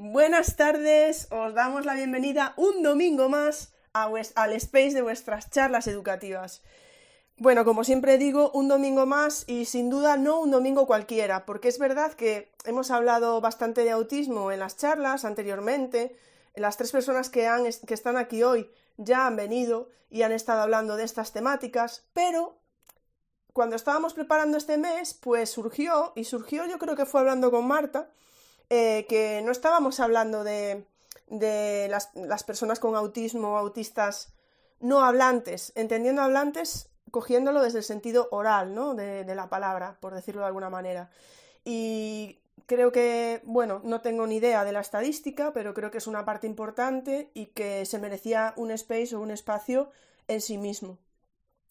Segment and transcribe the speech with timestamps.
[0.00, 6.62] Buenas tardes, os damos la bienvenida un domingo más al space de vuestras charlas educativas.
[7.36, 11.66] Bueno, como siempre digo, un domingo más y sin duda no un domingo cualquiera, porque
[11.66, 16.16] es verdad que hemos hablado bastante de autismo en las charlas anteriormente.
[16.54, 20.62] Las tres personas que, han, que están aquí hoy ya han venido y han estado
[20.62, 22.60] hablando de estas temáticas, pero
[23.52, 27.66] cuando estábamos preparando este mes, pues surgió, y surgió yo creo que fue hablando con
[27.66, 28.12] Marta,
[28.70, 30.84] eh, que no estábamos hablando de,
[31.88, 34.34] las, personas con autismo autistas
[34.80, 38.94] no hablantes, entendiendo hablantes, cogiéndolo desde el sentido oral, ¿no?
[38.94, 41.10] De, de, la palabra, por decirlo de alguna manera.
[41.64, 46.06] Y creo que, bueno, no tengo ni idea de la estadística, pero creo que es
[46.06, 49.90] una parte importante y que se merecía un space o un espacio
[50.28, 50.98] en sí mismo.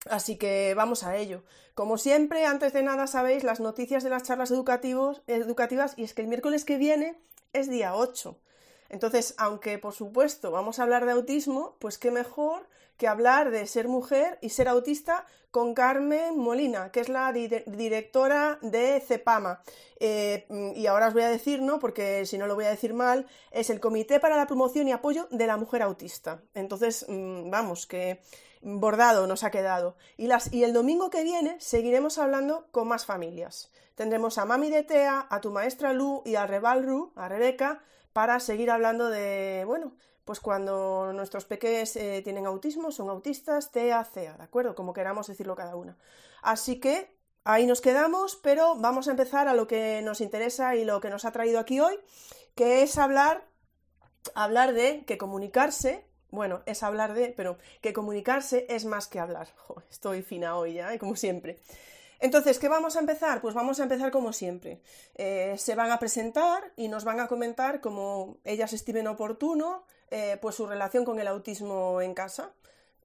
[0.09, 1.43] Así que vamos a ello.
[1.73, 6.21] Como siempre, antes de nada sabéis las noticias de las charlas educativas y es que
[6.21, 7.19] el miércoles que viene
[7.53, 8.37] es día 8.
[8.89, 13.67] Entonces, aunque por supuesto vamos a hablar de autismo, pues qué mejor que hablar de
[13.67, 19.61] ser mujer y ser autista con Carmen Molina, que es la directora de CEPAMA.
[19.99, 21.79] Eh, y ahora os voy a decir, ¿no?
[21.79, 24.91] Porque si no lo voy a decir mal, es el Comité para la Promoción y
[24.91, 26.41] Apoyo de la Mujer Autista.
[26.53, 28.21] Entonces, mm, vamos, que
[28.61, 29.95] bordado nos ha quedado.
[30.17, 30.29] Y,
[30.63, 33.71] el domingo que viene seguiremos hablando con más familias.
[33.95, 37.81] Tendremos a Mami de Tea, a tu maestra Lu y a Rebal Ru, a Rebeca,
[38.13, 39.93] para seguir hablando de, bueno,
[40.25, 44.75] pues cuando nuestros peques eh, tienen autismo, son autistas, TEA, CEA, ¿de acuerdo?
[44.75, 45.97] Como queramos decirlo cada una.
[46.41, 50.83] Así que ahí nos quedamos, pero vamos a empezar a lo que nos interesa y
[50.83, 51.97] lo que nos ha traído aquí hoy,
[52.55, 53.47] que es hablar,
[54.35, 56.05] hablar de que comunicarse
[56.37, 59.49] bueno, es hablar de, pero que comunicarse es más que hablar.
[59.91, 60.99] estoy fina hoy ya, ¿eh?
[60.99, 61.59] como siempre.
[62.19, 63.41] Entonces, ¿qué vamos a empezar?
[63.41, 64.81] Pues vamos a empezar como siempre.
[65.15, 70.37] Eh, se van a presentar y nos van a comentar como ellas estimen oportuno, eh,
[70.41, 72.53] pues su relación con el autismo en casa.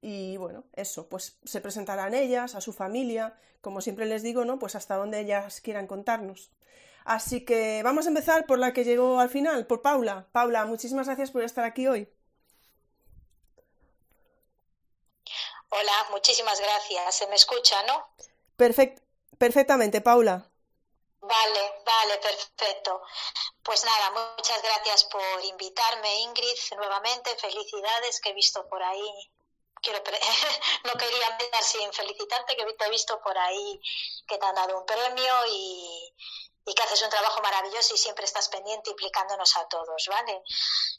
[0.00, 4.58] Y bueno, eso, pues se presentarán ellas, a su familia, como siempre les digo, ¿no?
[4.58, 6.50] Pues hasta donde ellas quieran contarnos.
[7.04, 10.26] Así que vamos a empezar por la que llegó al final, por Paula.
[10.32, 12.08] Paula, muchísimas gracias por estar aquí hoy.
[15.74, 17.14] Hola, muchísimas gracias.
[17.16, 18.06] ¿Se me escucha, no?
[19.38, 20.46] perfectamente, Paula.
[21.22, 23.00] Vale, vale, perfecto.
[23.62, 27.34] Pues nada, muchas gracias por invitarme, Ingrid, nuevamente.
[27.36, 29.32] Felicidades que he visto por ahí.
[29.80, 29.98] Quiero
[30.84, 33.80] no quería empezar sin felicitarte, que te he visto por ahí
[34.28, 36.14] que te han dado un premio y,
[36.64, 40.42] y que haces un trabajo maravilloso y siempre estás pendiente implicándonos a todos, ¿vale?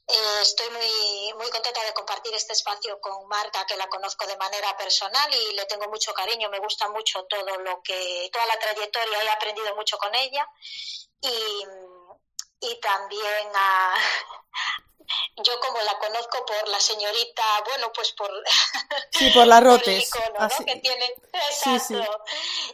[0.08, 4.38] Eh, estoy muy, muy contenta de compartir este espacio con Marta, que la conozco de
[4.38, 8.60] manera personal y le tengo mucho cariño, me gusta mucho todo lo que, toda la
[8.60, 10.48] trayectoria, he aprendido mucho con ella
[11.22, 11.64] y,
[12.60, 13.96] y también a,
[15.38, 18.32] yo como la conozco por la señorita, bueno, pues por...
[19.12, 20.10] Sí, por las rotes.
[20.40, 20.66] ¿no?
[20.66, 22.26] Que tiene, exacto.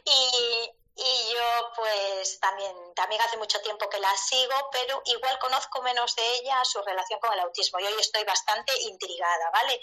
[0.06, 0.72] Y,
[1.02, 6.16] y yo pues también, también hace mucho tiempo que la sigo, pero igual conozco menos
[6.16, 9.80] de ella su relación con el autismo y hoy estoy bastante intrigada, ¿vale?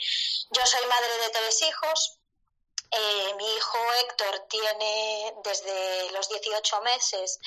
[0.51, 2.19] Yo soy madre de tres hijos,
[2.91, 7.39] eh, mi hijo Héctor tiene desde los 18 meses,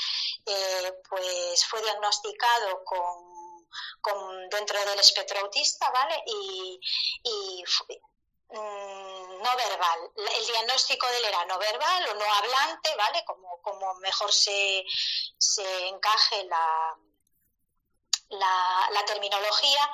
[0.45, 3.67] eh, pues fue diagnosticado con,
[4.01, 6.23] con, dentro del espectro autista, ¿vale?
[6.25, 6.79] Y,
[7.23, 7.63] y
[8.51, 9.08] Mm,
[9.39, 10.11] no verbal.
[10.15, 13.23] El diagnóstico de él era no verbal o no hablante, ¿vale?
[13.25, 14.85] Como, como mejor se,
[15.37, 16.97] se encaje la,
[18.29, 19.91] la, terminología.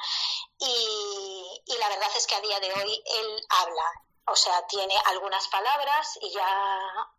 [0.59, 3.91] Y, y la verdad es que a día de hoy él habla,
[4.27, 7.09] o sea, tiene algunas palabras y ya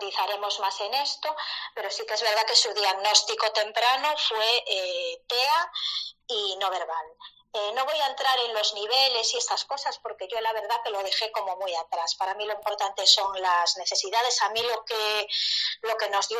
[0.00, 1.34] profundizaremos más en esto,
[1.74, 5.72] pero sí que es verdad que su diagnóstico temprano fue eh, TEA
[6.28, 7.06] y no verbal.
[7.52, 10.80] Eh, no voy a entrar en los niveles y estas cosas porque yo la verdad
[10.84, 12.14] que lo dejé como muy atrás.
[12.14, 14.40] Para mí lo importante son las necesidades.
[14.42, 15.26] A mí lo que,
[15.82, 16.38] lo que nos dio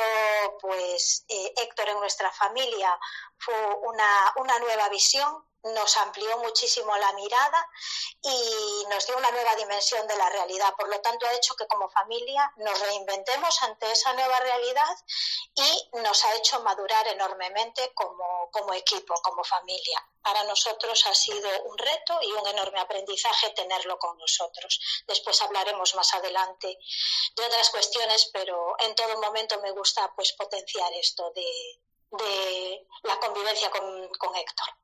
[0.61, 2.97] pues eh, Héctor en nuestra familia
[3.39, 7.69] fue una, una nueva visión, nos amplió muchísimo la mirada
[8.23, 10.75] y nos dio una nueva dimensión de la realidad.
[10.77, 14.97] Por lo tanto, ha hecho que como familia nos reinventemos ante esa nueva realidad
[15.55, 20.07] y nos ha hecho madurar enormemente como, como equipo, como familia.
[20.23, 24.79] para nosotros ha sido un reto y un enorme aprendizaje tenerlo con nosotros.
[25.07, 26.79] Después hablaremos más adelante
[27.37, 33.71] de otras cuestiones, pero en todo momento me gusta pues potenciar esto de, la convivencia
[33.71, 34.75] con, con Héctor.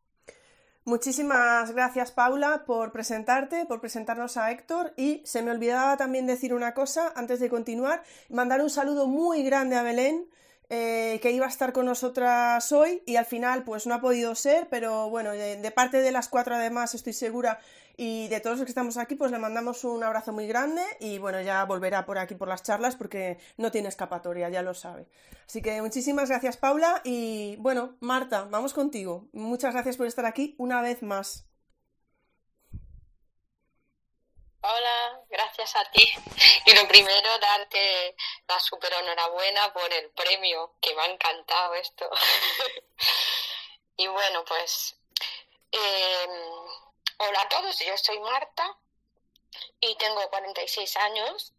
[0.87, 4.95] Muchísimas gracias Paula por presentarte, por presentarnos a Héctor.
[4.97, 9.43] Y se me olvidaba también decir una cosa antes de continuar, mandar un saludo muy
[9.43, 10.29] grande a Belén,
[10.71, 14.37] eh, que iba a estar con nosotras hoy y al final pues no ha podido
[14.37, 17.59] ser, pero bueno, de, parte de las cuatro además estoy segura
[17.97, 21.19] y de todos los que estamos aquí pues le mandamos un abrazo muy grande y
[21.19, 25.09] bueno, ya volverá por aquí por las charlas porque no tiene escapatoria, ya lo sabe.
[25.47, 29.29] Así que muchísimas gracias Paula y bueno, Marta, vamos contigo.
[29.33, 31.47] Muchas gracias por estar aquí una vez más.
[34.69, 36.03] Hola, gracias a ti.
[36.65, 38.17] Y lo primero, darte
[38.49, 42.11] la super enhorabuena por el premio, que me ha encantado esto.
[43.97, 44.97] y bueno, pues,
[45.71, 46.31] em,
[47.19, 48.79] hola a todos, yo soy Marta
[49.81, 51.55] y tengo 46 años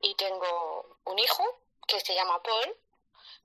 [0.00, 1.44] y tengo un hijo
[1.86, 2.76] que se llama Paul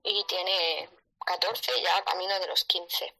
[0.03, 0.89] y tiene
[1.25, 3.15] 14, ya camino de los 15.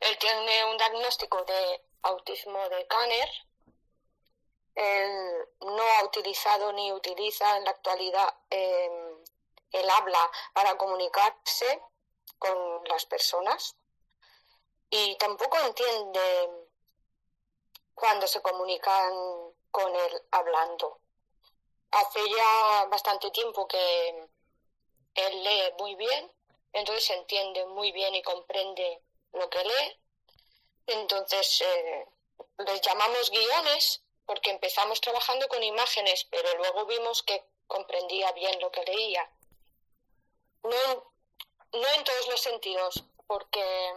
[0.00, 3.28] Él tiene un diagnóstico de autismo de Kanner
[4.78, 9.24] él no ha utilizado ni utiliza en la actualidad em,
[9.72, 11.82] el habla para comunicarse
[12.38, 13.76] con las personas
[14.88, 16.67] y tampoco entiende
[17.98, 19.12] cuando se comunican
[19.70, 21.00] con él hablando.
[21.90, 24.28] Hace ya bastante tiempo que
[25.14, 26.32] él lee muy bien,
[26.72, 29.02] entonces entiende muy bien y comprende
[29.32, 30.00] lo que lee.
[30.86, 32.06] Entonces eh,
[32.58, 38.70] les llamamos guiones porque empezamos trabajando con imágenes, pero luego vimos que comprendía bien lo
[38.70, 39.30] que leía.
[40.62, 41.12] No,
[41.72, 43.94] no en todos los sentidos, porque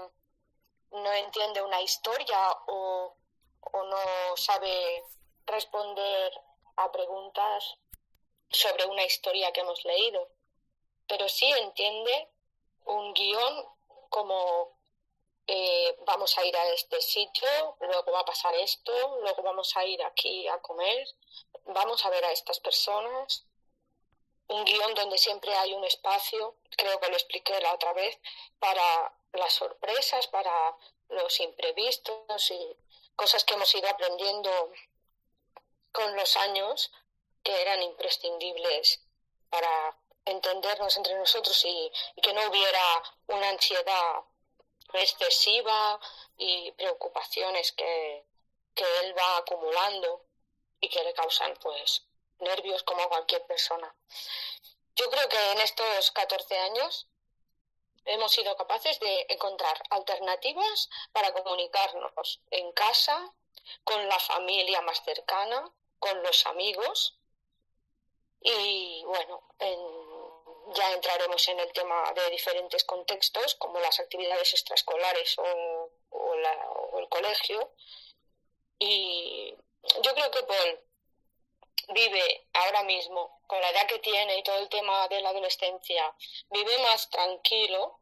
[0.92, 2.38] no entiende una historia
[2.68, 3.16] o,
[3.62, 5.04] o no sabe
[5.46, 6.34] responder
[6.76, 7.78] a preguntas
[8.50, 10.30] sobre una historia que hemos leído,
[11.08, 12.30] pero sí entiende
[12.86, 13.66] un guion
[14.10, 14.78] como
[15.48, 18.92] eh, vamos a ir a este sitio, luego va a pasar esto,
[19.22, 21.08] luego vamos a ir aquí a comer,
[21.66, 23.46] vamos a ver a estas personas.
[24.48, 28.20] Un guion donde siempre hay un espacio, creo que lo expliqué la otra vez,
[28.60, 30.78] para las sorpresas, para
[31.10, 32.76] los imprevistos y
[33.16, 34.72] cosas que hemos ido aprendiendo
[35.92, 36.92] con los años
[37.44, 39.02] que eran imprescindibles
[39.50, 41.92] para entendernos entre nosotros y
[42.22, 44.24] que no hubiera una ansiedad
[44.94, 46.00] excesiva
[46.38, 48.26] y preocupaciones que,
[49.04, 50.26] él va acumulando
[50.80, 52.04] y que le causan pues
[52.40, 53.94] nervios como cualquier persona.
[54.96, 57.08] Yo creo que en estos 14 años
[58.06, 63.34] hemos sido capaces de encontrar alternativas para comunicarnos en casa,
[63.84, 67.18] con la familia más cercana, con los amigos
[68.42, 69.80] y bueno, en
[70.74, 75.90] ya entraremos en el tema de diferentes contextos, como las actividades extraescolares o,
[76.98, 77.72] el colegio.
[78.80, 79.56] Y
[80.02, 80.80] yo creo que Paul
[81.90, 86.16] vive ahora mismo, con la edad que tiene y todo el tema de la adolescencia,
[86.52, 88.00] vive más tranquilo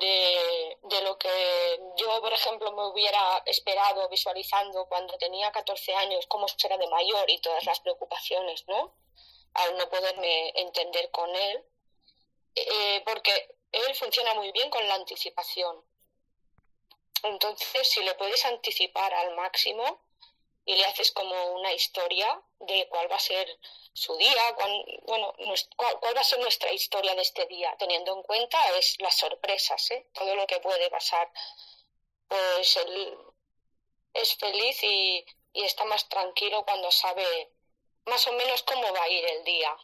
[0.00, 6.26] de, de, lo que yo, por ejemplo, me hubiera esperado visualizando cuando tenía 14 años,
[6.26, 8.94] cómo será de mayor y todas las preocupaciones, ¿no?
[9.52, 11.62] al no poderme entender con él,
[12.54, 15.84] eh, porque él funciona muy bien con la anticipación.
[17.24, 20.00] Entonces, si le puedes anticipar al máximo
[20.64, 23.46] y le haces como una historia de cuál va a ser
[23.92, 24.42] su día,
[25.06, 25.32] bueno,
[25.76, 29.90] cuál, va a ser nuestra historia de este día, teniendo en cuenta es las sorpresas,
[29.90, 30.08] ¿eh?
[30.12, 31.30] todo lo que puede pasar,
[32.28, 33.16] pues él
[34.14, 37.52] es feliz y está más tranquilo cuando sabe
[38.06, 39.76] más o menos cómo va a ir el día.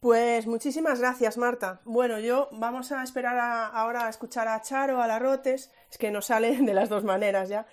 [0.00, 1.80] Pues muchísimas gracias, Marta.
[1.84, 3.36] Bueno, yo vamos a esperar
[3.74, 7.02] ahora a escuchar a Charo, a la Rotes, es que nos sale de las dos
[7.02, 7.66] maneras ya.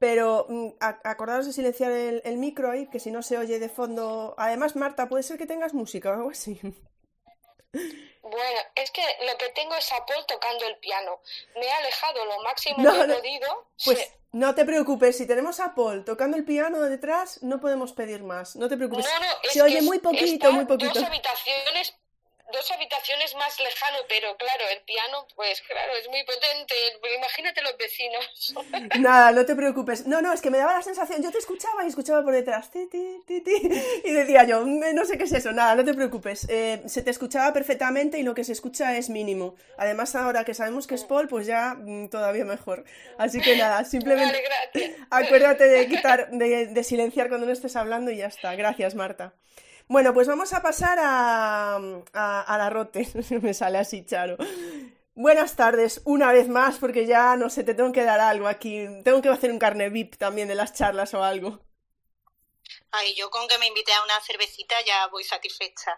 [0.00, 3.68] Pero mm, acordaros de silenciar el, el, micro ahí, que si no se oye de
[3.68, 4.34] fondo.
[4.38, 6.60] Además, Marta, puede ser que tengas música o algo así.
[8.30, 11.20] Bueno, es que lo que tengo es a Paul tocando el piano.
[11.54, 13.66] Me he alejado lo máximo que he podido.
[13.84, 18.22] Pues no te preocupes, si tenemos a Paul tocando el piano detrás, no podemos pedir
[18.22, 18.56] más.
[18.56, 19.06] No te preocupes.
[19.50, 20.92] Se oye muy poquito, muy poquito.
[20.92, 21.94] Dos habitaciones
[22.52, 26.74] dos habitaciones más lejano, pero claro, el piano, pues claro, es muy potente.
[27.16, 28.54] Imagínate los vecinos.
[29.00, 30.06] Nada, no te preocupes.
[30.06, 32.70] No, no, es que me daba la sensación, yo te escuchaba y escuchaba por detrás,
[32.70, 33.42] ti, ti, ti,
[34.04, 36.46] y decía yo, mm, no sé qué es eso, nada, no te preocupes.
[36.48, 39.54] Eh, se te escuchaba perfectamente y lo que se escucha es mínimo.
[39.76, 42.84] Además, ahora que sabemos que es Paul, pues ya mm, todavía mejor.
[43.18, 44.38] Así que nada, simplemente
[45.10, 48.54] acuérdate de quitar, de, de silenciar cuando no estés hablando y ya está.
[48.54, 49.34] Gracias, Marta.
[49.88, 53.08] Bueno, pues vamos a pasar a, a, la rote.
[53.42, 54.36] Me sale así, Charo.
[55.14, 58.86] Buenas tardes, una vez más, porque ya no sé, te tengo que dar algo aquí.
[59.02, 61.60] Tengo que hacer un carne VIP también de las charlas o algo.
[62.90, 65.96] Ay, yo con que me invité a una cervecita ya voy satisfecha.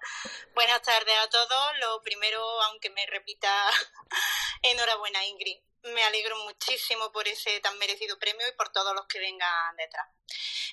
[0.54, 1.78] Buenas tardes a todos.
[1.80, 3.50] Lo primero, aunque me repita,
[4.62, 9.18] enhorabuena Ingrid me alegro muchísimo por ese tan merecido premio y por todos los que
[9.18, 10.06] vengan detrás.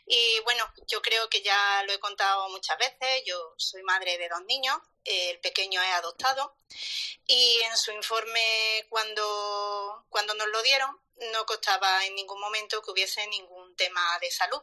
[0.05, 4.29] Y bueno, yo creo que ya lo he contado muchas veces, yo soy madre de
[4.29, 6.55] dos niños, el pequeño es adoptado
[7.25, 10.99] y en su informe cuando, cuando nos lo dieron
[11.31, 14.61] no costaba en ningún momento que hubiese ningún tema de salud.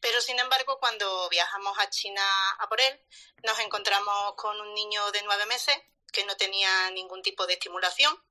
[0.00, 2.22] Pero sin embargo, cuando viajamos a China
[2.58, 3.00] a por él,
[3.42, 5.76] nos encontramos con un niño de nueve meses
[6.12, 8.22] que no tenía ningún tipo de estimulación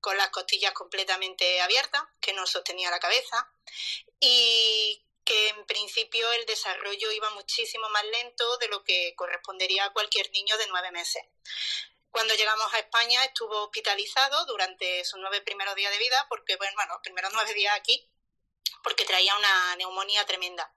[0.00, 3.50] con las costillas completamente abiertas, que no sostenía la cabeza
[4.18, 9.92] y que en principio el desarrollo iba muchísimo más lento de lo que correspondería a
[9.92, 11.22] cualquier niño de nueve meses.
[12.10, 16.72] Cuando llegamos a España estuvo hospitalizado durante sus nueve primeros días de vida, porque, bueno,
[16.88, 18.10] los primeros nueve días aquí,
[18.82, 20.74] porque traía una neumonía tremenda.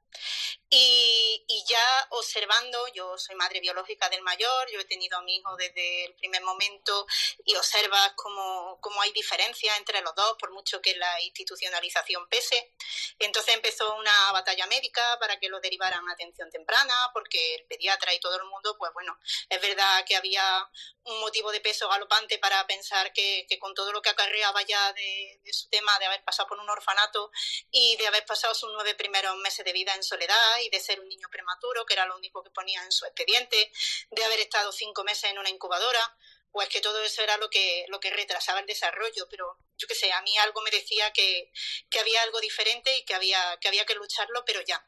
[0.70, 5.56] Y, ya observando, yo soy madre biológica del mayor, yo he tenido a mi hijo
[5.56, 7.06] desde el primer momento
[7.46, 12.74] y observas cómo, cómo hay diferencias entre los dos, por mucho que la institucionalización pese.
[13.20, 18.14] Entonces empezó una batalla médica para que lo derivaran a atención temprana, porque el pediatra
[18.14, 19.18] y todo el mundo, pues bueno,
[19.50, 20.70] es verdad que había
[21.06, 25.40] un motivo de peso galopante para pensar que, con todo lo que acarreaba ya de,
[25.44, 27.32] de su tema de haber pasado por un orfanato
[27.72, 31.00] y de haber pasado sus nueve primeros meses de vida en soledad y de ser
[31.00, 33.72] un niño prematuro, que era lo único que ponía en su expediente,
[34.12, 36.18] de haber estado cinco meses en una incubadora,
[36.52, 39.96] pues que todo eso era lo que, lo que retrasaba el desarrollo, pero yo qué
[39.96, 41.52] sé, a mí algo me decía que,
[41.90, 44.86] que había algo diferente y que había, que había que lucharlo, pero ya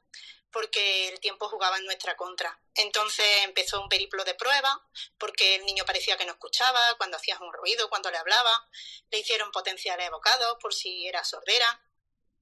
[0.55, 2.57] porque el tiempo jugaba en nuestra contra.
[2.75, 4.77] Entonces empezó un periplo de pruebas,
[5.17, 8.65] porque el niño parecía que no escuchaba cuando hacías un ruido, cuando le hablaba.
[9.11, 11.84] Le hicieron potenciales evocados por si era sordera.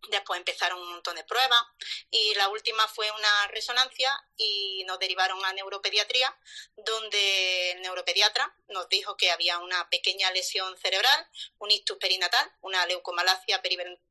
[0.09, 1.61] Después empezaron un montón de pruebas
[2.11, 6.37] y la última fue una resonancia y nos derivaron a neuropediatría,
[6.75, 11.27] donde el neuropediatra nos dijo que había una pequeña lesión cerebral,
[11.59, 13.61] un ictus perinatal, una leucomalacia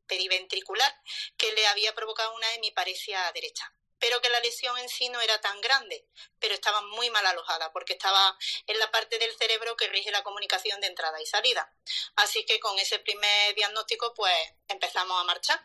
[0.06, 0.94] periventricular,
[1.36, 3.72] que le había provocado una hemiparesia derecha
[4.02, 6.04] pero que la lesión en sí no era tan grande,
[6.40, 10.24] pero estaba muy mal alojada porque estaba en la parte del cerebro que rige la
[10.24, 11.72] comunicación de entrada y salida.
[12.16, 14.34] Así que con ese primer diagnóstico pues
[14.66, 15.64] empezamos a marchar,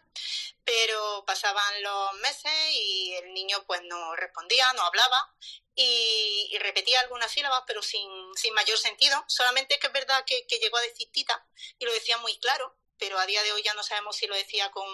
[0.63, 5.33] pero pasaban los meses y el niño pues no respondía, no hablaba
[5.73, 8.07] y, repetía algunas sílabas, pero sin,
[8.53, 9.25] mayor sentido.
[9.27, 11.43] Solamente que es verdad que, llegó a decir tita
[11.79, 14.35] y lo decía muy claro, pero a día de hoy ya no sabemos si lo
[14.35, 14.85] decía con,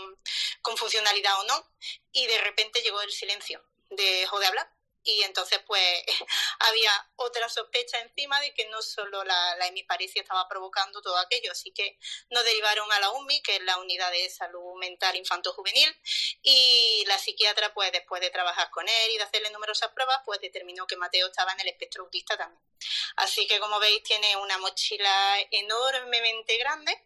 [0.62, 1.72] con funcionalidad o no,
[2.12, 4.70] y de repente llegó el silencio, dejó de hablar.
[5.04, 6.04] Y entonces, pues,
[6.60, 11.52] había otra sospecha encima de que no solo la, la hemiparesia estaba provocando todo aquello,
[11.52, 11.98] así que
[12.30, 15.96] nos derivaron a la UMI, que es la Unidad de Salud Mental Infanto-Juvenil,
[16.42, 20.40] y la psiquiatra, pues, después de trabajar con él y de hacerle numerosas pruebas, pues
[20.40, 22.62] determinó que Mateo estaba en el espectro autista también.
[23.18, 26.98] Así que, como veis, tiene una mochila enormemente grande,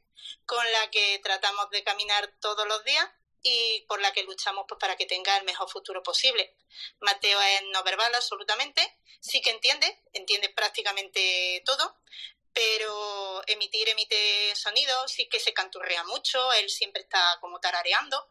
[0.45, 3.07] con la que tratamos de caminar todos los días
[3.41, 6.55] y por la que luchamos pues, para que tenga el mejor futuro posible.
[6.99, 8.81] Mateo es no verbal absolutamente,
[9.19, 11.97] sí que entiende, entiende prácticamente todo,
[12.57, 18.29] pero emitir emite sonidos, sí que se canturrea mucho, él siempre está como tarareando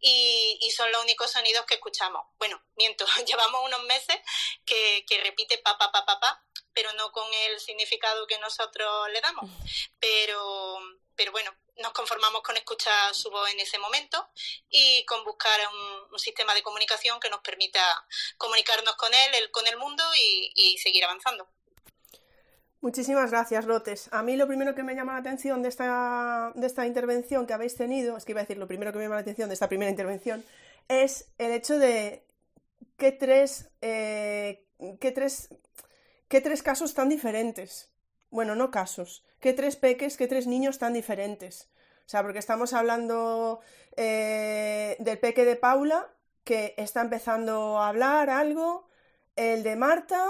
[0.00, 2.26] y, y, son los únicos sonidos que escuchamos.
[2.38, 4.16] Bueno, miento, llevamos unos meses
[4.64, 9.10] que, que repite pa, pa, pa, pa, pa, pero no con el significado que nosotros
[9.10, 9.48] le damos.
[10.00, 10.80] Pero,
[11.14, 14.28] pero bueno, nos conformamos con escuchar su voz en ese momento
[14.70, 17.80] y con buscar un, sistema de comunicación que nos permita
[18.36, 21.48] comunicarnos con él, con el mundo y, seguir avanzando.
[22.80, 24.08] Muchísimas gracias, Lotes.
[24.12, 27.52] A mí lo primero que me llama la atención de esta, de esta intervención que
[27.52, 29.54] habéis tenido, es que iba a decir, lo primero que me llama la atención de
[29.54, 30.44] esta primera intervención,
[30.88, 32.26] es el hecho de
[32.96, 34.66] qué tres, eh,
[35.00, 35.50] qué tres,
[36.28, 37.90] qué tres casos tan diferentes.
[38.30, 41.68] Bueno, no casos, qué tres peques, qué tres niños tan diferentes.
[42.06, 43.60] O sea, porque estamos hablando
[43.96, 46.08] eh, del peque de Paula,
[46.44, 48.88] que está empezando a hablar algo,
[49.36, 50.24] el de Marta,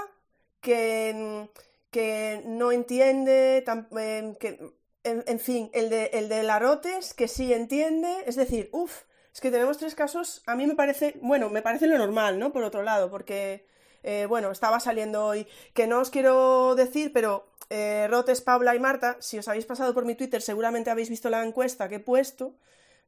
[0.61, 1.49] que,
[1.91, 4.73] que no entiende, em, que,
[5.05, 9.53] en, fin, el de, el de Larotes, que sí entiende, es decir, uff, es que
[9.53, 12.53] tenemos tres casos, a mí me parece, bueno, me parece lo normal, ¿no?
[12.53, 13.67] Por otro lado, porque,
[14.03, 18.81] eh, bueno, estaba saliendo hoy, que no os quiero decir, pero eh, Rotes, Paula y
[18.81, 22.01] Marta, si os habéis pasado por mi Twitter, seguramente habéis visto la encuesta que he
[22.01, 22.55] puesto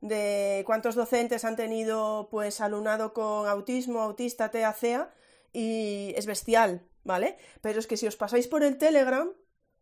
[0.01, 5.15] de cuántos docentes han tenido, pues, alumnado con autismo, autista, TEA, CEA,
[5.53, 7.37] y es bestial, ¿vale?
[7.61, 9.31] Pero es que si os pasáis por el Telegram,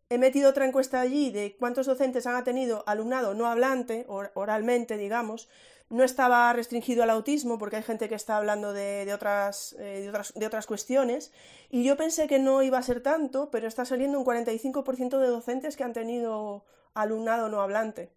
[0.08, 5.48] he metido otra encuesta allí de cuántos docentes han tenido alumnado no hablante, oralmente, digamos,
[5.90, 10.08] no estaba restringido al autismo, porque hay gente que está hablando de, otras, eh, de,
[10.08, 11.32] otras, de otras cuestiones,
[11.70, 15.28] y yo pensé que no iba a ser tanto, pero está saliendo un 45% de
[15.28, 16.64] docentes que han tenido
[16.94, 18.12] alumnado no hablante.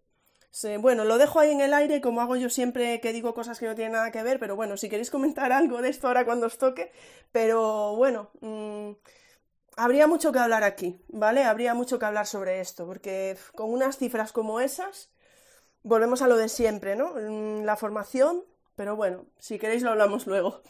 [0.80, 3.66] bueno, lo dejo ahí en el aire, como hago yo siempre que digo cosas que
[3.66, 6.46] no tienen nada que ver, pero bueno, si queréis comentar algo de esto ahora cuando
[6.46, 6.92] os toque,
[7.32, 8.92] pero bueno, mm,
[9.76, 11.44] habría mucho que hablar aquí, ¿vale?
[11.44, 15.10] Habría mucho que hablar sobre esto, porque con unas cifras como esas,
[15.82, 17.14] volvemos a lo de siempre, ¿no?
[17.14, 18.44] Mm, la formación,
[18.76, 20.62] pero bueno, si queréis lo hablamos luego.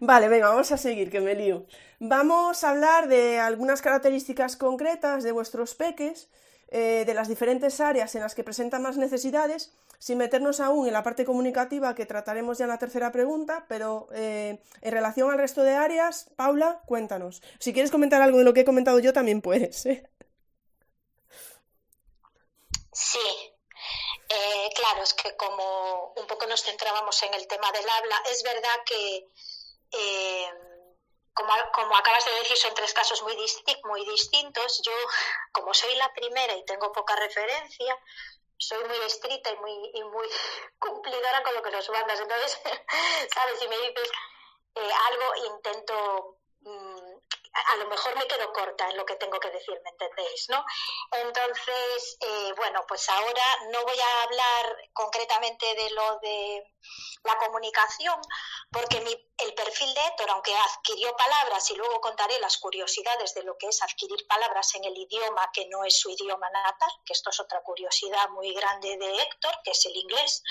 [0.00, 1.66] Vale, venga, vamos a seguir, que me lío.
[1.98, 6.28] Vamos a hablar de algunas características concretas de vuestros peques,
[6.70, 10.92] eh, de las diferentes áreas en las que presentan más necesidades, sin meternos aún en
[10.92, 15.38] la parte comunicativa que trataremos ya en la tercera pregunta, pero eh, en relación al
[15.38, 17.42] resto de áreas, Paula, cuéntanos.
[17.58, 19.86] Si quieres comentar algo de lo que he comentado yo, también puedes.
[19.86, 20.08] ¿eh?
[22.92, 23.18] Sí,
[24.28, 28.42] eh, claro, es que como un poco nos centrábamos en el tema del habla, es
[28.42, 29.26] verdad que,
[29.92, 30.52] eh,
[31.32, 33.36] como, como, acabas de decir, son tres casos muy,
[33.84, 34.82] muy distintos.
[34.84, 34.92] Yo,
[35.52, 37.98] como soy la primera y tengo poca referencia,
[38.58, 40.28] soy muy estricta y muy, y muy
[40.78, 42.20] cumplidora con lo que nos mandas.
[42.20, 42.60] Entonces,
[43.34, 43.58] ¿sabes?
[43.58, 44.10] Si me dices
[44.74, 47.17] eh, algo, intento mm,
[47.66, 50.48] a lo mejor me quedo corta en lo que tengo que decir, ¿me entendéis?
[50.48, 50.64] ¿no?
[51.12, 56.74] Entonces, eh, bueno, pues ahora no voy a hablar concretamente de lo de
[57.24, 58.20] la comunicación,
[58.70, 58.98] porque
[59.38, 63.68] el perfil de Héctor, aunque adquirió palabras, y luego contaré las curiosidades de lo que
[63.68, 67.40] es adquirir palabras en el idioma que no es su idioma natal, que esto es
[67.40, 70.42] otra curiosidad muy grande de Héctor, que es el inglés,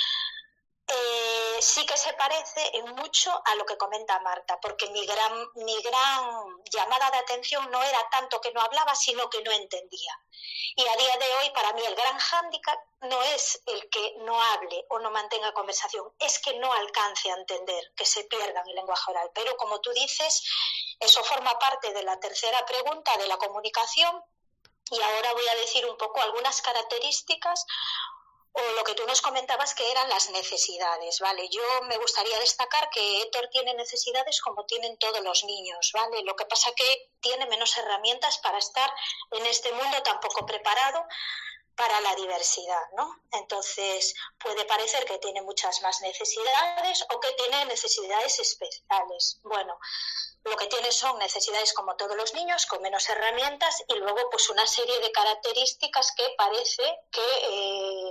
[0.88, 5.48] eh, sí que se parece en mucho a lo que comenta Marta, porque mi gran,
[5.56, 10.18] mi gran llamada de atención no era tanto que no hablaba, sino que no entendía.
[10.78, 14.42] Y a día de hoy, para mí, el gran hándicap no es el que no
[14.42, 18.70] hable o no mantenga conversación, es que no alcance a entender, que se pierda en
[18.70, 19.30] el lenguaje oral.
[19.34, 20.44] Pero como tú dices,
[21.00, 24.24] eso forma parte de la tercera pregunta de la comunicación.
[24.90, 27.66] Y ahora voy a decir un poco algunas características
[28.58, 31.48] o lo que tú nos comentabas que eran las necesidades, ¿vale?
[31.50, 36.24] Yo me gustaría destacar que Héctor tiene necesidades como tienen todos los niños, ¿vale?
[36.24, 38.92] Lo que pasa que tiene menos herramientas para estar
[39.32, 41.06] en este mundo tan poco preparado
[41.76, 43.22] para la diversidad, ¿no?
[43.34, 49.40] Entonces, puede parecer que tiene muchas más necesidades o que tiene necesidades especiales.
[49.44, 49.78] Bueno,
[50.44, 54.50] lo que tiene son necesidades como todos los niños, con menos herramientas y luego pues
[54.50, 57.22] una serie de características que parece que...
[57.44, 58.07] Eh,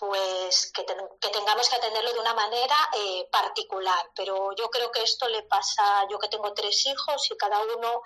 [0.00, 0.82] pues que,
[1.30, 4.10] tengamos que atenderlo de una manera eh, particular.
[4.16, 8.02] Pero yo creo que esto le pasa, yo que tengo tres hijos y cada uno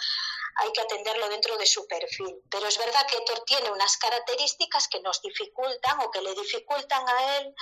[0.56, 2.42] hay que atenderlo dentro de su perfil.
[2.50, 7.08] Pero es verdad que Héctor tiene unas características que nos dificultan o que le dificultan
[7.08, 7.54] a él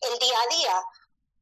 [0.00, 0.84] el día a día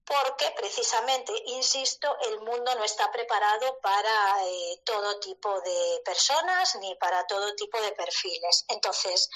[0.04, 6.94] porque precisamente, insisto, el mundo no está preparado para eh, todo tipo de personas ni
[6.96, 8.64] para todo tipo de perfiles.
[8.68, 9.30] Entonces,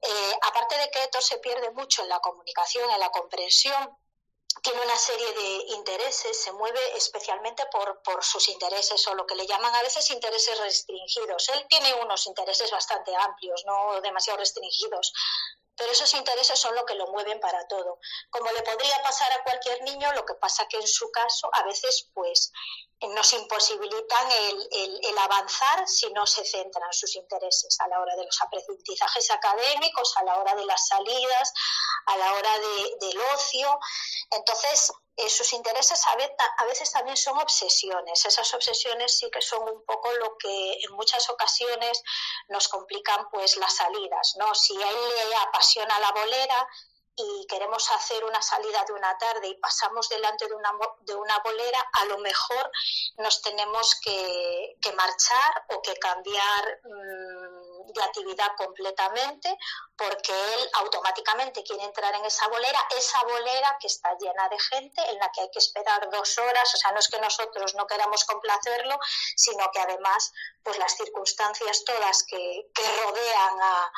[0.00, 3.96] eh, aparte de que esto se pierde mucho en la comunicación, en la comprensión,
[4.62, 9.34] tiene una serie de intereses, se mueve especialmente por, por, sus intereses o lo que
[9.34, 11.48] le llaman a veces intereses restringidos.
[11.50, 15.12] Él tiene unos intereses bastante amplios, no demasiado restringidos,
[15.76, 17.98] pero esos intereses son lo que lo mueven para todo.
[18.30, 21.62] Como le podría pasar a cualquier niño, lo que pasa que en su caso a
[21.64, 22.52] veces pues
[23.02, 28.40] nos imposibilitan el, avanzar si no se centran sus intereses a la hora de los
[28.42, 31.52] aprendizajes académicos, a la hora de las salidas,
[32.06, 32.58] a la hora
[33.00, 33.78] del ocio.
[34.30, 34.92] Entonces,
[35.28, 38.24] sus intereses a veces también son obsesiones.
[38.24, 42.02] Esas obsesiones sí que son un poco lo que en muchas ocasiones
[42.48, 44.54] nos complican pues las salidas, ¿no?
[44.54, 46.68] Si a él le apasiona la bolera
[47.16, 51.38] y queremos hacer una salida de una tarde y pasamos delante de una, de una
[51.38, 52.70] bolera, a lo mejor
[53.16, 59.56] nos tenemos que, marchar o que cambiar mm, de actividad completamente
[59.96, 65.02] porque él automáticamente quiere entrar en esa bolera, esa bolera que está llena de gente
[65.10, 67.86] en la que hay que esperar dos horas, o sea, no es que nosotros no
[67.86, 68.98] queramos complacerlo,
[69.36, 73.92] sino que además pues las circunstancias todas que, rodean a,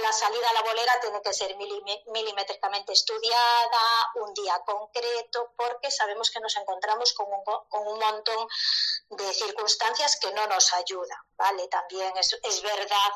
[0.00, 6.30] la salida a la bolera tienen que ser milimétricamente estudiada, un día concreto, porque sabemos
[6.30, 8.48] que nos encontramos con un, con un montón
[9.08, 11.66] de circunstancias que no nos ayudan, ¿vale?
[11.68, 13.12] También es, es verdad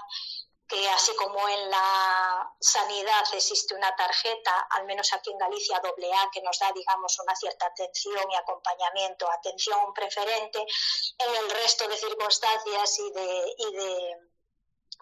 [0.66, 6.31] que así como en la sanidad existe una tarjeta, al menos aquí en Galicia AA,
[6.33, 10.64] que nos da, digamos, una cierta atención y acompañamiento, atención preferente,
[11.18, 14.16] en el resto de circunstancias y de, y de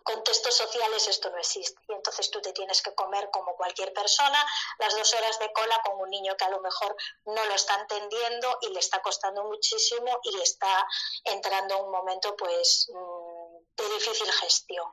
[0.02, 1.80] contextos sociales esto no existe.
[1.88, 4.44] Y entonces tú te tienes que comer como cualquier persona
[4.78, 6.96] las dos horas de cola con un niño que a lo mejor
[7.26, 10.86] no lo está entendiendo y le está costando muchísimo y está
[11.24, 13.21] entrando en un momento pues mm,
[13.76, 14.86] de difícil gestión.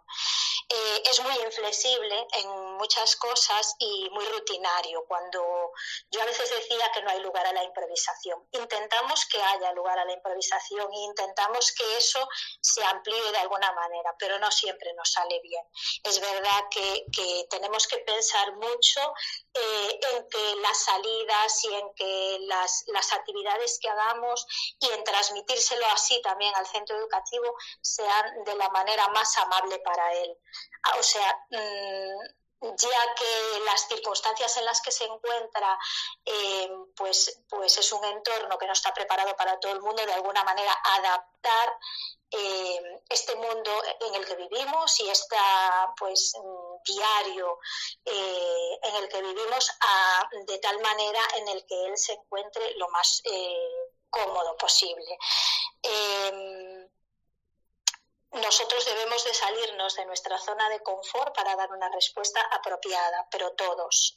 [0.71, 5.03] Eh, es muy inflexible en muchas cosas y muy rutinario.
[5.07, 5.71] Cuando
[6.11, 9.97] yo a veces decía que no hay lugar a la improvisación, intentamos que haya lugar
[9.97, 12.27] a la improvisación e intentamos que eso
[12.61, 15.63] se amplíe de alguna manera, pero no siempre nos sale bien.
[16.03, 17.05] Es verdad que,
[17.49, 19.13] tenemos que pensar mucho
[19.53, 24.45] eh, en que las salidas y en que las, las actividades que hagamos
[24.79, 30.13] y en transmitírselo así también al centro educativo sean de la manera más amable para
[30.13, 30.37] él.
[30.83, 35.77] Ah, o sea, mm, ya que las circunstancias en las que se encuentra
[36.25, 40.13] eh, pues, pues es un entorno que no está preparado para todo el mundo, de
[40.13, 41.77] alguna manera adaptar
[42.31, 45.37] eh, este mundo en el que vivimos y este
[45.97, 46.33] pues,
[46.85, 47.59] diario
[48.05, 49.71] eh, en el que vivimos
[50.45, 53.23] de tal manera en el que él se encuentre lo más
[54.09, 55.17] cómodo posible
[58.31, 63.51] nosotros debemos de salirnos de nuestra zona de confort para dar una respuesta apropiada, pero
[63.53, 64.15] todos.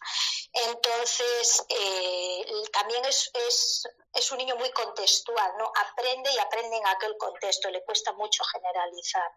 [0.52, 5.72] Entonces, eh, también es, es, es, un niño muy contextual, ¿no?
[5.74, 9.30] Aprende y aprende en aquel contexto, le cuesta mucho generalizar.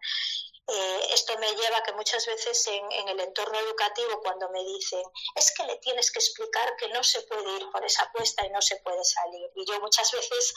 [0.68, 5.02] Eh, esto me lleva a que muchas veces en, el entorno educativo cuando me dicen
[5.36, 8.50] es que le tienes que explicar que no se puede ir por esa cuesta y
[8.50, 9.48] no se puede salir.
[9.54, 10.54] Y yo muchas veces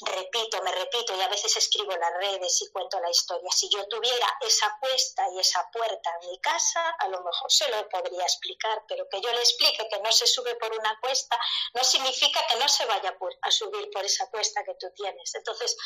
[0.00, 3.48] repito, me repito y a veces escribo en las redes y cuento la historia.
[3.52, 7.68] Si yo tuviera esa cuesta y esa puerta en mi casa, a lo mejor se
[7.68, 11.38] lo podría explicar, pero que yo le explique que no se sube por una cuesta
[11.74, 15.32] no significa que no se vaya a subir por esa cuesta que tú tienes.
[15.36, 15.76] Entonces,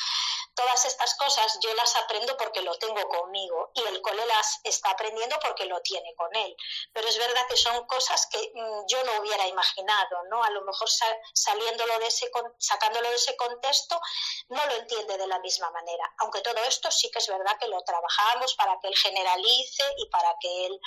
[0.55, 4.91] todas estas cosas yo las aprendo porque lo tengo conmigo y el cole las está
[4.91, 6.57] aprendiendo porque lo tiene con él.
[6.93, 10.43] Pero es verdad que son cosas que mm, yo no hubiera imaginado, ¿no?
[10.43, 10.89] A lo mejor
[11.33, 14.01] saliéndolo de ese, sacándolo de ese contexto
[14.49, 16.13] no lo entiende de la misma manera.
[16.19, 20.09] Aunque todo esto sí que es verdad que lo trabajamos para que él generalice y
[20.09, 20.81] para que él,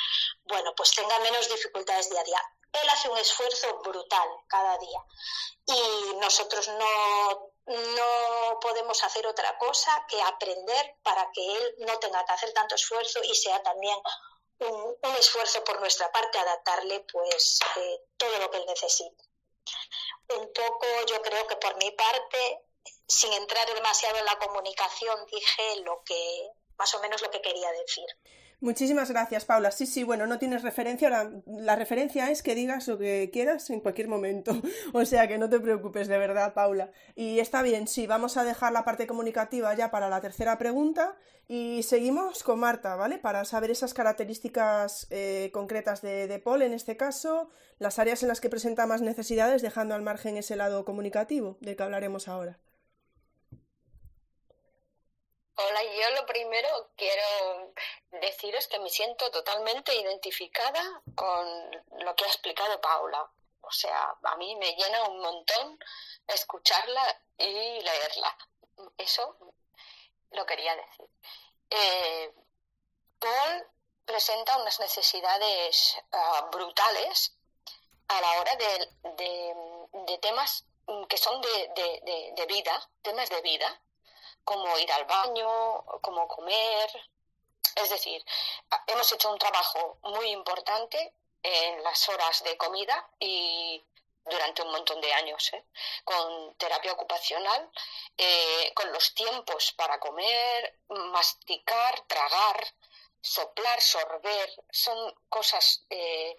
[0.45, 2.41] bueno, pues tenga menos dificultades día a día
[2.73, 5.05] él hace un esfuerzo brutal cada día
[5.65, 12.25] y nosotros no no podemos hacer otra cosa que aprender para que él no tenga
[12.25, 13.97] que hacer tanto esfuerzo y sea también
[14.59, 19.23] un, esfuerzo por nuestra parte adaptarle pues eh, todo lo que él necesite.
[20.29, 22.63] Un poco yo creo que por mi parte,
[23.07, 27.71] sin entrar demasiado en la comunicación, dije lo que más o menos lo que quería
[27.71, 28.07] decir.
[28.61, 29.71] Muchísimas gracias, Paula.
[29.71, 31.09] Sí, sí, bueno, no tienes referencia.
[31.09, 34.51] La, la, referencia es que digas lo que quieras en cualquier momento.
[34.93, 36.91] O sea que no te preocupes, de verdad, Paula.
[37.15, 41.17] Y está bien, sí, vamos a dejar la parte comunicativa ya para la tercera pregunta.
[41.47, 43.17] Y seguimos con Marta, ¿vale?
[43.17, 48.29] Para saber esas características eh, concretas de, de Paul, en este caso, las áreas en
[48.29, 52.59] las que presenta más necesidades, dejando al margen ese lado comunicativo del que hablaremos ahora.
[55.63, 57.73] Hola, yo lo primero quiero
[58.09, 60.81] deciros que me siento totalmente identificada
[61.13, 63.29] con lo que ha explicado Paula.
[63.61, 65.77] O sea, a mí me llena un montón
[66.27, 68.37] escucharla y leerla.
[68.97, 69.37] Eso
[70.31, 71.07] lo quería decir.
[71.69, 72.33] Eh,
[73.19, 73.67] Paul
[74.05, 77.35] presenta unas necesidades ah, brutales
[78.07, 80.65] a la hora de, temas
[81.07, 83.81] que son de vida, temas de vida,
[84.43, 87.09] como ir al baño, como comer.
[87.75, 88.23] Es decir,
[88.87, 93.83] hemos hecho un trabajo muy importante en las horas de comida y
[94.25, 95.65] durante un montón de años, ¿eh?
[96.03, 97.69] con terapia ocupacional,
[98.17, 102.73] eh, con los tiempos para comer, masticar, tragar,
[103.19, 106.37] soplar, sorber, son cosas, eh,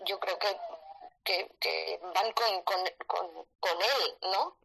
[0.00, 0.56] yo creo que,
[1.58, 4.56] que, van con, con, con, él, ¿no?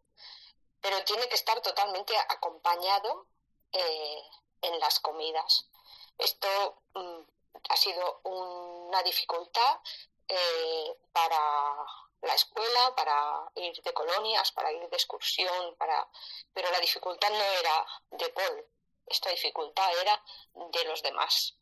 [0.81, 3.27] Pero tiene que estar totalmente acompañado
[3.71, 4.21] eh,
[4.61, 5.69] en las comidas.
[6.17, 7.21] Esto mm,
[7.69, 9.79] ha sido una dificultad
[10.27, 11.75] eh, para
[12.21, 16.07] la escuela, para ir de colonias, para ir de excursión, para...
[16.53, 18.65] pero la dificultad no era de Paul,
[19.05, 20.21] esta dificultad era
[20.53, 21.55] de los demás,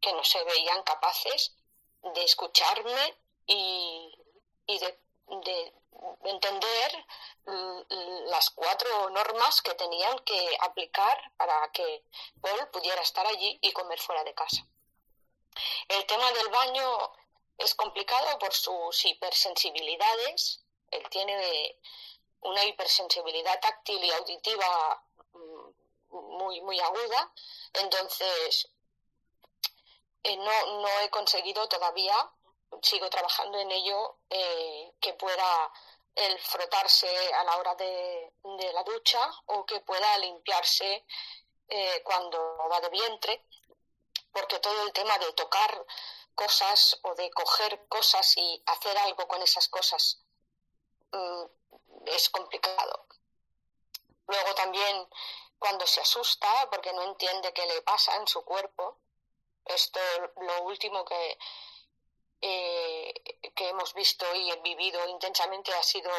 [0.00, 1.56] que no se veían capaces
[2.02, 4.12] de escucharme y,
[4.66, 5.72] de, de,
[6.24, 7.06] entender
[8.26, 12.04] las cuatro normas que tenían que aplicar para que
[12.40, 14.64] Paul pudiera estar allí y comer fuera de casa.
[15.88, 17.12] El tema del baño
[17.56, 20.64] es complicado por sus hipersensibilidades.
[20.90, 21.76] Él tiene
[22.42, 25.70] una hipersensibilidad táctil y auditiva mm,
[26.10, 27.32] muy, muy aguda.
[27.74, 28.68] Entonces,
[30.22, 32.14] eh, no, no he conseguido todavía,
[32.82, 35.72] sigo trabajando en ello, eh, que pueda
[36.14, 38.32] el frotarse a la hora de,
[38.72, 41.04] la ducha o que pueda limpiarse
[41.68, 43.44] eh, cuando va de vientre,
[44.32, 45.86] porque todo el tema de tocar
[46.34, 50.20] cosas o de coger cosas y hacer algo con esas cosas
[51.12, 51.44] mm,
[52.06, 53.06] es complicado.
[54.26, 55.08] Luego también
[55.58, 58.98] cuando se asusta porque no entiende qué le pasa en su cuerpo,
[59.64, 60.00] esto
[60.40, 61.38] lo último que,
[62.40, 63.14] eh,
[63.54, 66.10] que hemos visto y vivido intensamente ha sido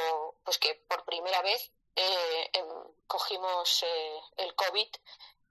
[0.44, 2.68] pues que por primera vez eh, em,
[3.08, 4.90] cogimos eh, el COVID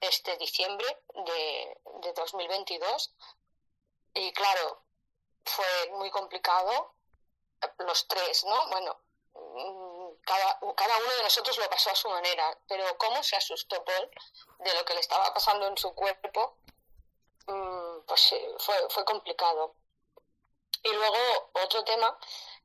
[0.00, 3.14] este diciembre de, de 2022
[4.14, 4.82] y claro,
[5.44, 6.94] fue muy complicado
[7.78, 8.68] los tres, ¿no?
[8.68, 8.96] Bueno,
[9.34, 13.82] mm, cada, cada, uno de nosotros lo pasó a su manera, pero cómo se asustó
[13.84, 14.10] Paul
[14.58, 16.56] de lo que le estaba pasando en su cuerpo,
[17.46, 19.74] mm, pues fue, fue complicado.
[20.82, 22.16] Y luego otro tema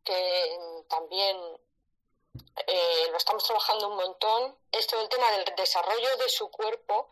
[0.03, 0.57] que
[0.89, 1.37] también
[2.67, 7.09] eh, lo estamos trabajando un montón es todo el tema del desarrollo de su cuerpo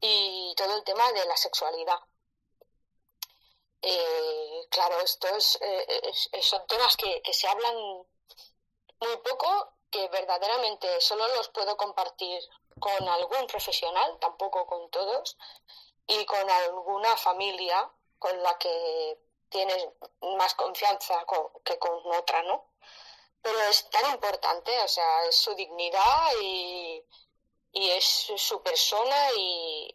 [0.00, 1.98] y todo el tema de la sexualidad.
[3.82, 5.28] Eh, claro, esto
[5.60, 12.40] eh, son temas que, se hablan muy poco, que verdaderamente solo los puedo compartir
[12.80, 15.36] con algún profesional, tampoco con todos,
[16.06, 19.18] y con alguna familia con la que
[19.54, 19.88] tienes
[20.36, 21.24] más confianza
[21.64, 22.72] que con otra, ¿no?
[23.40, 27.00] Pero es tan importante, o sea, es su dignidad y,
[27.70, 28.04] y es
[28.36, 29.94] su persona y,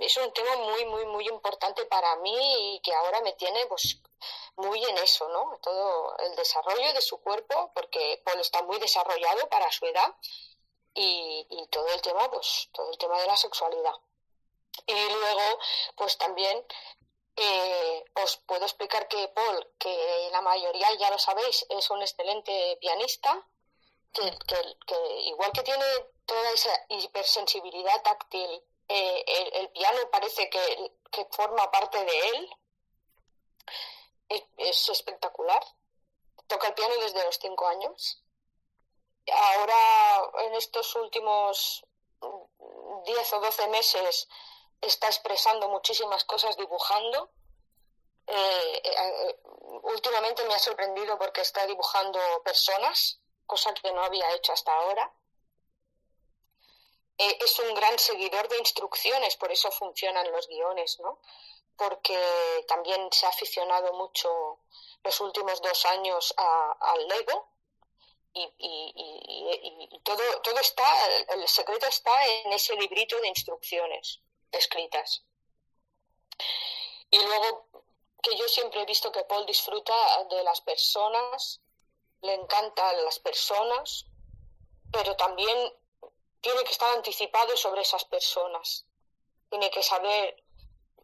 [0.00, 3.98] es un tema muy, muy, muy importante para mí y que ahora me tiene pues
[4.56, 5.58] muy en eso, ¿no?
[5.62, 10.14] Todo el desarrollo de su cuerpo, porque Paul está muy desarrollado para su edad
[10.94, 13.94] y todo el tema, pues, todo el tema de la sexualidad.
[14.86, 15.58] Y luego,
[15.96, 16.64] pues también
[17.36, 22.78] eh, os puedo explicar que Paul, que la mayoría ya lo sabéis, es un excelente
[22.80, 23.46] pianista,
[24.12, 25.84] que, que, que igual que tiene
[26.26, 28.62] toda esa hipersensibilidad táctil
[28.92, 32.50] eh, el, piano parece que, forma parte de él.
[34.56, 35.64] Es, espectacular.
[36.48, 38.20] Toca el piano desde los cinco años.
[39.32, 41.84] Ahora, en estos últimos
[43.04, 44.28] diez o doce meses,
[44.80, 47.30] está expresando muchísimas cosas dibujando.
[48.26, 49.40] Eh, eh,
[49.82, 55.12] últimamente me ha sorprendido porque está dibujando personas, cosa que no había hecho hasta ahora.
[57.18, 61.20] Eh, es un gran seguidor de instrucciones, por eso funcionan los guiones, ¿no?
[61.76, 64.60] Porque también se ha aficionado mucho
[65.02, 67.48] los últimos dos años al Lego
[68.32, 74.20] y, todo, todo está, el secreto está en ese librito de instrucciones
[74.52, 75.24] escritas.
[77.10, 77.66] Y luego
[78.22, 81.60] que yo siempre he visto que Paul disfruta de las personas,
[82.22, 84.06] le encantan las personas,
[84.92, 85.74] pero también
[86.40, 88.86] tiene que estar anticipado sobre esas personas.
[89.48, 90.42] Tiene que saber,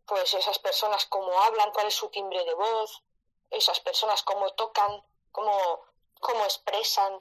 [0.06, 3.02] pues, esas personas cómo hablan, cuál es su timbre de voz,
[3.50, 5.80] esas personas cómo tocan, cómo,
[6.20, 7.20] cómo expresan.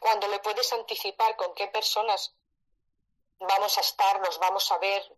[0.00, 2.34] Cuando le puedes anticipar con qué personas
[3.38, 5.16] vamos a estar, nos vamos a ver,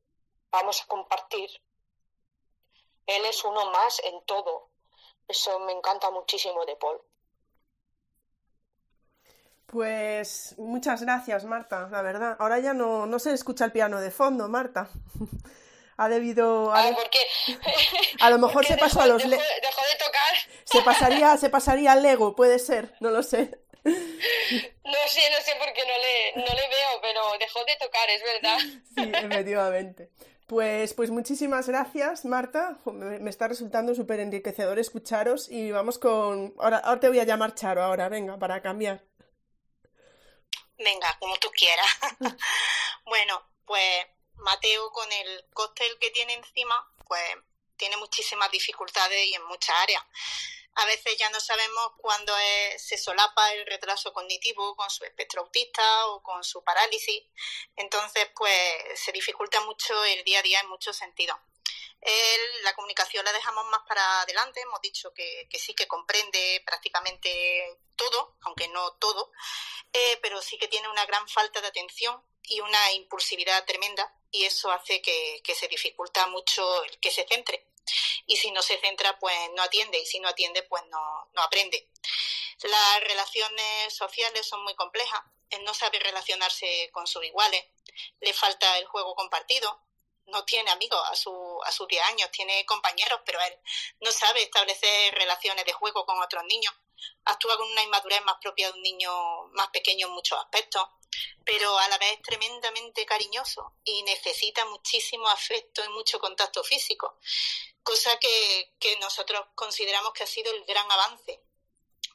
[0.55, 1.51] vamos a compartir.
[3.07, 4.71] Él es uno más en todo.
[5.29, 7.01] Eso me encanta muchísimo de Paul.
[9.67, 12.37] Pues muchas gracias, Marta, la verdad.
[12.39, 14.89] Ahora ya no, no se escucha el piano de fondo, Marta.
[15.97, 16.73] ha debido.
[16.73, 17.19] A, ¿por qué?
[18.21, 19.23] a lo mejor se pasó a los.
[19.23, 20.35] Dejó, dejó, de tocar.
[20.65, 23.59] Se pasaría, se pasaría al Lego, puede ser, no lo sé.
[24.85, 28.09] No sé, no sé por qué no le, no le veo, pero dejó de tocar,
[28.11, 28.59] es verdad.
[28.95, 30.11] Sí, efectivamente.
[30.47, 32.79] Pues, pues muchísimas gracias, Marta.
[32.85, 36.55] Me, está resultando súper enriquecedor escucharos y vamos con...
[36.59, 39.05] Ahora, ahora te voy a llamar Charo, ahora, venga, para cambiar.
[40.77, 41.87] Venga, como tú quieras.
[43.07, 46.75] bueno, pues Mateo con el cóctel que tiene encima,
[47.07, 47.23] pues
[47.77, 50.03] tiene muchísimas dificultades y en muchas áreas.
[50.77, 52.35] A veces ya no sabemos cuándo
[52.79, 57.23] se solapa el retraso cognitivo con su espectro autista o con su parálisis.
[57.77, 61.39] Entonces, pues se dificulta mucho el día a día en muchos sentidos.
[62.63, 68.37] la comunicación la dejamos más para adelante, hemos dicho que, sí que comprende prácticamente todo,
[68.43, 69.31] aunque no todo,
[69.93, 74.45] eh, pero sí que tiene una gran falta de atención y una impulsividad tremenda y
[74.45, 77.74] eso hace que, que se dificulta mucho el que se centre
[78.27, 81.43] y si no se centra, pues no atiende y si no atiende, pues no, no
[81.43, 81.89] aprende.
[82.63, 85.21] Las relaciones sociales son muy complejas.
[85.51, 87.65] Él no sabe relacionarse con sus iguales,
[88.21, 89.81] le falta el juego compartido,
[90.27, 93.59] no tiene amigos a, su, a sus 10 años, tiene compañeros, pero él
[94.01, 96.73] no sabe establecer relaciones de juego con otros niños.
[97.25, 100.83] Actúa con una inmadurez más propia de un niño más pequeño en muchos aspectos,
[101.45, 107.19] pero a la vez tremendamente cariñoso y necesita muchísimo afecto y mucho contacto físico
[107.85, 111.41] cosa que, nosotros consideramos que ha sido el gran avance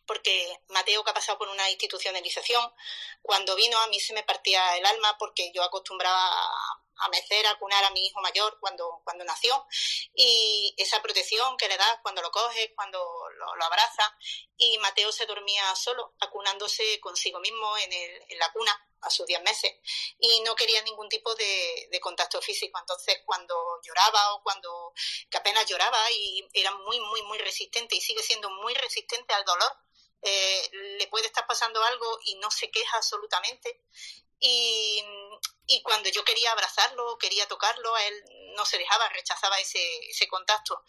[0.06, 2.74] porque Mateo, que ha pasado por una institucionalización,
[3.22, 6.18] cuando vino a mí se me partía el alma porque yo acostumbraba
[6.98, 9.68] a, mecer, a cunar a mi hijo mayor cuando, cuando nació
[10.16, 13.00] y esa protección que le das cuando lo coges, cuando
[13.38, 14.18] lo, lo abraza
[14.58, 19.26] y Mateo se dormía solo, acunándose consigo mismo en, el, en la cuna a sus
[19.26, 19.72] 10 meses
[20.20, 22.80] y no quería ningún tipo de, contacto físico.
[22.80, 24.94] Entonces, cuando lloraba o cuando
[25.30, 29.44] que apenas lloraba y era muy, muy, muy resistente y sigue siendo muy resistente al
[29.44, 29.78] dolor,
[30.22, 33.82] eh, le puede estar pasando algo y no se queja absolutamente.
[34.40, 35.04] Y,
[35.68, 38.24] y cuando yo quería abrazarlo, quería tocarlo, él
[38.56, 40.84] no se dejaba, rechazaba ese, ese contacto.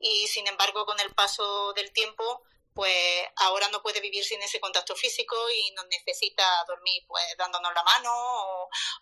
[0.00, 2.42] Y sin embargo, con el paso del tiempo,
[2.76, 7.72] pues ahora no puede vivir sin ese contacto físico y nos necesita dormir pues dándonos
[7.74, 8.12] la mano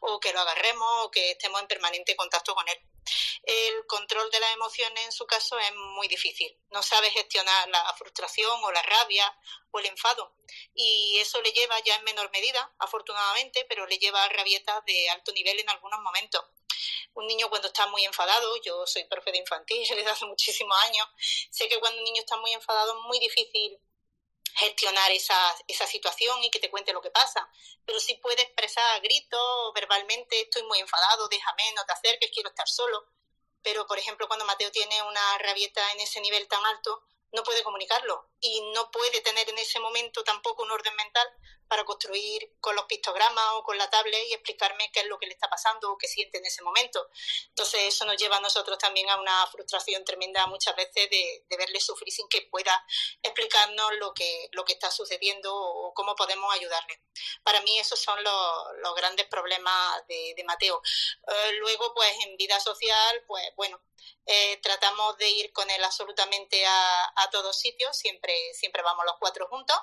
[0.00, 2.78] o, que lo agarremos o que estemos en permanente contacto con él.
[3.42, 6.56] El control de las emociones en su caso es muy difícil.
[6.70, 9.36] No sabe gestionar la frustración o la rabia
[9.72, 10.36] o el enfado.
[10.72, 15.10] Y eso le lleva ya en menor medida, afortunadamente, pero le lleva a rabietas de
[15.10, 16.44] alto nivel en algunos momentos
[17.14, 21.06] un niño cuando está muy enfadado, yo soy profe de infantil desde hace muchísimos años,
[21.50, 23.78] sé que cuando un niño está muy enfadado es muy difícil
[24.56, 27.48] gestionar esa, esa situación y que te cuente lo que pasa.
[27.84, 32.50] Pero si puede expresar a gritos, verbalmente, estoy muy enfadado, déjame, no te acerques, quiero
[32.50, 33.04] estar solo.
[33.62, 37.64] Pero, por ejemplo, cuando Mateo tiene una rabieta en ese nivel tan alto, no puede
[37.64, 41.26] comunicarlo y no puede tener en ese momento tampoco un orden mental
[41.66, 45.26] para construir con los pictogramas o con la tablet y explicarme qué es lo que
[45.26, 47.08] le está pasando o qué siente en ese momento.
[47.48, 51.80] Entonces eso nos lleva a nosotros también a una frustración tremenda muchas veces de, verle
[51.80, 52.84] sufrir sin que pueda
[53.22, 57.00] explicarnos lo que, lo que está sucediendo o cómo podemos ayudarle.
[57.42, 60.82] Para mí esos son los, grandes problemas de, Mateo.
[61.26, 63.80] Eh, luego, pues en vida social, pues bueno,
[64.26, 69.16] eh, tratamos de ir con él absolutamente a, a todos sitios, siempre, siempre vamos los
[69.18, 69.76] cuatro juntos.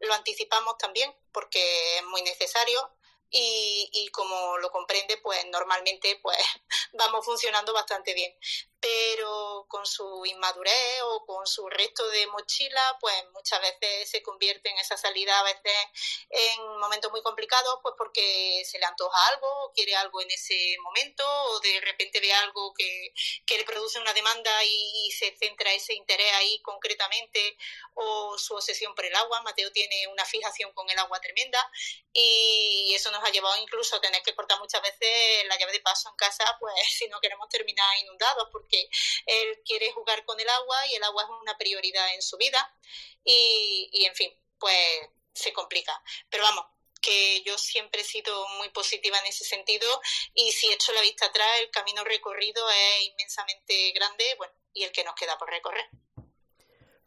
[0.00, 2.90] Lo anticipamos también porque es muy necesario
[3.30, 6.38] y, y como lo comprende, pues normalmente pues
[6.92, 8.32] vamos funcionando bastante bien
[8.84, 14.68] pero con su inmadurez o con su resto de mochila, pues muchas veces se convierte
[14.68, 15.72] en esa salida a veces
[16.28, 20.76] en momentos muy complicados, pues porque se le antoja algo, o quiere algo en ese
[20.82, 23.14] momento, o de repente ve algo que,
[23.46, 27.56] que le produce una demanda y, se centra ese interés ahí concretamente,
[27.94, 29.42] o su obsesión por el agua.
[29.42, 31.70] Mateo tiene una fijación con el agua tremenda
[32.12, 35.80] y eso nos ha llevado incluso a tener que cortar muchas veces la llave de
[35.80, 38.73] paso en casa, pues si no queremos terminar inundados, porque
[39.26, 42.58] él quiere jugar con el agua y el agua es una prioridad en su vida
[43.24, 45.00] y, en fin, pues
[45.32, 45.92] se complica.
[46.30, 46.66] Pero vamos,
[47.00, 49.86] que yo siempre he sido muy positiva en ese sentido
[50.34, 54.92] y si echo la vista atrás, el camino recorrido es inmensamente grande, bueno, y el
[54.92, 55.88] que nos queda por recorrer.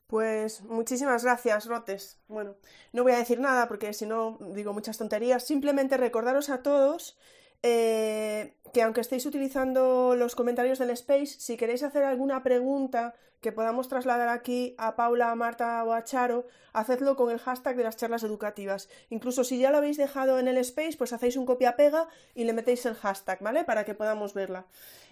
[0.08, 2.18] Pues muchísimas gracias, Rotes.
[2.28, 2.56] Bueno,
[2.94, 5.46] no voy a decir nada porque si no digo muchas tonterías.
[5.46, 7.18] Simplemente recordaros a todos
[7.64, 13.52] eh, que aunque estéis utilizando los comentarios del Space, si queréis hacer alguna pregunta que
[13.52, 17.84] podamos trasladar aquí a Paula, a Marta o a Charo, hacedlo con el hashtag de
[17.84, 18.90] las charlas educativas.
[19.10, 22.54] Incluso si ya lo habéis dejado en el Space, pues hacéis un copia-pega y le
[22.54, 23.64] metéis el hashtag, ¿vale?
[23.64, 24.66] Para que podamos verla.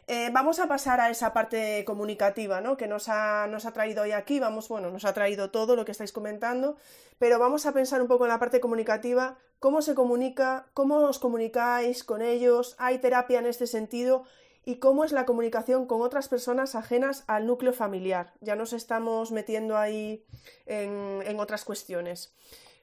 [0.08, 2.78] Eh, vamos a pasar a esa parte comunicativa, ¿no?
[2.78, 4.40] Que nos ha, nos ha traído hoy aquí.
[4.40, 6.78] Vamos, bueno, nos ha traído todo lo que estáis comentando,
[7.18, 9.38] pero vamos a pensar un poco en la parte comunicativa.
[9.60, 10.68] ¿Cómo se comunica?
[10.74, 12.76] ¿Cómo os comunicáis con ellos?
[12.78, 14.26] ¿Hay terapia en este sentido?
[14.64, 18.34] ¿Y cómo es la comunicación con otras personas ajenas al núcleo familiar?
[18.42, 20.24] Ya nos estamos metiendo ahí
[20.68, 22.36] en, en otras cuestiones.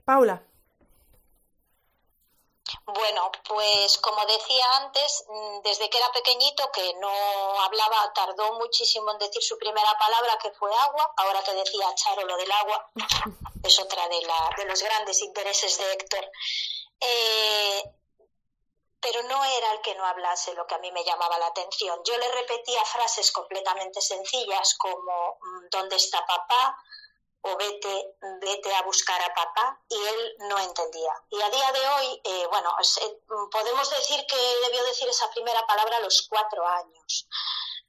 [0.04, 0.42] Paula.
[2.84, 9.12] Bueno, pues como decía antes, mm, desde que era pequeñito, que no hablaba, tardó muchísimo
[9.12, 11.12] en decir su primera palabra, que fue agua.
[11.16, 12.90] Ahora que decía Charo lo del agua,
[13.62, 16.30] es otra de, la, de los grandes intereses de Héctor.
[17.00, 17.82] Eh,
[19.00, 22.00] pero no era el que no hablase lo que a mí me llamaba la atención.
[22.04, 26.76] Yo le repetía frases completamente sencillas como mm, ¿dónde está papá?
[27.42, 31.12] O vete, vete a buscar a papá, y él no entendía.
[31.30, 33.20] Y a día de hoy, eh, bueno, eh,
[33.50, 37.26] podemos decir que debió decir esa primera palabra a los cuatro años.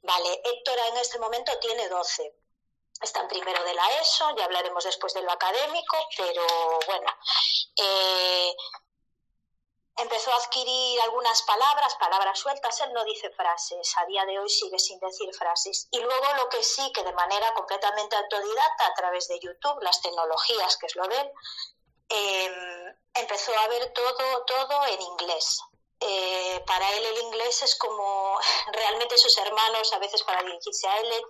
[0.02, 2.36] Vale, Héctor en este momento tiene doce.
[3.02, 6.46] Está en primero de la ESO, ya hablaremos después de lo académico, pero
[6.88, 7.12] bueno,
[7.76, 8.56] eh,
[9.98, 14.50] empezó a adquirir algunas palabras, palabras sueltas, él no dice frases, a día de hoy
[14.50, 15.88] sigue sin decir frases.
[15.92, 20.02] Y luego lo que sí, que de manera completamente autodidacta, a través de YouTube, las
[20.02, 21.32] tecnologías, que es lo de él,
[22.10, 25.60] em, empezó a ver todo, todo en inglés.
[26.00, 28.38] Eh, para él el inglés es como
[28.74, 31.26] realmente sus hermanos, a veces para dirigirse a él,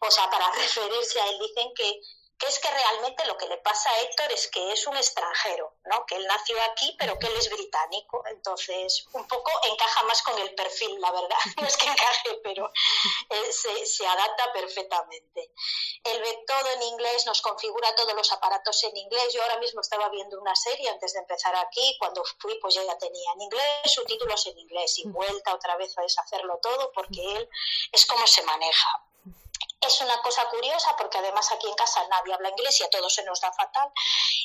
[0.00, 2.00] o sea, para referirse a él, dicen que
[2.38, 5.74] que es que realmente lo que le pasa a Héctor es que es un extranjero,
[5.84, 6.06] ¿no?
[6.06, 8.22] Que él nació aquí, pero que él es británico.
[8.26, 11.36] Entonces, un poco encaja más con el perfil, la verdad.
[11.58, 12.70] No es que encaje, pero
[13.30, 15.52] eh, se, adapta perfectamente.
[16.04, 19.32] Él ve todo en inglés, nos configura todos los aparatos en inglés.
[19.32, 21.96] Yo ahora mismo estaba viendo una serie antes de empezar aquí.
[21.98, 26.02] Cuando fui, pues ya tenía en inglés, subtítulos en inglés y vuelta otra vez a
[26.02, 27.48] deshacerlo todo porque él
[27.92, 29.07] es como se maneja
[29.80, 33.14] es una cosa curiosa porque además aquí en casa nadie habla inglés y a todos
[33.14, 33.90] se nos da fatal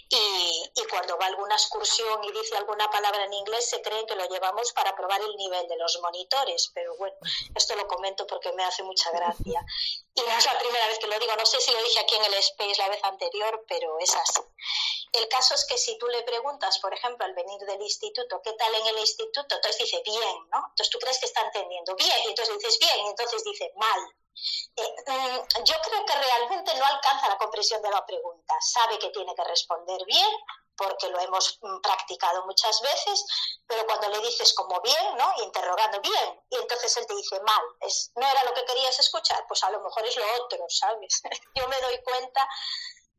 [0.09, 4.27] y, cuando va alguna excursión y dice alguna palabra en inglés se creen que lo
[4.27, 7.15] llevamos para probar el nivel de los monitores, pero bueno,
[7.55, 9.65] esto lo comento porque me hace mucha gracia.
[10.13, 12.15] Y no es la primera vez que lo digo, no sé si lo dije aquí
[12.15, 14.41] en el Space la vez anterior, pero es así.
[15.13, 18.53] El caso es que si tú le preguntas, por ejemplo, al venir del instituto, ¿qué
[18.53, 19.55] tal en el instituto?
[19.55, 20.59] Entonces dice, bien, ¿no?
[20.69, 23.99] Entonces tú crees que está entendiendo, bien, y entonces dices, bien, y entonces dice, mal.
[24.75, 28.55] Mm, yo creo que realmente no alcanza la comprensión de la pregunta.
[28.59, 30.29] Sabe que tiene que responder bien,
[30.75, 33.25] porque lo hemos mm, practicado muchas veces,
[33.67, 35.31] pero cuando le dices como bien, ¿no?
[35.43, 37.63] Interrogando bien, y entonces él te dice mal,
[38.15, 41.21] no era lo que querías escuchar, pues a lo mejor es lo otro, ¿sabes?
[41.55, 42.47] Yo me doy cuenta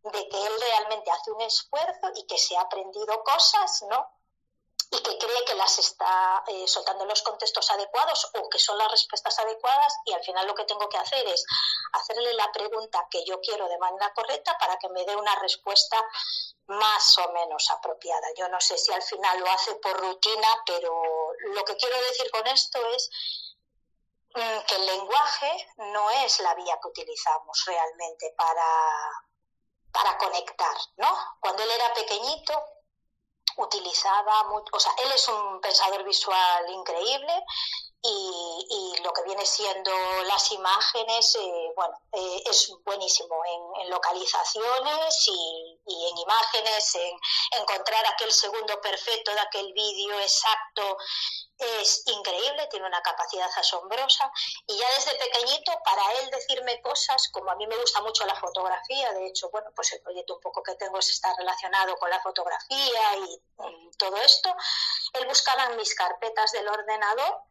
[0.03, 4.07] de que él realmente hace un esfuerzo y que se ha aprendido cosas, ¿no?
[4.95, 8.79] Y que cree que las está eh, soltando en los contextos adecuados o que son
[8.79, 11.45] las respuestas adecuadas y al final lo que tengo que hacer es
[11.93, 16.01] hacerle la pregunta que yo quiero de manera correcta para que me dé una respuesta
[16.67, 18.27] más o menos apropiada.
[18.37, 22.31] Yo no sé si al final lo hace por rutina, pero lo que quiero decir
[22.31, 23.11] con esto es
[24.35, 28.65] mm, que el lenguaje no es la vía que utilizamos realmente para,
[29.93, 31.19] para conectar, ¿no?
[31.41, 32.74] Cuando él era pequeñito,
[33.57, 34.43] utilizaba,
[34.73, 37.33] o sea, él es un pensador visual increíble
[38.07, 39.91] y, lo que viene siendo
[40.25, 48.05] las imágenes, eh, bueno, eh, es buenísimo en, localizaciones y, y, en imágenes, en encontrar
[48.07, 50.97] aquel segundo perfecto de aquel vídeo exacto
[51.59, 54.31] es increíble, tiene una capacidad asombrosa.
[54.67, 58.35] Y ya desde pequeñito para él decirme cosas, como a mí me gusta mucho la
[58.35, 62.11] fotografía, de hecho, bueno, pues el proyecto un poco que tengo es estar relacionado con
[62.11, 63.43] la fotografía y,
[63.97, 64.55] todo esto,
[65.15, 67.43] él buscaba en mis carpetas del ordenador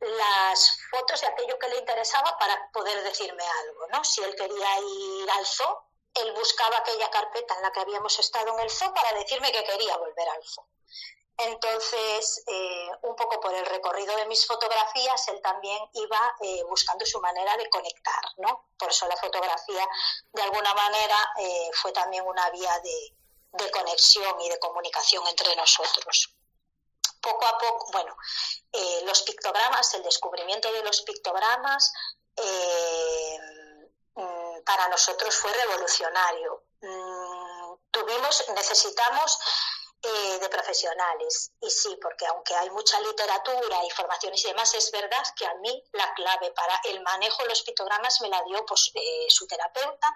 [0.00, 4.04] las fotos de aquello que le interesaba para poder decirme algo, ¿no?
[4.04, 5.84] Si él quería ir al zoo,
[6.14, 9.64] él buscaba aquella carpeta en la que habíamos estado en el zoo para decirme que
[9.64, 10.66] quería volver al zoo.
[11.38, 17.06] Entonces, eh, un poco por el recorrido de mis fotografías, él también iba eh, buscando
[17.06, 18.70] su manera de conectar, ¿no?
[18.76, 19.86] Por eso la fotografía,
[20.32, 23.14] de alguna manera, eh, fue también una vía de,
[23.70, 26.34] conexión y de comunicación entre nosotros.
[27.20, 28.16] Poco a poco, bueno,
[29.04, 31.92] los pictogramas, el descubrimiento de los pictogramas,
[32.36, 36.64] mm, para nosotros fue revolucionario.
[36.80, 39.38] Mm, tuvimos, necesitamos
[40.00, 41.50] eh, de profesionales.
[41.60, 45.54] Y sí, porque aunque hay mucha literatura y formaciones y demás, es verdad que a
[45.54, 49.46] mí la clave para el manejo de los pictogramas me la dio pues, eh, su
[49.48, 50.14] terapeuta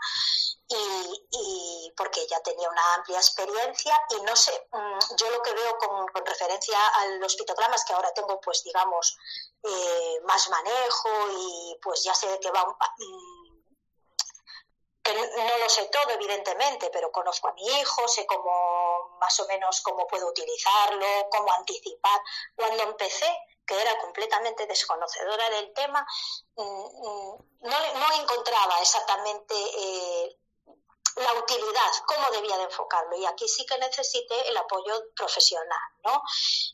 [0.68, 5.76] y, porque ella tenía una amplia experiencia y no sé, mm, yo lo que veo
[5.78, 9.18] con, referencia a los pictogramas que ahora tengo pues digamos
[9.64, 13.42] eh, más manejo y pues ya sé de qué va mm,
[15.10, 18.91] no lo sé todo, evidentemente, pero conozco a mi hijo, sé cómo
[19.22, 22.20] más o menos cómo puedo utilizarlo, cómo anticipar.
[22.56, 23.30] Cuando empecé,
[23.64, 26.04] que era completamente desconocedora del tema,
[26.56, 30.36] mm, mm, no, encontraba exactamente eh,
[31.16, 33.16] la utilidad, cómo debía de enfocarlo.
[33.16, 36.20] Y aquí sí que necesité el apoyo profesional, ¿no?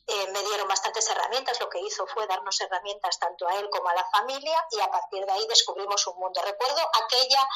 [0.07, 3.89] Eh, me dieron bastantes herramientas, lo que hizo fue darnos herramientas tanto a él como
[3.91, 6.41] a la familia y a partir de ahí descubrimos un mundo.
[6.43, 7.47] Recuerdo aquella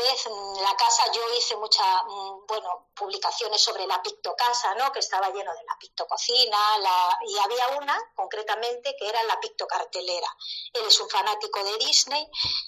[0.00, 4.90] en la casa yo hice muchas, mm, bueno, publicaciones sobre la pictocasa, ¿no?
[4.92, 7.18] Que estaba lleno de la pictococina, la...
[7.26, 10.36] y había una concretamente que era la pictocartelera.
[10.72, 12.26] Él es un fanático de Disney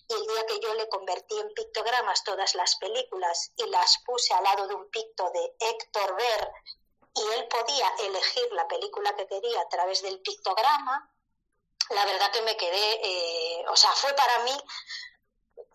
[0.09, 4.35] y el día que yo le convertí en pictogramas todas las películas y las puse
[4.35, 6.53] al lado de un picto de Héctor Ver
[7.15, 11.11] y él podía elegir la película que quería a través del pictograma,
[11.91, 14.53] la verdad que me quedé, eh, o sea, fue para mí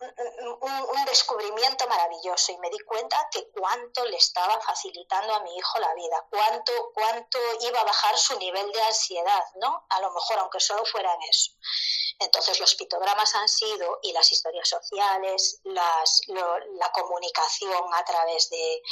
[0.00, 5.78] un, descubrimiento maravilloso y me di cuenta que cuánto le estaba facilitando a mi hijo
[5.78, 9.86] la vida, cuánto, cuánto iba a bajar su nivel de ansiedad, ¿no?
[9.88, 11.52] A lo mejor, aunque solo fuera en eso.
[12.20, 18.82] Entonces, los pictogramas han sido, y las historias sociales, las, la comunicación a través de,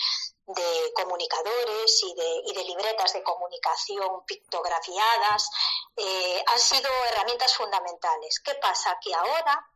[0.46, 5.50] de comunicadores y de, libretas de comunicación pictografiadas,
[5.96, 8.40] eh, han sido herramientas fundamentales.
[8.40, 8.98] ¿Qué pasa?
[9.00, 9.66] Que ahora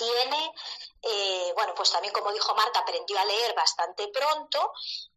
[0.00, 0.54] tiene,
[1.02, 4.72] eh, bueno, pues también como dijo Marta, aprendió a leer bastante pronto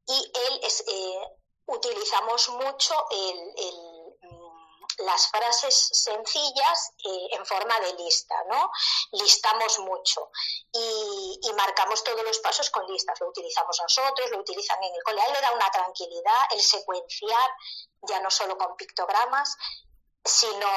[0.06, 4.34] y él eh, utilizamos mucho mm,
[5.00, 8.70] las frases sencillas eh, en forma de lista, ¿no?
[9.14, 10.30] Listamos mucho
[10.72, 13.20] y, y, marcamos todos los pasos con listas.
[13.22, 15.22] Lo utilizamos nosotros, lo utilizan en el cole.
[15.22, 17.50] A él le da una tranquilidad el secuenciar,
[18.04, 19.58] ya no solo con pictogramas,
[20.24, 20.68] sino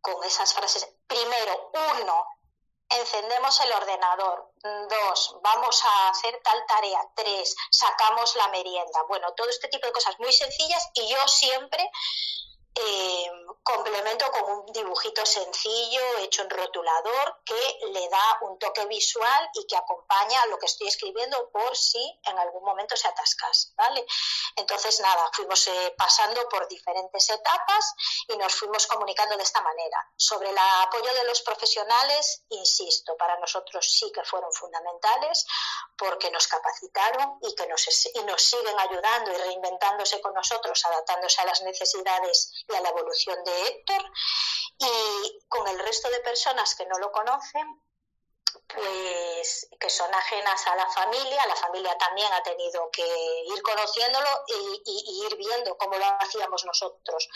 [0.00, 0.88] con esas frases.
[1.06, 1.70] Primero,
[2.00, 2.37] uno,
[2.88, 4.52] encendemos el ordenador.
[4.62, 7.00] Dos, vamos a hacer tal tarea.
[7.14, 9.02] Tres, sacamos la merienda.
[9.08, 11.90] Bueno, todo este tipo de cosas muy sencillas y yo siempre
[12.74, 13.30] eh,
[13.62, 19.66] complemento con un dibujito sencillo hecho en rotulador que le da un toque visual y
[19.66, 24.06] que acompaña a lo que estoy escribiendo por si en algún momento se atascase, ¿vale?
[24.56, 27.94] Entonces, nada, fuimos eh, pasando por diferentes etapas
[28.28, 30.10] y nos fuimos comunicando de esta manera.
[30.16, 35.46] Sobre el apoyo de los profesionales, insisto, para nosotros sí que fueron fundamentales
[35.96, 41.40] porque nos capacitaron y que nos, y nos siguen ayudando y reinventándose con nosotros, adaptándose
[41.42, 44.04] a las necesidades a la evolución de Héctor.
[44.78, 47.82] Y con el resto de personas que no lo conocen,
[48.74, 53.06] pues que son ajenas a la familia, la familia también ha tenido que
[53.46, 57.28] ir conociéndolo y, ir viendo cómo lo hacíamos nosotros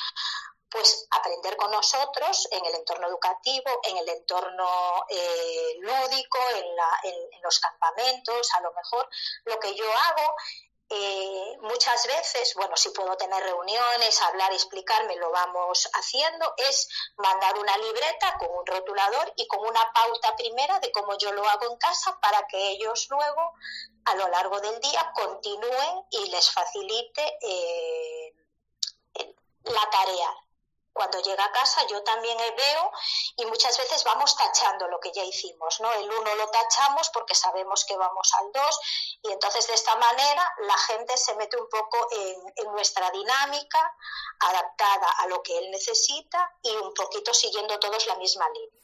[0.71, 7.43] pues aprender con nosotros en el entorno educativo, en el entorno eh, lúdico, en, en,
[7.43, 9.07] los campamentos, a lo mejor
[9.45, 10.35] lo que yo hago
[10.95, 16.87] eh, muchas veces, bueno, si puedo tener reuniones, hablar, explicarme, lo vamos haciendo, es
[17.17, 21.49] mandar una libreta con un rotulador y con una pauta primera de cómo yo lo
[21.49, 23.53] hago en casa para que ellos luego,
[24.05, 28.35] a lo largo del día, continúen y les facilite eh,
[29.65, 30.42] la tarea
[30.93, 32.93] cuando llega a casa yo también veo
[33.37, 35.93] y muchas veces vamos tachando lo que ya hicimos, ¿no?
[35.93, 38.81] El uno lo tachamos porque sabemos que vamos al dos
[39.23, 43.95] y entonces de esta manera la gente se mete un poco en, nuestra dinámica
[44.41, 48.83] adaptada a lo que él necesita y un poquito siguiendo todos la misma línea.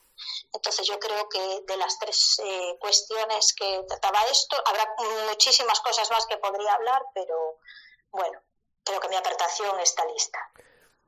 [0.53, 4.95] Entonces yo creo que de las tres eh, cuestiones que trataba esto, habrá
[5.29, 7.59] muchísimas cosas más que podría hablar, pero
[8.11, 8.41] bueno,
[8.85, 10.39] creo que mi aportación está lista.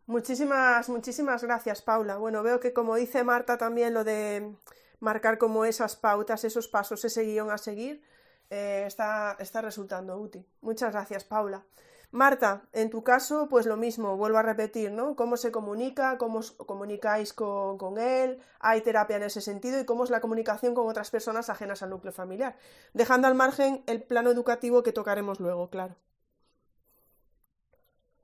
[0.07, 2.17] Muchísimas, muchísimas gracias, Paula.
[2.17, 4.55] Bueno, veo que como dice Marta también lo de
[5.01, 8.03] marcar como esas pautas, esos pasos, ese guion a seguir,
[8.51, 10.47] eh, está, está resultando útil.
[10.61, 11.65] Muchas gracias, Paula.
[12.13, 15.15] Marta, en tu caso, pues lo mismo, vuelvo a repetir, ¿no?
[15.15, 16.19] ¿Cómo se comunica?
[16.19, 18.41] ¿Cómo os comunicáis con, con, él?
[18.59, 19.79] ¿Hay terapia en ese sentido?
[19.79, 22.57] ¿Y cómo es la comunicación con otras personas ajenas al núcleo familiar?
[22.95, 25.95] Dejando al margen el plano educativo que tocaremos luego, claro.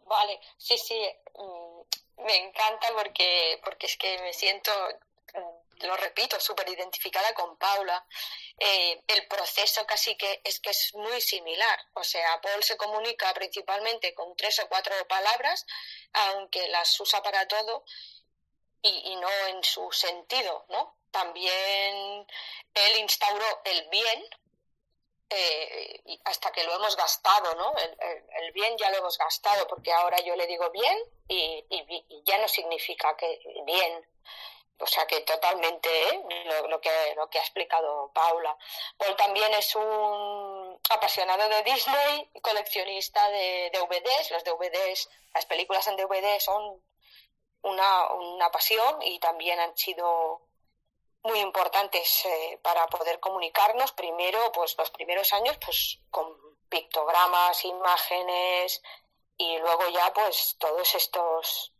[0.07, 1.01] Vale, sí, sí,
[1.35, 4.71] mm, me encanta porque, porque es que me siento,
[5.35, 8.07] mm, lo repito, súper identificada con Paula.
[8.59, 11.79] Eh, el proceso casi que es que es muy similar.
[11.95, 15.67] O sea, Paul se comunica principalmente con tres o cuatro palabras,
[16.13, 17.85] aunque las usa para todo
[18.83, 20.97] y, y no en su sentido, ¿no?
[21.11, 22.27] También
[22.75, 24.25] él instauró el bien,
[25.29, 27.75] eh, hasta que lo hemos gastado, ¿no?
[27.77, 30.99] El, bien ya lo hemos gastado, porque ahora yo le digo bien
[31.29, 31.65] y,
[32.25, 34.07] ya no significa que bien.
[34.79, 36.23] O sea que totalmente ¿eh?
[36.69, 38.57] lo, que, lo que ha explicado Paula.
[38.99, 44.31] Paul también es un apasionado de Disney, coleccionista de DVDs.
[44.33, 46.83] Los DVDs, las películas en DVD son
[47.63, 50.46] una, una pasión y también han sido
[51.27, 53.93] muy importantes eh, para poder comunicarnos.
[53.93, 56.27] Primero, pues los primeros años, pues con
[56.69, 58.83] pictogramas, imágenes
[59.37, 61.73] y luego ya, pues todos estos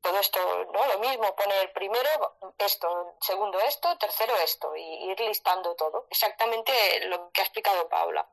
[0.00, 0.40] todo esto,
[0.72, 0.86] ¿no?
[0.86, 2.08] Lo mismo, poner primero
[2.58, 6.06] esto, segundo esto, tercero esto, y ir listando todo.
[6.10, 6.72] Exactamente
[7.06, 8.26] lo que ha explicado Paula.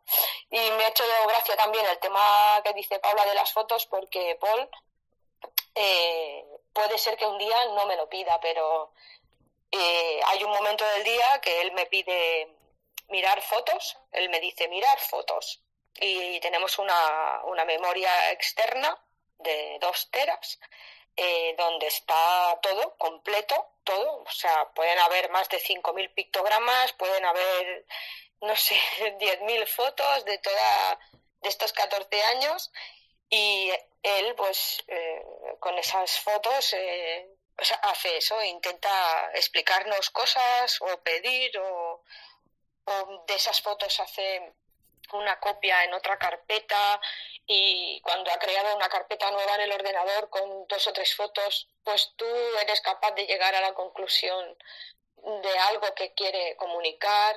[0.49, 4.37] Y me ha hecho gracia también el tema que dice Paula de las fotos, porque
[4.39, 4.69] Paul
[5.75, 8.93] eh, puede ser que un día no me lo pida, pero
[9.71, 12.55] eh, hay un momento del día que él me pide
[13.09, 15.61] mirar fotos, él me dice mirar fotos.
[15.99, 18.97] Y tenemos una, una memoria externa
[19.39, 20.59] de dos teras
[21.15, 24.23] eh, donde está todo completo, todo.
[24.23, 27.85] O sea, pueden haber más de 5.000 pictogramas, pueden haber,
[28.41, 28.75] no sé,
[29.19, 30.99] 10.000 fotos de toda
[31.41, 32.71] de estos 14 años
[33.29, 33.71] y
[34.03, 35.23] él, pues, eh,
[35.59, 42.03] con esas fotos eh, pues hace eso, intenta explicarnos cosas o pedir o,
[42.85, 44.53] o de esas fotos hace
[45.13, 47.01] una copia en otra carpeta
[47.47, 51.67] y cuando ha creado una carpeta nueva en el ordenador con dos o tres fotos,
[51.83, 52.25] pues tú
[52.61, 54.55] eres capaz de llegar a la conclusión
[55.15, 57.35] de algo que quiere comunicar.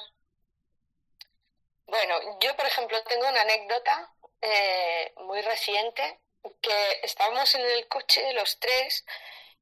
[1.86, 4.12] Bueno, yo por ejemplo tengo una anécdota
[4.42, 6.20] eh, muy reciente
[6.60, 9.04] que estábamos en el coche los tres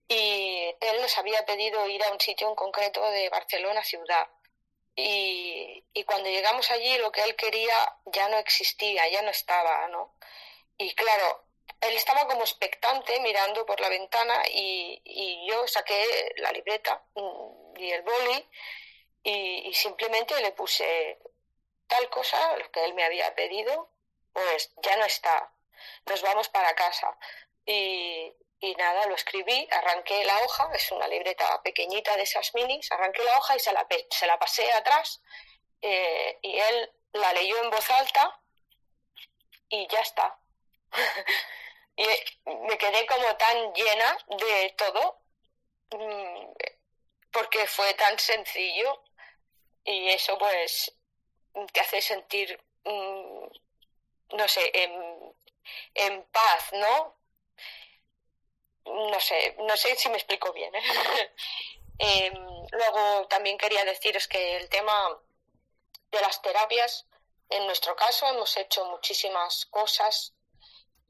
[0.09, 4.29] y él nos había pedido ir a un sitio en concreto de Barcelona ciudad
[4.97, 9.87] y, y, cuando llegamos allí lo que él quería ya no existía, ya no estaba,
[9.89, 10.17] ¿no?
[10.77, 11.45] Y claro,
[11.81, 17.05] él estaba como expectante mirando por la ventana y, y yo saqué la libreta
[17.77, 18.49] y el boli
[19.23, 21.19] y, simplemente le puse
[21.87, 23.91] tal cosa, lo que él me había pedido,
[24.33, 25.53] pues ya no está,
[26.07, 27.17] nos vamos para casa.
[27.65, 32.91] Y, y nada, lo escribí, arranqué la hoja, es una libreta pequeñita de esas minis,
[32.91, 35.23] arranqué la hoja y se la, se la pasé atrás
[35.81, 38.41] eh, y él la leyó en voz alta
[39.69, 40.39] y ya está.
[41.97, 42.07] y
[42.67, 45.23] me quedé como tan llena de todo
[45.91, 46.53] mm,
[47.31, 49.05] porque fue tan sencillo
[49.85, 50.93] y eso pues
[51.73, 53.47] te hace sentir, mm,
[54.37, 55.37] no sé, en,
[55.95, 57.18] en paz, ¿no?
[58.89, 60.75] No sé, no sé si me explico bien.
[60.75, 60.83] ¿eh?
[62.01, 62.33] Em,
[62.71, 65.19] luego también quería deciros que el tema
[66.13, 67.07] de las terapias,
[67.51, 70.33] en nuestro caso hemos hecho muchísimas cosas.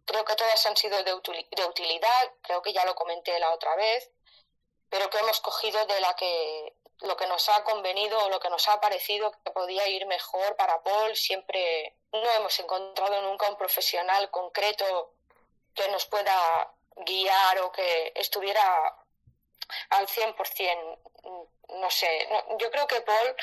[0.07, 4.11] Creo que todas han sido de, utilidad, creo que ya lo comenté la otra vez,
[4.89, 8.49] pero que hemos cogido de la que lo que nos ha convenido o lo que
[8.49, 11.15] nos ha parecido que podía ir mejor para Paul.
[11.15, 15.13] Siempre no hemos encontrado nunca un profesional concreto
[15.75, 16.73] que nos pueda
[17.07, 18.95] guiar o que estuviera
[19.91, 20.99] al 100%,
[21.81, 22.29] no sé,
[22.59, 23.37] yo creo que Paul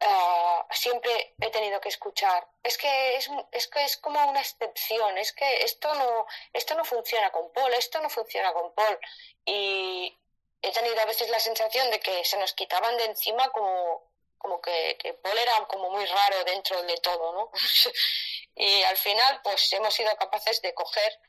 [0.00, 2.46] uh, siempre he tenido que escuchar.
[2.62, 6.84] Es que es, es que es como una excepción, es que esto no, esto no
[6.84, 8.98] funciona con Paul, esto no funciona con Paul.
[9.44, 10.16] Y
[10.62, 14.60] he tenido a veces la sensación de que se nos quitaban de encima como, como
[14.60, 17.50] que, que Paul era como muy raro dentro de todo, ¿no?
[18.56, 21.20] y al final, pues hemos sido capaces de coger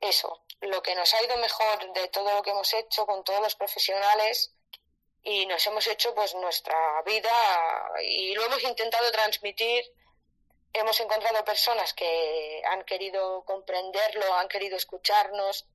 [0.00, 3.40] eso, lo que nos ha ido mejor de todo lo que hemos hecho con todos
[3.40, 4.54] los profesionales
[5.22, 9.84] y nos hemos hecho pues nuestra vida y lo hemos intentado transmitir.
[10.72, 15.66] Hemos encontrado personas que han querido comprenderlo, han querido escucharnos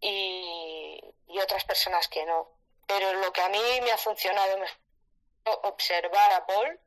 [0.00, 1.00] y,
[1.40, 2.50] otras personas que no.
[2.86, 4.78] Pero lo que a mí me ha funcionado mejor
[5.64, 6.80] observar a Paul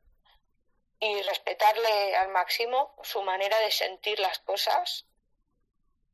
[0.98, 5.06] y respetarle al máximo su manera de sentir las cosas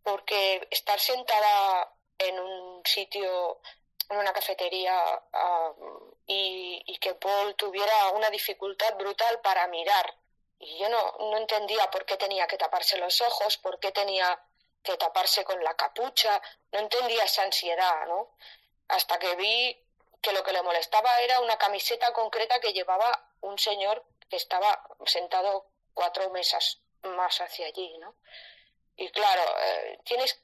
[0.07, 3.61] porque estar sentada en un sitio,
[4.09, 4.97] en una cafetería,
[6.29, 10.15] y, que Paul tuviera una dificultad brutal para mirar.
[10.61, 14.41] Y yo no, no entendía por qué tenía que taparse los ojos, por qué tenía
[14.85, 16.41] que taparse con la capucha,
[16.71, 18.31] no entendía esa ansiedad, ¿no?
[18.87, 19.77] Hasta que vi
[20.23, 24.87] que lo que le molestaba era una camiseta concreta que llevaba un señor que estaba
[25.05, 28.15] sentado cuatro mesas más hacia allí, ¿no?
[28.97, 30.43] Y claro, eh, tienes,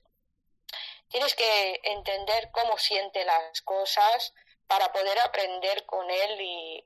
[1.08, 4.34] tienes que entender cómo siente las cosas
[4.66, 6.84] para poder aprender con él y,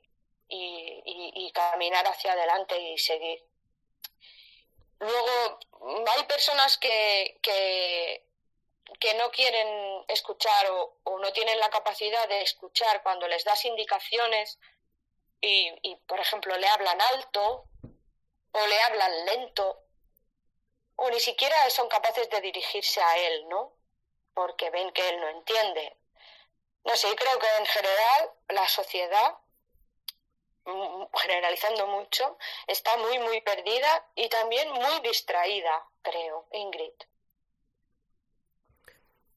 [0.48, 3.44] y, caminar hacia adelante y seguir.
[4.98, 5.58] Luego,
[6.16, 8.26] hay personas que, que,
[8.98, 13.64] que no quieren escuchar o, o, no tienen la capacidad de escuchar cuando les das
[13.64, 14.58] indicaciones
[15.40, 17.68] y, y, por ejemplo, le hablan alto
[18.52, 19.85] o le hablan lento
[20.96, 23.72] o ni siquiera son capaces de dirigirse a él, ¿no?
[24.34, 25.96] Porque ven que él no entiende.
[26.84, 29.38] No sé, creo que en general la sociedad,
[30.64, 36.94] mm, generalizando mucho, está muy, muy perdida y también muy distraída, creo, Ingrid.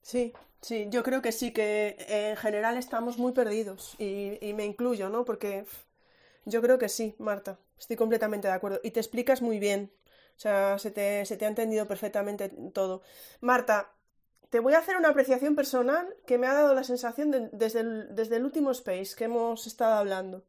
[0.01, 4.65] Sí, sí, yo creo que sí, que en general estamos muy perdidos y, y me
[4.65, 5.25] incluyo, ¿no?
[5.25, 5.65] Porque
[6.45, 9.93] yo creo que sí, Marta, estoy completamente de acuerdo y te explicas muy bien,
[10.39, 13.01] o sea, se te, se te ha entendido perfectamente todo.
[13.41, 13.91] Marta,
[14.49, 18.15] te voy a hacer una apreciación personal que me ha dado la sensación desde, el,
[18.15, 20.45] desde, el, último space que hemos estado hablando.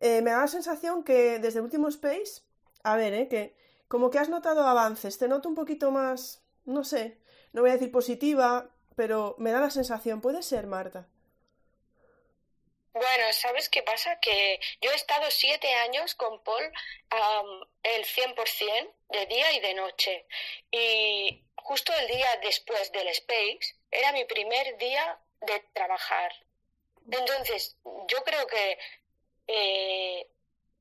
[0.00, 2.40] Eh, me da la sensación que desde el último space,
[2.84, 3.54] a ver, eh, que
[3.86, 7.20] como que has notado avances, te noto un poquito más, no sé,
[7.52, 11.06] no voy a decir positiva, pero me da la sensación, puede ser, Marta.
[12.98, 14.18] Bueno, ¿sabes qué pasa?
[14.20, 19.74] Que yo he estado siete años con Paul um, el 100% de día y de
[19.74, 20.26] noche.
[20.70, 26.32] Y justo el día después del Space era mi primer día de trabajar.
[27.10, 28.78] Entonces, yo creo que
[29.46, 30.30] eh,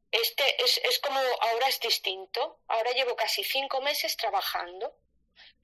[0.09, 2.61] este es, es, como ahora es distinto.
[2.69, 4.95] Ahora llevo casi cinco meses trabajando.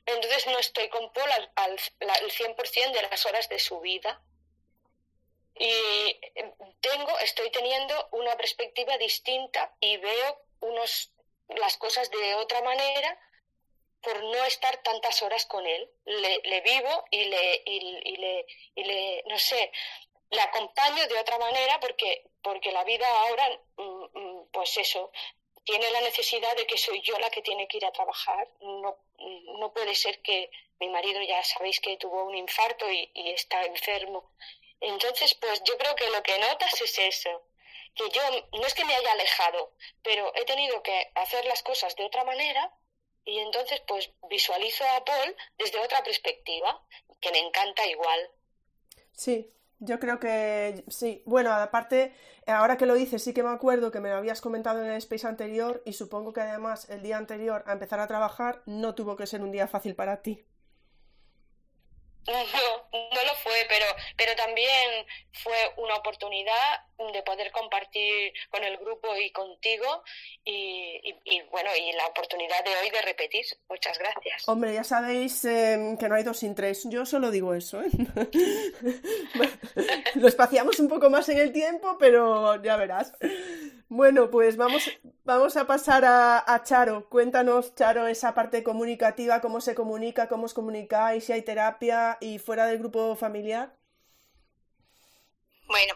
[0.05, 1.79] Entonces no estoy con Paul al, al,
[2.09, 4.21] al 100% de las horas de su vida
[5.55, 6.19] y
[6.79, 11.11] tengo, estoy teniendo una perspectiva distinta y veo unos,
[11.49, 13.19] las cosas de otra manera
[14.01, 15.89] por no estar tantas horas con él.
[16.05, 18.45] Le, vivo y le, y, y, le,
[18.75, 19.71] y le, no sé,
[20.31, 25.11] le acompaño de otra manera porque, porque la vida ahora, mm, mm, pues eso,
[25.63, 28.47] tiene la necesidad de que soy yo la que tiene que ir a trabajar.
[28.61, 28.97] No,
[29.59, 30.49] no puede ser que
[30.79, 34.31] mi marido ya sabéis que tuvo un infarto y está enfermo
[34.81, 37.43] entonces, pues yo creo que lo que notas es eso,
[37.95, 38.21] que yo
[38.53, 39.73] no es que me haya alejado,
[40.03, 42.73] pero he tenido que hacer las cosas de otra manera
[43.23, 46.83] y entonces pues visualizo a Paul desde otra perspectiva,
[47.19, 48.31] que me encanta igual.
[49.13, 51.21] Sí, yo creo que sí.
[51.25, 52.15] Bueno, aparte,
[52.47, 54.97] ahora que lo dices, sí que me acuerdo que me lo habías comentado en el
[54.97, 59.15] space anterior y supongo que además el día anterior a empezar a trabajar no tuvo
[59.15, 60.45] que ser un día fácil para ti.
[62.27, 62.37] No,
[62.93, 66.81] no lo fue, pero, pero también fue una oportunidad
[67.13, 70.03] de poder compartir con el grupo y contigo
[70.45, 71.01] y,
[71.49, 73.45] bueno, y la oportunidad de hoy de repetir.
[73.67, 74.47] Muchas gracias.
[74.47, 76.87] Hombre, ya sabéis eh, que no hay dos sin tres.
[76.89, 77.81] Yo solo digo eso.
[77.81, 77.89] ¿eh?
[80.15, 83.13] lo espaciamos un poco más en el tiempo, pero ya verás.
[83.91, 84.89] Bueno, pues vamos,
[85.25, 87.09] vamos a pasar a, a, Charo.
[87.09, 92.39] Cuéntanos, Charo, esa parte comunicativa, cómo se comunica, cómo os comunicáis, si hay terapia y
[92.39, 93.75] fuera del grupo familiar.
[95.67, 95.95] Bueno,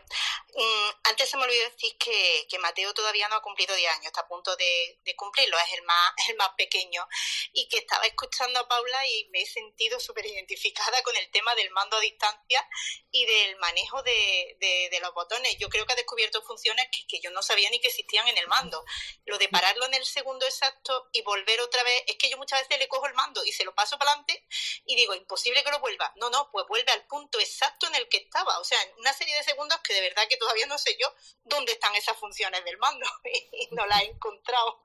[0.58, 4.06] Mm, antes se me olvidó decir que, que, Mateo todavía no ha cumplido 10 años,
[4.06, 7.06] está a punto de, cumplirlo, es el más, el más pequeño.
[7.52, 11.54] Y que estaba escuchando a Paula y me he sentido súper identificada con el tema
[11.56, 12.66] del mando a distancia
[13.12, 15.58] y del manejo de, de, los botones.
[15.58, 18.38] Yo creo que ha descubierto funciones que, que, yo no sabía ni que existían en
[18.38, 18.84] el mando.
[19.26, 22.62] Lo de pararlo en el segundo exacto y volver otra vez, es que yo muchas
[22.62, 24.48] veces le cojo el mando y se lo paso para adelante
[24.86, 26.14] y digo, imposible que lo vuelva.
[26.16, 28.58] No, no, pues vuelve al punto exacto en el que estaba.
[28.60, 31.12] O sea, una serie de segundos que de verdad que todavía no sé yo
[31.44, 33.08] dónde están esas funciones del mando
[33.52, 34.84] y no las he encontrado.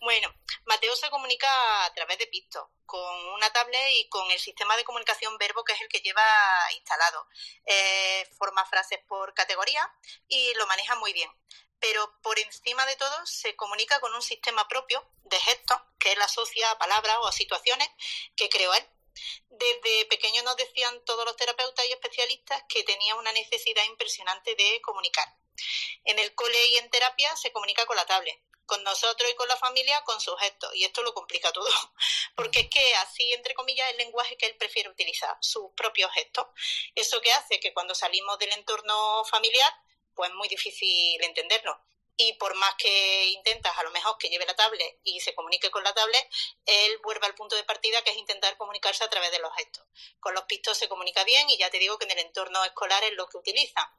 [0.00, 0.28] Bueno,
[0.66, 4.84] Mateo se comunica a través de Pisto, con una tablet y con el sistema de
[4.84, 6.22] comunicación verbo que es el que lleva
[6.74, 7.26] instalado.
[7.64, 9.90] Eh, forma frases por categoría
[10.28, 11.30] y lo maneja muy bien.
[11.78, 16.20] Pero por encima de todo se comunica con un sistema propio de gestos que él
[16.20, 17.88] asocia a palabras o a situaciones
[18.36, 18.86] que creó él
[19.48, 24.80] desde pequeño nos decían todos los terapeutas y especialistas que tenía una necesidad impresionante de
[24.80, 25.26] comunicar.
[26.04, 29.48] En el cole y en terapia se comunica con la tablet, con nosotros y con
[29.48, 31.68] la familia con sus gestos, y esto lo complica todo,
[32.36, 36.46] porque es que así, entre comillas, el lenguaje que él prefiere utilizar, sus propios gestos.
[36.94, 39.72] Eso que hace que cuando salimos del entorno familiar,
[40.14, 41.78] pues es muy difícil entenderlo
[42.22, 45.70] y por más que intentas a lo mejor que lleve la tablet y se comunique
[45.70, 46.28] con la tablet,
[46.66, 49.86] él vuelve al punto de partida que es intentar comunicarse a través de los gestos.
[50.18, 53.02] Con los pistos se comunica bien y ya te digo que en el entorno escolar
[53.04, 53.90] es lo que utiliza.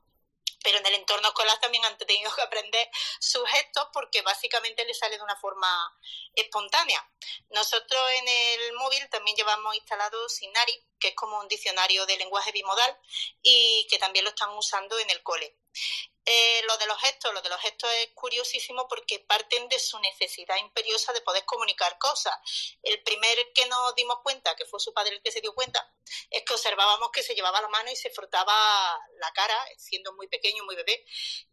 [0.64, 2.88] Pero en el entorno escolar también han tenido que aprender
[3.20, 5.98] sus gestos porque básicamente le sale de una forma
[6.36, 7.04] espontánea.
[7.50, 12.52] Nosotros en el móvil también llevamos instalado Sinari, que es como un diccionario de lenguaje
[12.52, 12.96] bimodal
[13.42, 15.58] y que también lo están usando en el cole.
[16.24, 20.00] Eh, lo de los gestos, lo de los gestos es curiosísimo porque parten de su
[20.00, 22.38] necesidad imperiosa de poder comunicar cosas.
[22.84, 25.92] El primer que nos dimos cuenta, que fue su padre el que se dio cuenta,
[26.30, 28.54] es que observábamos que se llevaba la mano y se frotaba
[29.18, 31.04] la cara, siendo muy pequeño, muy bebé.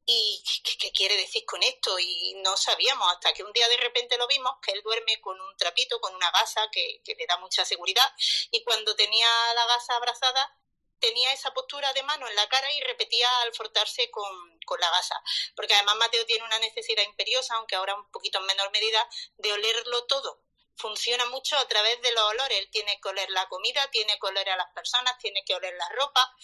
[0.04, 0.42] ¿Y
[0.78, 1.98] qué, quiere decir con esto?
[1.98, 5.40] Y no sabíamos hasta que un día de repente lo vimos, que él duerme con
[5.40, 8.12] un trapito, con una gasa que le da mucha seguridad.
[8.50, 10.58] Y cuando tenía la gasa abrazada,
[11.00, 14.90] tenía esa postura de mano en la cara y repetía al frotarse con, con, la
[14.90, 15.20] gasa.
[15.56, 19.52] Porque además Mateo tiene una necesidad imperiosa, aunque ahora un poquito en menor medida, de
[19.52, 20.42] olerlo todo
[20.78, 22.58] funciona mucho a través de los olores.
[22.58, 25.74] Él tiene que oler la comida, tiene que oler a las personas, tiene que oler
[25.74, 26.34] la ropa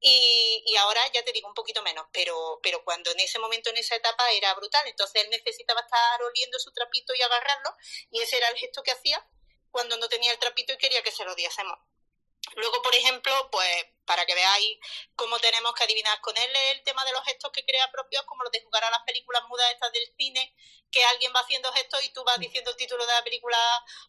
[0.00, 3.70] y, y, ahora ya te digo un poquito menos, pero, pero cuando en ese momento,
[3.70, 7.70] en esa etapa era brutal, entonces él necesitaba estar oliendo su trapito y agarrarlo
[8.10, 9.24] y ese era el gesto que hacía
[9.70, 11.78] cuando no tenía el trapito y quería que se lo diésemos.
[12.56, 14.78] Luego, por ejemplo, pues para que veáis
[15.16, 18.42] cómo tenemos que adivinar con él el tema de los gestos que crea propios, como
[18.44, 20.54] los de jugar a las películas mudas estas del cine,
[20.90, 23.58] que alguien va haciendo gestos y tú vas diciendo el título de la película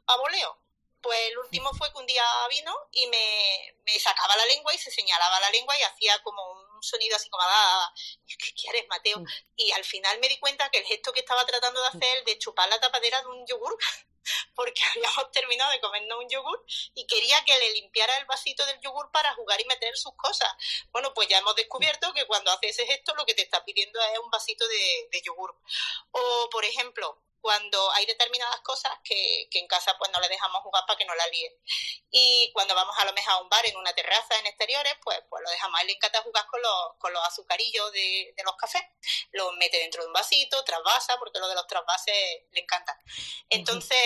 [0.07, 0.61] a voleo.
[1.01, 4.79] Pues el último fue que un día vino y me, me sacaba la lengua y
[4.79, 7.93] se señalaba la lengua y hacía como un sonido así como, ah,
[8.27, 9.23] ¿qué quieres, Mateo?
[9.55, 12.39] Y al final me di cuenta que el gesto que estaba tratando de hacer, de
[12.39, 13.77] chupar la tapadera de un yogur,
[14.53, 18.79] porque habíamos terminado de comernos un yogur y quería que le limpiara el vasito del
[18.81, 20.49] yogur para jugar y meter sus cosas.
[20.91, 23.99] Bueno, pues ya hemos descubierto que cuando hace ese gesto lo que te está pidiendo
[24.01, 25.55] es un vasito de yogur.
[26.11, 30.63] O, por ejemplo, cuando hay determinadas cosas que, que, en casa pues no le dejamos
[30.63, 31.55] jugar para que no la líe.
[32.09, 35.19] Y cuando vamos a lo mejor a un bar en una terraza en exteriores, pues,
[35.29, 35.77] pues lo dejamos.
[35.77, 38.81] A él le encanta jugar con los, con los azucarillos de, de los cafés.
[39.31, 42.15] Los mete dentro de un vasito, trasvasa, porque lo de los trasvases
[42.49, 42.99] le encanta.
[43.49, 43.99] Entonces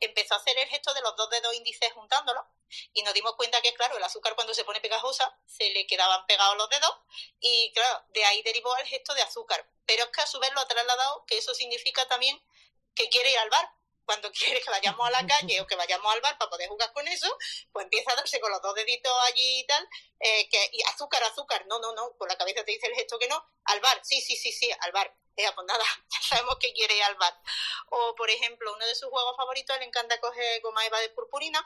[0.00, 2.46] empezó a hacer el gesto de los dos dedos índices juntándolos
[2.94, 6.24] y nos dimos cuenta que, claro, el azúcar cuando se pone pegajosa se le quedaban
[6.26, 6.94] pegados los dedos
[7.40, 9.68] y, claro, de ahí derivó el gesto de azúcar.
[9.84, 12.40] Pero es que a su vez lo ha trasladado que eso significa también
[12.96, 13.70] que quiere ir al bar.
[14.04, 16.92] Cuando quiere que vayamos a la calle o que vayamos al bar para poder jugar
[16.92, 17.28] con eso,
[17.72, 19.88] pues empieza a darse con los dos deditos allí y tal,
[20.20, 23.18] eh, que, y azúcar, azúcar, no, no, no, con la cabeza te dice el gesto
[23.18, 25.14] que no, al bar, sí, sí, sí, sí, al bar.
[25.36, 27.34] Eh, pues nada, ya sabemos que quiere ir al bar.
[27.90, 31.60] O, por ejemplo, uno de sus juegos favoritos, le encanta coger goma eva de purpurina,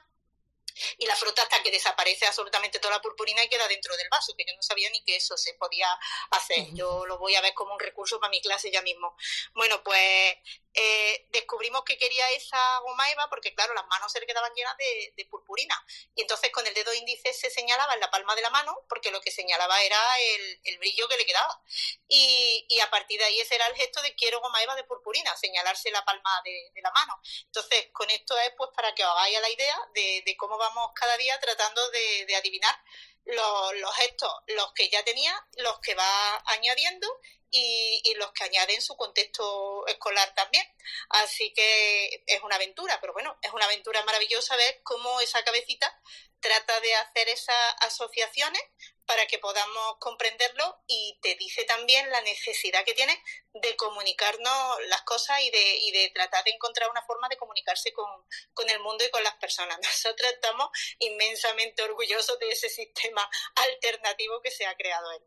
[0.99, 4.35] y la fruta hasta que desaparece absolutamente toda la purpurina y queda dentro del vaso,
[4.37, 5.89] que yo no sabía ni que eso se podía
[6.31, 6.66] hacer.
[6.73, 9.16] Yo lo voy a ver como un recurso para mi clase ya mismo.
[9.55, 10.37] Bueno, pues
[10.73, 14.77] eh, descubrimos que quería esa goma eva porque, claro, las manos se le quedaban llenas
[14.77, 15.75] de, de, purpurina.
[16.14, 19.11] Y entonces con el dedo índice se señalaba en la palma de la mano porque
[19.11, 21.61] lo que señalaba era el, el brillo que le quedaba.
[22.09, 24.85] Y, y, a partir de ahí ese era el gesto de quiero goma eva de
[24.85, 27.21] purpurina, señalarse la palma de, de la mano.
[27.47, 30.93] Entonces, con esto es pues para que os hagáis la idea de, de cómo vamos
[30.95, 32.77] cada día tratando de, de adivinar
[33.25, 37.09] los, los, gestos, los que ya tenía, los que va añadiendo
[37.51, 40.67] y, y, los que añaden su contexto escolar también.
[41.11, 46.01] Así que es una aventura, pero bueno, es una aventura maravillosa ver cómo esa cabecita
[46.41, 48.63] trata de hacer esas asociaciones
[49.07, 53.21] para que podamos comprenderlo y te dice también la necesidad que tiene
[53.55, 57.93] de comunicarnos las cosas y de, y de tratar de encontrar una forma de comunicarse
[57.93, 58.09] con,
[58.55, 59.79] con, el mundo y con las personas.
[59.83, 60.69] Nosotros estamos
[61.01, 65.23] inmensamente orgullosos de ese sistema alternativo que se ha creado él.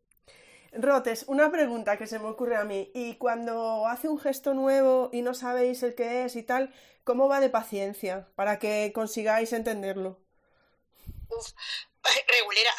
[0.75, 2.91] Rotes, una pregunta que se me ocurre a mí.
[2.93, 7.27] Y cuando hace un gesto nuevo y no sabéis el que es y tal, ¿cómo
[7.29, 10.19] va de paciencia para que consigáis entenderlo?
[12.27, 12.73] regulera,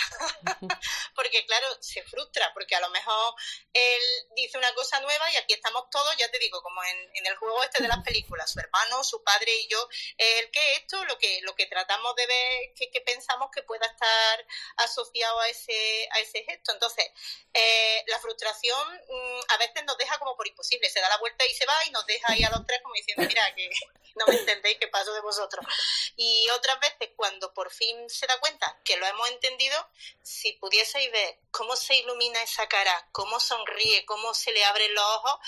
[1.14, 3.35] porque claro, se frustra, porque a lo mejor
[3.72, 4.03] él
[4.37, 7.37] dice una cosa nueva y aquí estamos todos, ya te digo, como en, en el
[7.37, 11.18] juego este de las películas, su hermano, su padre y yo, el que esto, lo
[11.18, 14.47] que, lo que tratamos de ver, que, que pensamos que pueda estar
[14.77, 16.72] asociado a ese, a ese gesto.
[16.72, 17.11] Entonces,
[17.53, 21.45] eh, la frustración mmm, a veces nos deja como por imposible, se da la vuelta
[21.47, 23.70] y se va y nos deja ahí a los tres como diciendo, mira, que
[24.16, 25.64] no me entendéis qué paso de vosotros.
[26.16, 29.77] Y otras veces, cuando por fin se da cuenta que lo hemos entendido,
[30.23, 35.05] si pudieseis ver cómo se ilumina esa cara, cómo sonríe, cómo se le abren los
[35.05, 35.39] ojos,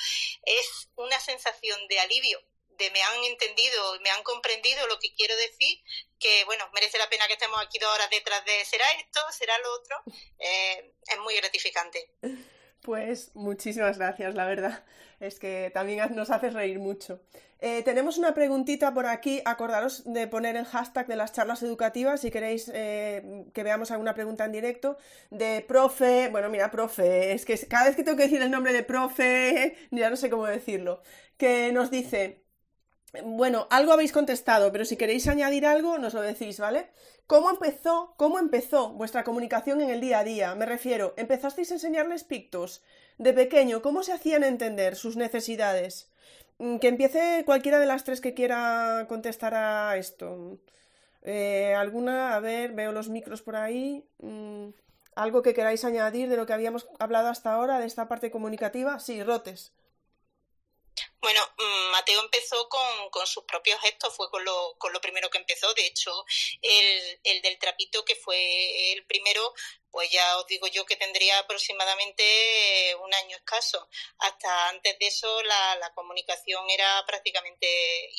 [0.45, 5.37] es una sensación de alivio, de me han entendido, me han comprendido lo que quiero
[5.37, 5.83] decir,
[6.19, 9.59] que bueno, merece la pena que estemos aquí dos horas detrás de será esto, será
[9.59, 10.03] lo otro,
[10.39, 12.11] eh, es muy gratificante.
[12.83, 14.85] Pues muchísimas gracias, la verdad.
[15.19, 17.21] Es que también nos haces reír mucho.
[17.59, 19.43] Eh, tenemos una preguntita por aquí.
[19.45, 24.15] Acordaros de poner el hashtag de las charlas educativas si queréis eh, que veamos alguna
[24.15, 24.99] pregunta en directo.
[25.31, 26.29] De profe.
[26.31, 27.33] Bueno, mira, profe.
[27.33, 30.31] Es que cada vez que tengo que decir el nombre de profe, ya no sé
[30.31, 31.03] cómo decirlo.
[31.37, 32.46] Que nos dice.
[33.25, 36.89] Bueno, algo habéis contestado, pero si queréis añadir algo, nos lo decís, ¿vale?
[37.27, 40.55] ¿Cómo empezó, cómo empezó vuestra comunicación en el día a día?
[40.55, 42.83] Me refiero, ¿empezasteis a enseñarles pictos?
[43.19, 46.11] De pequeño, ¿cómo se hacían entender sus necesidades?
[46.59, 50.59] Que empiece cualquiera de las tres que quiera contestar a esto.
[51.23, 52.37] Eh, ¿Alguna?
[52.37, 54.05] A ver, veo los micros por ahí.
[54.19, 54.69] Mm,
[55.17, 58.99] ¿Algo que queráis añadir de lo que habíamos hablado hasta ahora, de esta parte comunicativa?
[59.01, 59.73] Sí, Rotes.
[61.27, 61.41] Bueno,
[61.91, 65.75] Mateo empezó con, con, sus propios gestos, fue con lo, con lo primero que empezó.
[65.75, 66.13] De hecho,
[66.63, 69.53] el, del trapito, que fue el primero,
[69.97, 73.89] pues ya os digo yo que tendría aproximadamente un año escaso.
[74.19, 77.67] Hasta antes de eso la, la comunicación era prácticamente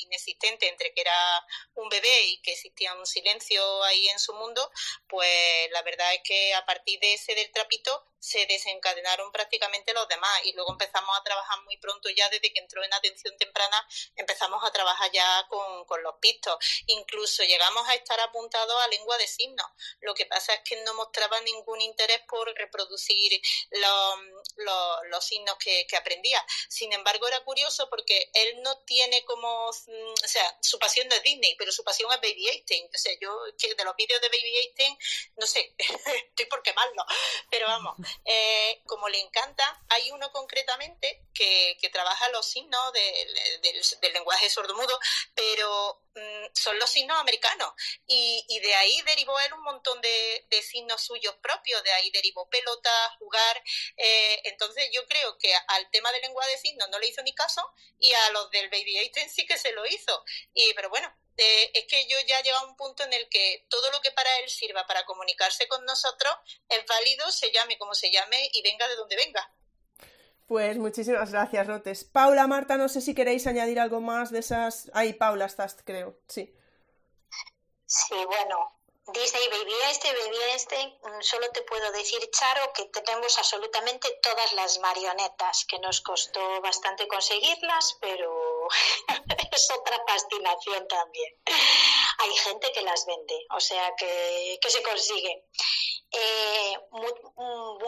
[0.00, 4.72] inexistente entre que era un bebé y que existía un silencio ahí en su mundo,
[5.06, 10.08] pues la verdad es que a partir de ese del trapito se desencadenaron prácticamente los
[10.08, 13.88] demás y luego empezamos a trabajar muy pronto ya desde que entró en atención temprana
[14.16, 16.56] empezamos a trabajar ya con, con los pistos
[16.86, 19.66] incluso llegamos a estar apuntados a lengua de signos
[20.00, 23.40] lo que pasa es que no mostraba ningún interés por reproducir
[23.70, 26.44] los, los, signos que, que, aprendía.
[26.68, 31.22] Sin embargo era curioso porque él no tiene como mm, o sea su pasión es
[31.22, 32.88] Disney pero su pasión es Baby Einstein.
[32.94, 34.98] O sea yo que de los vídeos de Baby Einstein
[35.36, 35.74] no sé
[36.28, 37.04] estoy por quemarlo
[37.50, 44.50] pero vamos eh, como le encanta, hay uno concretamente que, trabaja los signos del lenguaje
[44.50, 44.98] sordomudo,
[45.34, 46.02] pero
[46.52, 47.72] son los signos americanos.
[48.06, 52.90] Y, de ahí derivó él un montón de, signos suyos propios, de ahí derivó pelota,
[53.18, 53.62] jugar.
[53.96, 57.32] Eh, entonces yo creo que al tema del lenguaje de signos no le hizo ni
[57.32, 57.62] caso
[57.98, 60.24] y a los del Baby Einstein sí que se lo hizo.
[60.52, 63.90] Y, pero bueno, es que yo ya he a un punto en el que todo
[63.92, 66.34] lo que para él sirva para comunicarse con nosotros
[66.68, 69.52] es válido, se llame como se llame y venga de donde venga.
[70.48, 72.04] Pues muchísimas gracias, Rotes.
[72.04, 74.90] Paula, Marta, no sé si queréis añadir algo más de esas.
[74.94, 76.18] Ahí, Paula, estás, creo.
[76.26, 76.54] Sí.
[77.84, 78.78] Sí, bueno,
[79.12, 84.78] Disney Baby este, Baby este, solo te puedo decir, Charo, que tenemos absolutamente todas las
[84.80, 88.68] marionetas, que nos costó bastante conseguirlas, pero
[89.52, 91.34] es otra fascinación también.
[92.18, 95.46] Hay gente que las vende, o sea que, se consigue.
[96.10, 97.12] Eh, muy,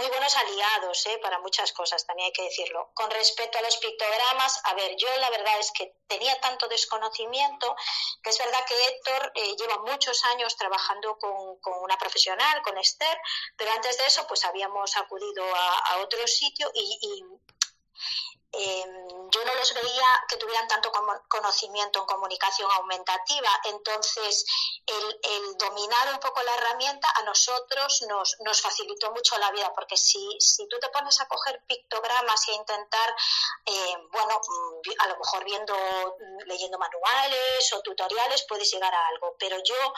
[0.08, 2.90] buenos aliados eh, para muchas cosas, también hay que decirlo.
[2.94, 7.74] Con respecto a los pictogramas, a ver, yo la verdad es que tenía tanto desconocimiento
[8.22, 13.18] que es verdad que Héctor eh, lleva muchos años trabajando con, una profesional, con Esther,
[13.56, 17.24] pero antes de eso pues habíamos acudido a, otro sitio y
[18.52, 20.90] Em, yo no los veía que tuvieran tanto
[21.28, 23.48] conocimiento en comunicación aumentativa.
[23.64, 24.44] Entonces,
[24.86, 29.96] el, dominar un poco la herramienta a nosotros nos, nos facilitó mucho la vida, porque
[29.96, 33.14] si, si tú te pones a coger pictogramas y a intentar,
[33.66, 34.40] eh, bueno,
[34.98, 35.76] a lo mejor viendo,
[36.46, 39.36] leyendo manuales o tutoriales, puedes llegar a algo.
[39.38, 39.92] Pero yo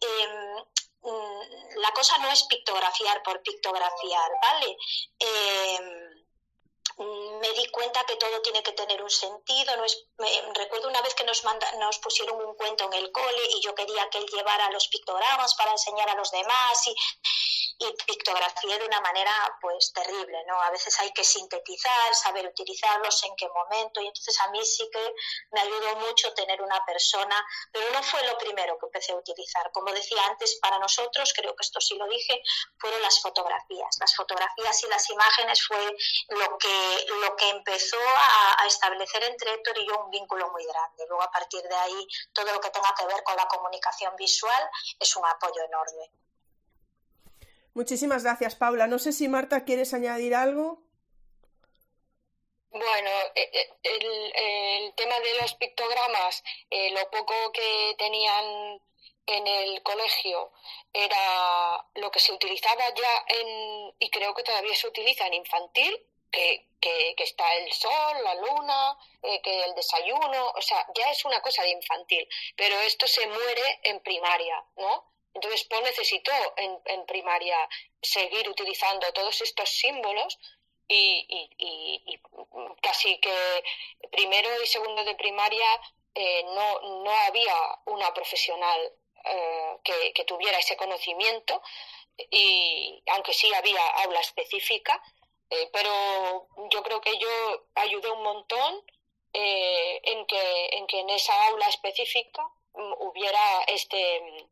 [0.00, 0.56] em,
[1.00, 4.76] mm, la cosa no es pictografiar por pictografiar, ¿vale?
[5.18, 6.03] Eh,
[7.40, 9.76] me di cuenta que todo tiene que tener un sentido.
[9.76, 10.04] No es,
[10.54, 11.42] recuerdo una vez que nos,
[11.78, 15.54] nos pusieron un cuento en el cole y yo quería que él llevara los pictogramas
[15.54, 16.94] para enseñar a los demás y,
[17.78, 20.60] y pictografía de una manera pues terrible, ¿no?
[20.60, 24.88] A veces hay que sintetizar, saber utilizarlos, en qué momento y entonces a mí sí
[24.92, 25.14] que
[25.50, 29.70] me ayudó mucho tener una persona, pero no fue lo primero que empecé a utilizar.
[29.72, 32.42] Como decía antes, para nosotros, creo que esto sí lo dije,
[32.78, 33.96] fueron las fotografías.
[34.00, 35.96] Las fotografías y las imágenes fue
[36.28, 40.64] lo que, lo que empezó a, a establecer entre Héctor y yo un vínculo muy
[40.64, 41.06] grande.
[41.08, 44.70] Luego a partir de ahí todo lo que tenga que ver con la comunicación visual
[44.98, 46.23] es un apoyo enorme.
[47.74, 48.86] Muchísimas gracias, Paula.
[48.86, 50.84] No sé si Marta quieres añadir algo.
[52.70, 58.80] Bueno, eh, eh, el, tema de los pictogramas, eh, lo poco que tenían
[59.26, 60.52] en el colegio
[60.92, 66.04] era lo que se utilizaba ya en, y creo que todavía se utiliza en infantil,
[66.30, 68.98] que, que está el sol, la luna,
[69.42, 73.80] que el desayuno, o sea, ya es una cosa de infantil, pero esto se muere
[73.84, 75.13] en primaria, ¿no?
[75.34, 77.68] Entonces, pues necesitó en, en primaria
[78.00, 80.38] seguir utilizando todos estos símbolos
[80.88, 82.20] y, y,
[82.82, 83.64] casi que
[84.10, 85.66] primero y segundo de primaria
[86.14, 87.54] eh, no, no había
[87.86, 88.92] una profesional
[89.24, 91.62] eh, que, que, tuviera ese conocimiento
[92.30, 95.02] y aunque sí había aula específica
[95.50, 98.84] eh, pero yo creo que yo ayudé un montón
[99.32, 104.48] en que en que en esa aula específica hubiera este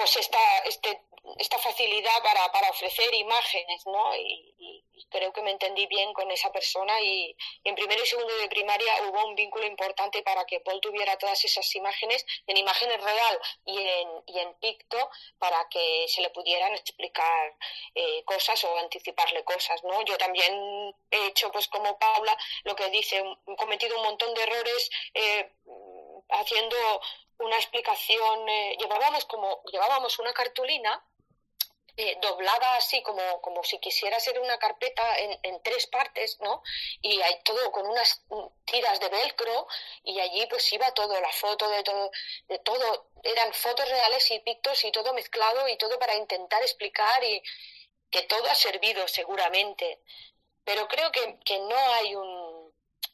[0.00, 1.02] pues esta, este,
[1.36, 4.16] esta facilidad para, para ofrecer imágenes, ¿no?
[4.16, 8.48] Y, creo que me entendí bien con esa persona y, en primero y segundo de
[8.48, 13.40] primaria hubo un vínculo importante para que Paul tuviera todas esas imágenes en imágenes real
[13.64, 17.56] y en, y en picto para que se le pudieran explicar
[17.94, 20.00] eh, cosas o anticiparle cosas, ¿no?
[20.02, 24.42] Yo también he hecho, pues como Paula, lo que dice, he cometido un montón de
[24.42, 25.50] errores eh,
[26.28, 26.76] haciendo
[27.40, 31.04] una explicación, eh, llevábamos como, llevábamos una cartulina
[31.96, 36.62] eh, doblada así como, como si quisiera ser una carpeta en, en, tres partes, ¿no?
[37.02, 38.22] Y hay todo con unas
[38.64, 39.66] tiras de velcro
[40.04, 42.10] y allí pues iba todo, la foto de todo,
[42.48, 47.22] de todo, eran fotos reales y pictos y todo mezclado y todo para intentar explicar
[47.24, 47.42] y
[48.10, 50.00] que todo ha servido seguramente.
[50.64, 52.59] Pero creo que, que no hay un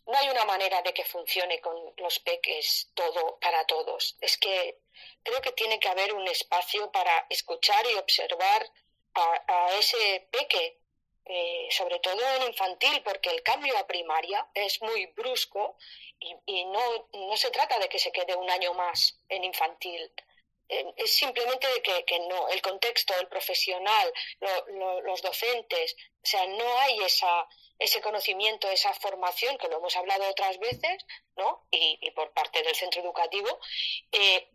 [0.06, 4.16] no hay una manera de que funcione con los peques todo para todos.
[4.20, 4.78] Es que
[5.22, 8.70] creo que tiene que haber un espacio para escuchar y observar
[9.14, 10.78] a, ese peque,
[11.24, 15.76] eh, sobre todo en infantil, porque el cambio a primaria es muy brusco
[16.18, 20.12] y, no, no, se trata de que se quede un año más en infantil.
[20.68, 24.12] Es simplemente de que, que, no, el contexto, el profesional,
[25.04, 27.48] los docentes, o sea, no hay esa,
[27.78, 31.04] ese conocimiento, esa formación, que lo hemos hablado otras veces,
[31.36, 31.66] ¿no?
[31.70, 33.58] Y, y por parte del centro educativo,
[34.12, 34.48] eh,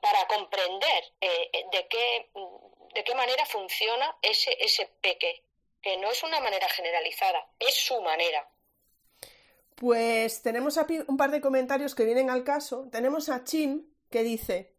[0.00, 2.30] para comprender eh, de, qué,
[2.94, 5.44] de qué manera funciona ese, ese peque,
[5.80, 8.48] que no es una manera generalizada, es su manera.
[9.76, 12.88] Pues tenemos aquí un par de comentarios que vienen al caso.
[12.90, 14.74] Tenemos a Chim que dice,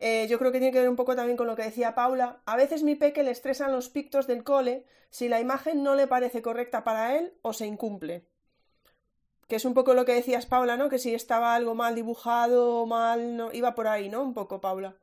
[0.00, 2.40] eh, yo creo que tiene que ver un poco también con lo que decía Paula,
[2.46, 6.06] a veces mi peque le estresan los pictos del cole si la imagen no le
[6.06, 8.24] parece correcta para él o se incumple.
[9.48, 10.88] Que es un poco lo que decías, Paula, ¿no?
[10.88, 14.22] Que si estaba algo mal dibujado, mal, no, iba por ahí, ¿no?
[14.22, 14.94] Un poco, Paula.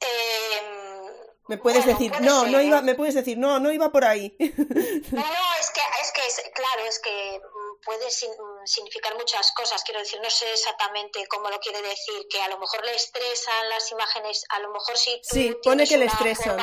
[0.00, 1.12] Em,
[1.46, 4.36] me puedes decir, no, no iba, me puedes decir, no, no iba por ahí.
[4.38, 7.40] No, no, es que, es que, claro, es que
[7.86, 9.82] puede mm, significar muchas cosas.
[9.84, 13.68] Quiero decir, no sé exactamente cómo lo quiere decir, que a lo mejor le estresan
[13.70, 16.56] las imágenes, a lo mejor si tú sí, pone que le estresan.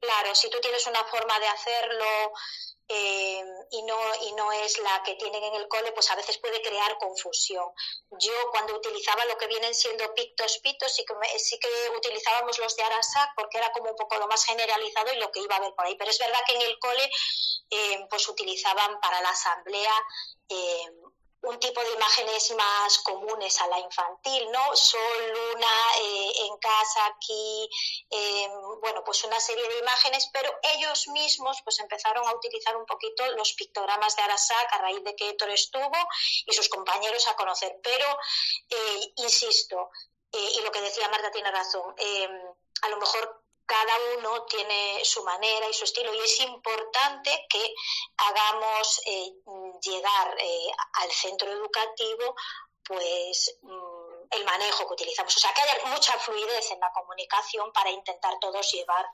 [0.00, 2.32] claro, si tú tienes una forma de hacerlo
[2.86, 6.38] eh, y, no, y no es la que tienen en el cole, pues a veces
[6.38, 7.66] puede crear confusión.
[8.10, 12.76] Yo cuando utilizaba lo que vienen siendo pictos, pitos, sí que, sí que utilizábamos los
[12.76, 15.60] de Arasac porque era como un poco lo más generalizado y lo que iba a
[15.60, 15.96] ver por ahí.
[15.96, 17.10] Pero es verdad que en el cole
[17.70, 19.94] eh, pues utilizaban para la asamblea
[20.48, 20.90] eh,
[21.44, 24.74] un tipo de imágenes más comunes a la infantil, ¿no?
[24.76, 27.68] Sol, luna, eh, en casa, aquí,
[28.10, 28.48] eh,
[28.80, 33.26] bueno, pues una serie de imágenes, pero ellos mismos pues empezaron a utilizar un poquito
[33.36, 36.08] los pictogramas de Arasac a raíz de que Héctor estuvo
[36.46, 37.78] y sus compañeros a conocer.
[37.82, 38.18] Pero,
[38.70, 39.90] eh, insisto,
[40.32, 41.94] y lo que decía Marta tiene razón,
[42.82, 47.74] a lo mejor cada uno tiene su manera y su estilo y es importante que
[48.16, 49.32] hagamos eh,
[49.82, 50.66] llegar eh,
[51.02, 52.34] al centro educativo
[52.84, 55.34] pues mm, el manejo que utilizamos.
[55.36, 59.06] O sea, que haya mucha fluidez en la comunicación para intentar todos llevar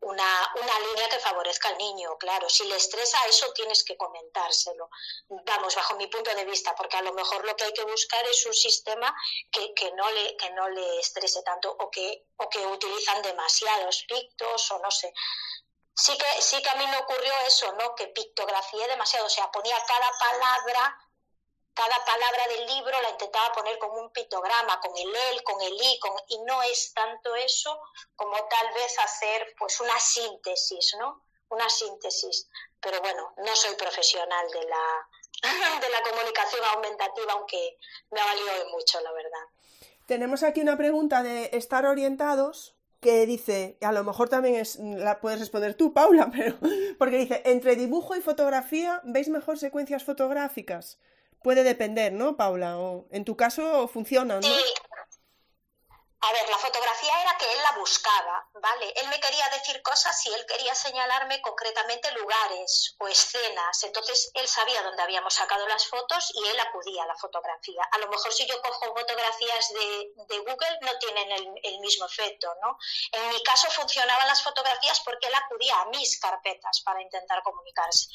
[0.00, 2.48] una, una línea que favorezca al niño, claro.
[2.48, 4.90] Si le estresa, eso tienes que comentárselo.
[5.28, 8.24] Vamos, bajo mi punto de vista, porque a lo mejor lo que hay que buscar
[8.26, 9.14] es un sistema
[9.50, 14.04] que, que, no, le, que no le estrese tanto o que, o que utilizan demasiados
[14.08, 15.12] pictos o no sé.
[15.94, 17.94] Sí que, sí que a mí me ocurrió eso, ¿no?
[17.96, 21.07] Que pictografié demasiado, o sea, ponía cada palabra
[21.78, 25.74] cada palabra del libro la intentaba poner con un pictograma, con el él, con el
[25.74, 27.80] i, con, y no es tanto eso
[28.16, 31.22] como tal vez hacer pues una síntesis, ¿no?
[31.50, 32.48] Una síntesis.
[32.80, 37.78] Pero bueno, no soy profesional de la, de la comunicación aumentativa, aunque
[38.10, 39.46] me ha valido mucho, la verdad.
[40.06, 45.20] Tenemos aquí una pregunta de estar orientados que dice, a lo mejor también es, la
[45.20, 46.56] puedes responder tú, Paula, pero
[46.98, 50.98] porque dice, entre dibujo y fotografía, ¿veis mejor secuencias fotográficas?
[51.42, 52.78] Puede depender, ¿no, Paula?
[52.78, 54.48] O en tu caso funciona, ¿no?
[56.20, 58.92] A ver, la fotografía era que él la buscaba, ¿vale?
[58.96, 63.84] Él me quería decir cosas y él quería señalarme concretamente lugares o escenas.
[63.84, 67.82] Entonces él sabía dónde habíamos sacado las fotos y él acudía a la fotografía.
[67.92, 72.06] A lo mejor si yo cojo fotografías de, de Google no tienen el, el, mismo
[72.06, 72.76] efecto, ¿no?
[73.12, 78.08] En mi caso funcionaban las fotografías porque él acudía a mis carpetas para intentar comunicarse.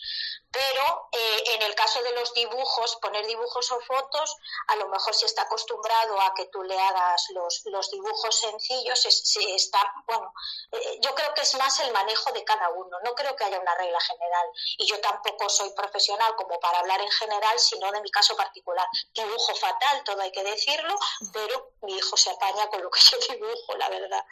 [0.52, 4.36] Pero eh, en el caso de los dibujos, poner dibujos o fotos,
[4.68, 9.06] a lo mejor si está acostumbrado a que tú le hagas los, los dibujos sencillos,
[9.06, 10.34] es, está, bueno,
[10.72, 13.60] eh, yo creo que es más el manejo de cada uno, no creo que haya
[13.60, 14.48] una regla general.
[14.78, 18.88] Y yo tampoco soy profesional como para hablar en general, sino de mi caso particular.
[19.14, 20.96] Dibujo fatal, todo hay que decirlo,
[21.32, 24.26] pero mi hijo se apaña con lo que yo dibujo, la verdad.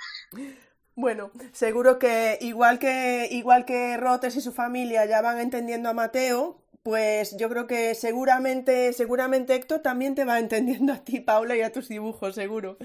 [0.96, 5.94] Bueno, seguro que igual que igual que Rotes y su familia ya van entendiendo a
[5.94, 11.56] Mateo, pues yo creo que seguramente seguramente Héctor también te va entendiendo a ti, Paula,
[11.56, 12.78] y a tus dibujos, seguro.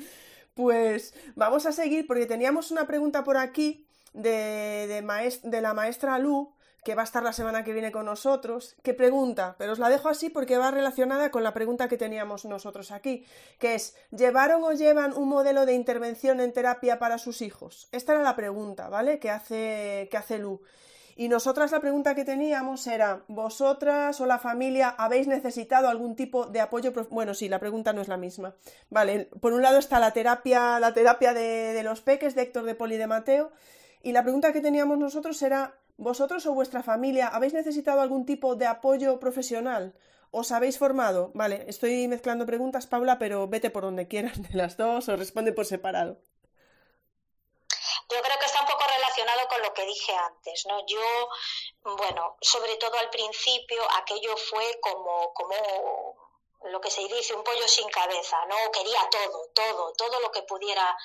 [0.56, 6.18] Pues vamos a seguir porque teníamos una pregunta por aquí de, de, de la maestra
[6.18, 6.50] Lu
[6.82, 9.90] que va a estar la semana que viene con nosotros, que pregunta, pero os la
[9.90, 13.26] dejo así porque va relacionada con la pregunta que teníamos nosotros aquí,
[13.58, 17.88] que es, ¿llevaron o llevan un modelo de intervención en terapia para sus hijos?
[17.90, 19.18] Esta era la pregunta, ¿vale?
[19.18, 20.62] Que hace, que hace Lu.
[21.16, 26.46] Y nosotras la pregunta que teníamos era, ¿vosotras o la familia habéis necesitado algún tipo
[26.46, 26.92] de apoyo?
[27.10, 28.54] Bueno, sí, la pregunta no es la misma.
[28.90, 32.64] Vale, por un lado está la terapia, la terapia de, de los peques de Héctor
[32.64, 33.50] de Poli de Mateo,
[34.02, 38.54] y la pregunta que teníamos nosotros era, ¿Vosotros o vuestra familia habéis necesitado algún tipo
[38.54, 39.94] de apoyo profesional?
[40.30, 41.30] ¿Os habéis formado?
[41.34, 45.52] Vale, estoy mezclando preguntas, Paula, pero vete por donde quieras de las dos o responde
[45.52, 46.20] por separado.
[48.08, 50.84] Yo creo que está un poco relacionado con lo que dije antes, ¿no?
[50.86, 51.28] Yo,
[51.82, 56.26] bueno, sobre todo al principio, aquello fue como, como
[56.64, 58.70] lo que se dice, un pollo sin cabeza, ¿no?
[58.70, 60.96] Quería todo, todo, todo lo que pudiera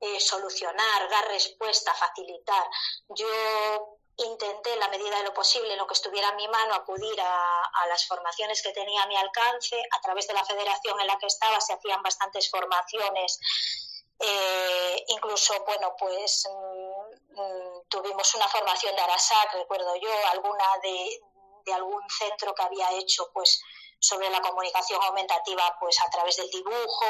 [0.00, 2.68] eh, solucionar, dar respuesta, facilitar.
[3.08, 6.74] Yo intenté en la medida de lo posible, en lo que estuviera en mi mano,
[6.74, 9.80] acudir a, las formaciones que tenía a mi alcance.
[9.92, 13.38] A través de la federación en la que estaba se hacían bastantes formaciones.
[14.18, 21.20] Eh, incluso, bueno, pues mm, mm, tuvimos una formación de Arasac, recuerdo yo, alguna de,
[21.74, 23.60] algún centro que había hecho, pues
[23.98, 27.06] sobre la comunicación aumentativa pues a través del dibujo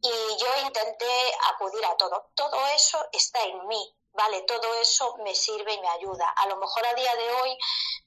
[0.00, 2.30] y yo intenté acudir a todo.
[2.34, 6.28] Todo eso está en mí, vale, todo eso me sirve y me ayuda.
[6.30, 7.58] A lo mejor a día de hoy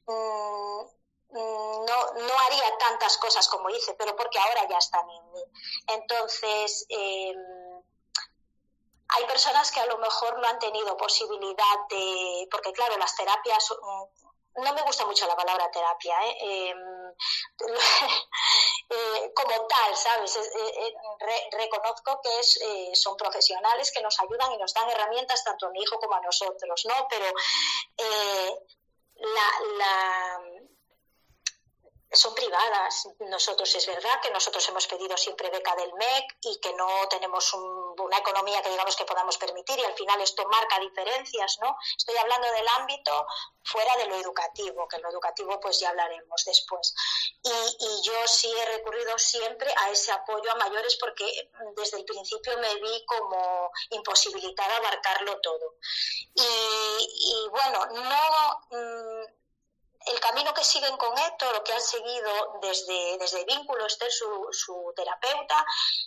[0.07, 0.97] mm,
[1.29, 5.43] no, no, haría tantas cosas como hice, pero porque ahora ya están en mí.
[5.87, 7.37] Entonces, em,
[9.09, 13.69] hay personas que a lo mejor no han tenido posibilidad de, porque claro, las terapias
[14.55, 16.37] no me gusta mucho la palabra terapia, ¿eh?
[16.41, 16.97] Em,
[18.89, 20.37] Eh, como tal, ¿sabes?
[20.37, 22.57] Eh, eh, reconozco que es,
[22.93, 26.21] son profesionales que nos ayudan y nos dan herramientas tanto a mi hijo como a
[26.21, 27.07] nosotros, ¿no?
[27.09, 27.25] Pero
[29.17, 30.39] la
[32.11, 33.07] son privadas.
[33.19, 37.53] Nosotros es verdad que nosotros hemos pedido siempre beca del MEC y que no tenemos
[37.53, 41.77] una economía que digamos que podamos permitir y al final esto marca diferencias, ¿no?
[41.97, 43.27] Estoy hablando del ámbito
[43.63, 46.93] fuera de lo educativo, que en lo educativo pues ya hablaremos después.
[47.43, 51.25] Y, yo sí he recurrido siempre a ese apoyo a mayores porque
[51.75, 55.75] desde el principio me vi como imposibilitada abarcarlo todo.
[56.33, 58.77] Y, y bueno, no...
[58.77, 59.37] Mm,
[60.11, 64.47] el camino que siguen con Héctor, lo que han seguido desde, desde Vínculo, este su,
[64.51, 65.65] su terapeuta,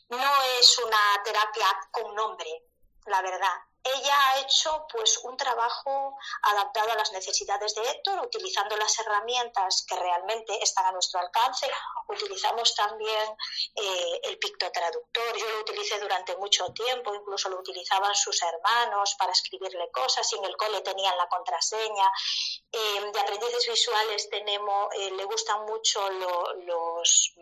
[0.08, 2.64] no es una terapia con nombre,
[3.06, 8.76] la verdad ella ha hecho pues un trabajo adaptado a las necesidades de Héctor, utilizando
[8.76, 11.70] las herramientas que realmente están a nuestro alcance.
[12.08, 13.36] Utilizamos también
[13.74, 15.36] eh, el pictotraductor.
[15.36, 20.36] Yo lo utilicé durante mucho tiempo, incluso lo utilizaban sus hermanos para escribirle cosas y
[20.36, 22.12] en el cole tenían la contraseña.
[22.72, 27.34] Eh, de aprendices visuales tenemos, eh, le gustan mucho los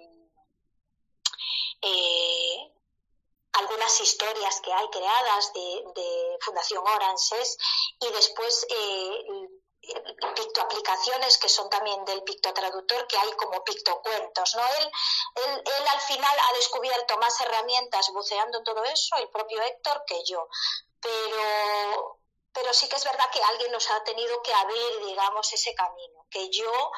[3.53, 7.59] algunas historias que hay creadas de, Fundación Oranges
[8.01, 9.25] y después eh,
[10.35, 14.55] pictoaplicaciones que son también del pictotraductor, que hay como pictocuentos.
[14.55, 14.63] ¿no?
[14.67, 14.91] Él,
[15.35, 20.23] él, él, al final ha descubierto más herramientas buceando todo eso, el propio Héctor, que
[20.25, 20.49] yo.
[21.01, 22.21] Pero,
[22.53, 26.27] pero sí que es verdad que alguien nos ha tenido que abrir, digamos, ese camino,
[26.31, 26.93] que yo,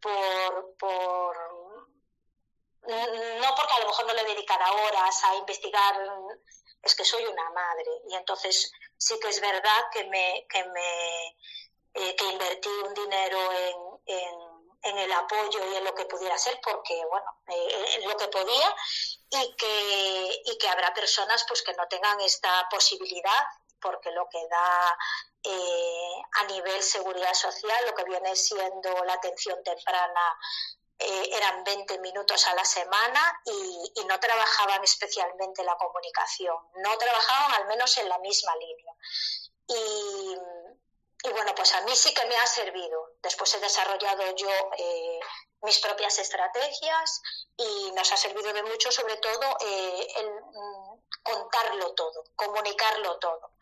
[0.00, 1.36] por, por
[2.86, 5.96] no porque a lo mejor no le dedicara horas a investigar,
[6.82, 7.90] es que soy una madre.
[8.08, 11.36] Y entonces sí que es verdad que me, que me
[11.98, 14.36] eh, que invertí un dinero en,
[14.82, 18.76] en, el apoyo y en lo que pudiera ser porque bueno eh, lo que podía
[19.30, 23.44] y que y que habrá personas pues que no tengan esta posibilidad
[23.80, 24.98] porque lo que da
[25.42, 30.38] eh, a nivel seguridad social lo que viene siendo la atención temprana
[30.98, 37.60] eh, eran 20 minutos a la semana y, no trabajaban especialmente la comunicación, no trabajaban
[37.60, 38.94] al menos en la misma línea.
[39.68, 40.36] Y,
[41.32, 43.14] bueno, pues a mí sí que me ha servido.
[43.20, 44.48] Después he desarrollado yo
[44.78, 45.18] eh,
[45.62, 47.20] mis propias estrategias
[47.56, 50.30] y nos ha servido de mucho, sobre todo, eh, el
[51.22, 53.52] contarlo todo, comunicarlo todo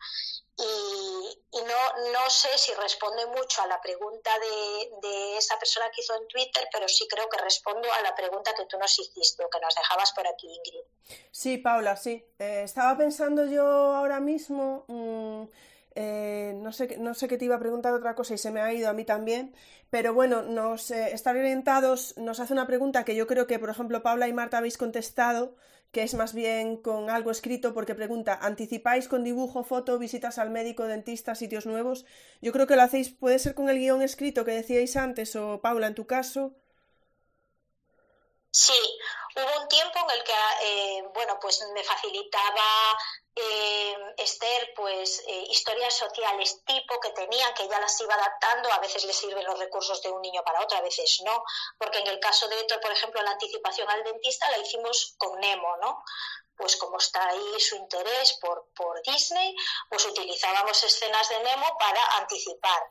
[0.57, 6.15] y, no, no sé si responde mucho a la pregunta de, esa persona que hizo
[6.15, 9.49] en Twitter, pero sí creo que respondo a la pregunta que tú nos hiciste o
[9.49, 11.19] que nos dejabas por aquí, Ingrid.
[11.29, 12.25] Sí, Paula, sí.
[12.39, 15.43] Eh, estaba pensando yo ahora mismo, mm,
[15.95, 18.61] eh, no, sé, no sé qué te iba a preguntar otra cosa y se me
[18.61, 19.53] ha ido a mí también,
[19.89, 23.69] pero bueno, nos eh, estar orientados nos hace una pregunta que yo creo que, por
[23.69, 25.57] ejemplo, Paula y Marta habéis contestado
[25.95, 30.49] que es más bien con algo escrito porque pregunta, ¿anticipáis con dibujo, foto, visitas al
[30.49, 32.03] médico, dentista, sitios nuevos?
[32.41, 35.61] Yo creo que lo hacéis, puede ser con el guion escrito que decíais antes o
[35.61, 36.51] Paula en tu caso.
[38.51, 38.73] Sí,
[39.37, 42.67] hubo un tiempo en el que, eh, bueno, pues me facilitaba
[43.35, 48.79] eh, Esther, pues eh, historias sociales tipo que tenía, que ya las iba adaptando, a
[48.79, 51.43] veces le sirven los recursos de un niño para otro, a veces no,
[51.77, 55.37] porque en el caso de Héctor, por ejemplo, la anticipación al dentista la hicimos con
[55.39, 56.03] Nemo, ¿no?
[56.55, 59.53] Pues como está ahí su interés por, por Disney,
[59.89, 62.81] pues utilizábamos escenas de Nemo para anticipar.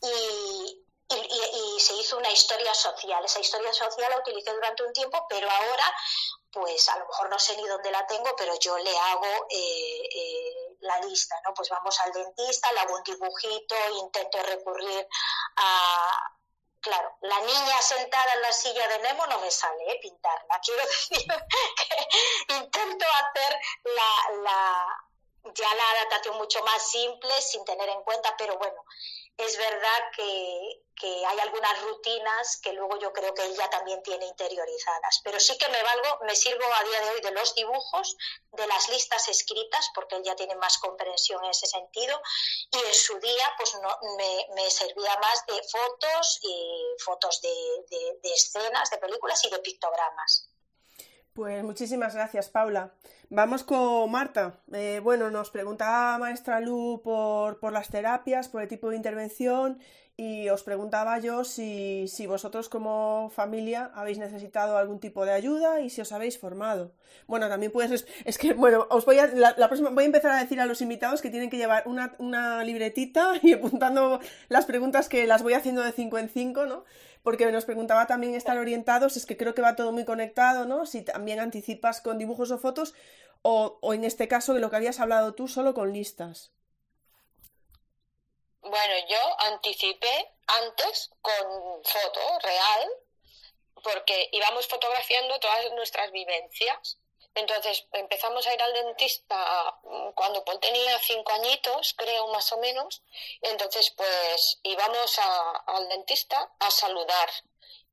[0.00, 3.24] Y, y, se hizo una historia social.
[3.24, 5.94] Esa historia social la utilicé durante un tiempo, pero ahora,
[6.50, 10.08] pues a lo mejor no sé ni dónde la tengo, pero yo le hago eh,
[10.14, 11.54] eh, la lista, ¿no?
[11.54, 15.06] Pues vamos al dentista, le hago un dibujito, intento recurrir
[15.56, 16.34] a...
[16.82, 19.98] Claro, la niña sentada en la silla de Nemo no me sale ¿eh?
[20.00, 20.60] pintarla.
[20.64, 21.26] Quiero decir
[21.76, 25.04] que intento hacer la, la,
[25.54, 28.82] ya la adaptación mucho más simple sin tener en cuenta, pero bueno,
[29.36, 35.22] es verdad que, hay algunas rutinas que luego yo creo que ella también tiene interiorizadas.
[35.24, 38.16] Pero sí que me valgo, me sirvo a día de hoy de los dibujos,
[38.52, 42.20] de las listas escritas, porque ella tiene más comprensión en ese sentido,
[42.70, 43.98] y en su día pues no,
[44.54, 50.50] me, servía más de fotos y fotos de, de escenas, de películas y de pictogramas.
[51.32, 52.92] Pues muchísimas gracias, Paula.
[53.32, 54.58] Vamos con Marta.
[54.72, 59.78] Eh, bueno, nos preguntaba maestra Lu por, por, las terapias, por el tipo de intervención
[60.16, 65.80] y os preguntaba yo si, si, vosotros como familia habéis necesitado algún tipo de ayuda
[65.80, 66.92] y si os habéis formado.
[67.28, 68.04] Bueno, también puedes...
[68.24, 69.28] Es que, bueno, os voy a...
[69.28, 72.16] La, próxima, voy a empezar a decir a los invitados que tienen que llevar una,
[72.18, 76.84] una libretita y apuntando las preguntas que las voy haciendo de cinco en cinco, ¿no?
[77.22, 80.86] Porque nos preguntaba también estar orientados, es que creo que va todo muy conectado, ¿no?
[80.86, 82.94] Si también anticipas con dibujos o fotos,
[83.42, 86.52] o, o en este caso de lo que habías hablado tú, solo con listas.
[88.62, 92.88] Bueno, yo anticipé antes con foto real,
[93.82, 96.99] porque íbamos fotografiando todas nuestras vivencias
[97.34, 103.02] entonces empezamos a ir al dentista mm, cuando tenía cinco añitos, creo más o menos.
[103.42, 105.18] Entonces pues íbamos
[105.66, 107.30] al dentista a saludar.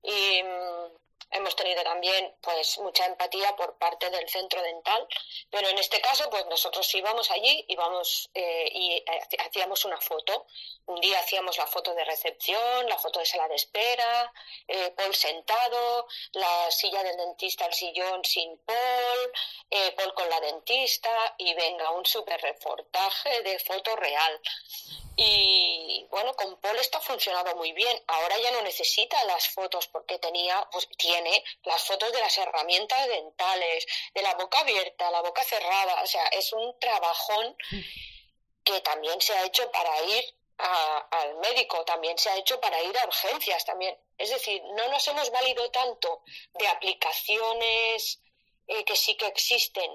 [0.03, 5.07] Y mm, hemos tenido también pues mucha empatía por parte del centro dental
[5.49, 10.47] pero en este caso pues nosotros íbamos allí íbamos eh, y eh, hacíamos una foto
[10.85, 14.33] un día hacíamos la foto de recepción la foto de sala de espera
[14.67, 19.31] eh, Paul sentado la silla del dentista el sillón sin Paul
[19.95, 24.41] Paul con la dentista y venga un super reportaje de foto real
[25.19, 28.03] y bueno, con Paul esto ha funcionado muy bien.
[28.05, 31.16] Ahora ya no necesita las fotos porque tenía, pues tiene
[31.63, 36.01] las fotos de las herramientas dentales, de la boca abierta, la boca cerrada.
[36.01, 37.55] O sea, es un trabajón
[38.63, 40.25] que también se ha hecho para ir
[40.57, 43.97] al médico, también se ha hecho para ir a urgencias también.
[44.17, 46.23] Es decir, no nos hemos valido tanto
[46.53, 48.19] de aplicaciones
[48.67, 49.91] eh, que sí que existen,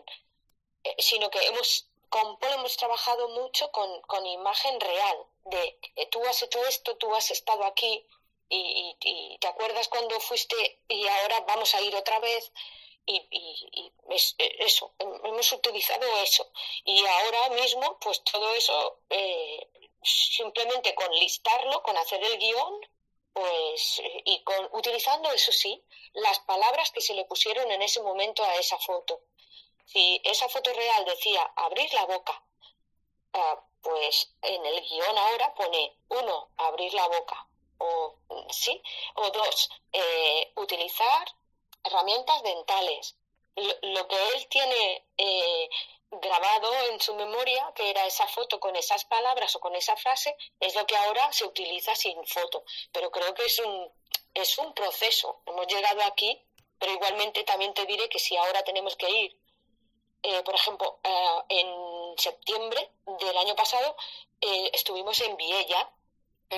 [0.84, 5.16] eh, sino que hemos con Paul hemos trabajado mucho con, con imagen real,
[5.46, 8.06] de eh, tú has hecho esto, tú has estado aquí
[8.54, 12.52] y, te acuerdas cuando fuiste y ahora vamos a ir otra vez
[13.06, 13.92] y, y,
[14.38, 16.48] eh, eso, hemos utilizado eso.
[16.84, 19.68] Y ahora mismo, pues todo eso, eh,
[20.02, 22.80] simplemente con listarlo, con hacer el guion,
[23.32, 28.44] pues, y con, utilizando, eso sí, las palabras que se le pusieron en ese momento
[28.44, 29.22] a esa foto
[29.92, 32.42] si esa foto real decía abrir la boca,
[33.34, 37.46] ah, pues en el guion ahora pone uno, abrir la boca,
[37.82, 38.18] o
[38.50, 38.80] sí,
[39.14, 41.24] o dos, eh, utilizar
[41.84, 43.16] herramientas dentales.
[43.54, 45.68] Lo, que él tiene eh,
[46.10, 50.34] grabado en su memoria, que era esa foto con esas palabras o con esa frase,
[50.60, 52.64] es lo que ahora se utiliza sin foto.
[52.92, 53.92] Pero creo que es un,
[54.34, 55.42] es un proceso.
[55.46, 56.40] Hemos llegado aquí,
[56.78, 59.38] pero igualmente también te diré que si ahora tenemos que ir
[60.24, 61.00] eh, por ejemplo,
[61.48, 63.96] en septiembre del año pasado
[64.72, 65.90] estuvimos en Viella,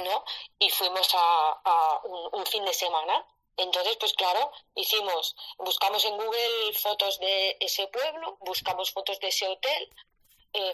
[0.03, 0.25] ¿no?
[0.59, 2.01] Y fuimos a,
[2.33, 3.27] un, fin de semana.
[3.57, 9.47] Entonces, pues claro, hicimos, buscamos en Google fotos de ese pueblo, buscamos fotos de ese
[9.47, 9.91] hotel,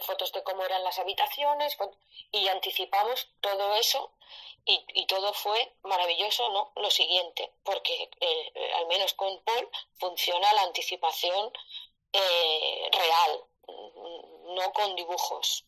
[0.03, 1.77] fotos de cómo eran las habitaciones
[2.33, 4.13] y anticipamos todo eso
[4.65, 6.73] y, y, todo fue maravilloso, ¿no?
[6.77, 8.11] Lo siguiente, porque
[8.77, 9.69] al menos con Paul
[9.99, 11.53] funciona la anticipación
[12.13, 13.45] eh, real,
[14.57, 15.65] no con dibujos.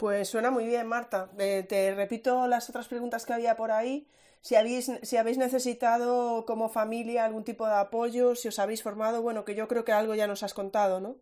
[0.00, 1.28] Pues suena muy bien, Marta.
[1.36, 4.06] te repito las otras preguntas que había por ahí.
[4.40, 9.20] si habéis, si habéis necesitado como familia algún tipo de apoyo, si os habéis formado,
[9.20, 11.16] bueno, que yo creo que algo ya nos has contado, ¿no?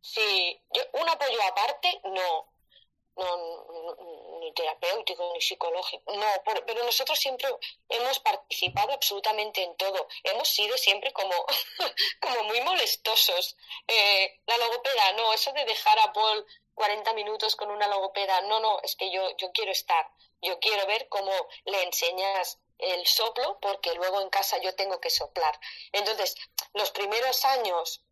[0.00, 2.48] Sí, yo, un apoyo aparte, no,
[3.16, 6.26] no, ni terapéutico ni psicológico, no,
[6.66, 7.48] pero nosotros siempre
[7.90, 11.34] hemos participado absolutamente en todo, hemos sido siempre como,
[12.22, 13.58] como muy molestosos.
[13.86, 16.46] Eh, la logopeda, no, eso de dejar a Paul
[16.80, 20.86] 40 minutos con una logopeda, no, no, es que yo, yo quiero estar, yo quiero
[20.86, 21.30] ver cómo
[21.66, 25.60] le enseñas el soplo, porque luego en casa yo tengo que soplar.
[25.92, 26.36] Entonces,
[26.72, 28.02] los primeros años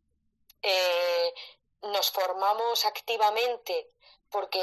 [0.61, 1.33] eh,
[1.81, 3.91] nos formamos activamente
[4.29, 4.61] porque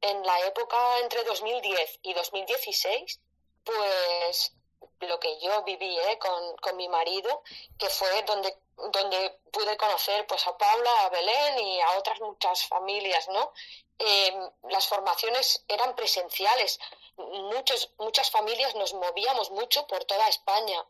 [0.00, 3.20] en la época entre 2010 y 2016,
[3.64, 4.52] pues
[5.00, 6.18] lo que yo viví ¿eh?
[6.18, 7.42] con, con, mi marido,
[7.78, 8.56] que fue donde,
[8.92, 13.52] donde pude conocer pues a Paula, a Belén y a otras muchas familias, ¿no?
[13.98, 16.78] Eh, las formaciones eran presenciales,
[17.18, 20.86] Muchos, muchas familias nos movíamos mucho por toda España.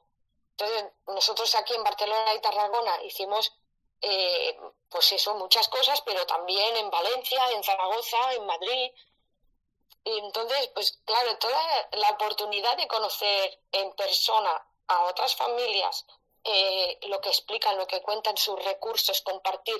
[0.51, 3.51] Entonces, nosotros aquí en Barcelona y Tarragona hicimos
[4.02, 4.59] eh,
[4.90, 8.90] pues eso, muchas cosas, pero también en Valencia, en Zaragoza, en Madrid.
[10.04, 16.06] Y entonces, pues claro, toda la oportunidad de conocer en persona a otras familias
[16.44, 19.76] eh, lo que explican, lo que cuentan sus recursos, compartir.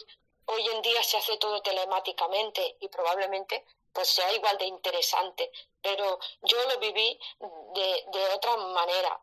[0.47, 5.51] Hoy en día se hace todo telemáticamente y probablemente pues sea igual de interesante,
[5.81, 7.19] pero yo lo viví
[7.75, 9.21] de, de otra manera.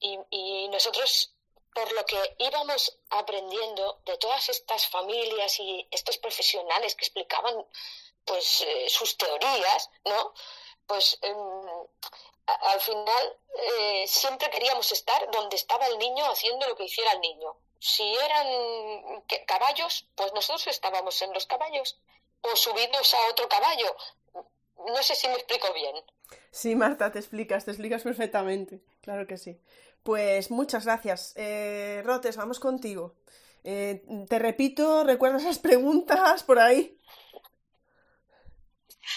[0.00, 1.32] Y, y nosotros
[1.76, 7.66] por lo que íbamos aprendiendo de todas estas familias y estos profesionales que explicaban
[8.26, 10.34] pues eh, sus teorías, ¿no?
[10.86, 11.36] Pues em,
[12.46, 17.20] al final eh, siempre queríamos estar donde estaba el niño haciendo lo que hiciera el
[17.20, 17.56] niño.
[17.78, 21.98] Si eran caballos, pues nosotros estábamos en los caballos
[22.40, 23.96] o subidos a otro caballo.
[24.76, 25.96] No sé si me explico bien.
[26.50, 28.80] Sí, Marta, te explicas, te explicas perfectamente.
[29.02, 29.60] Claro que sí.
[30.02, 31.32] Pues muchas gracias.
[31.36, 33.14] Eh, Rotes, vamos contigo.
[33.64, 36.95] Eh, te repito, recuerda esas preguntas por ahí.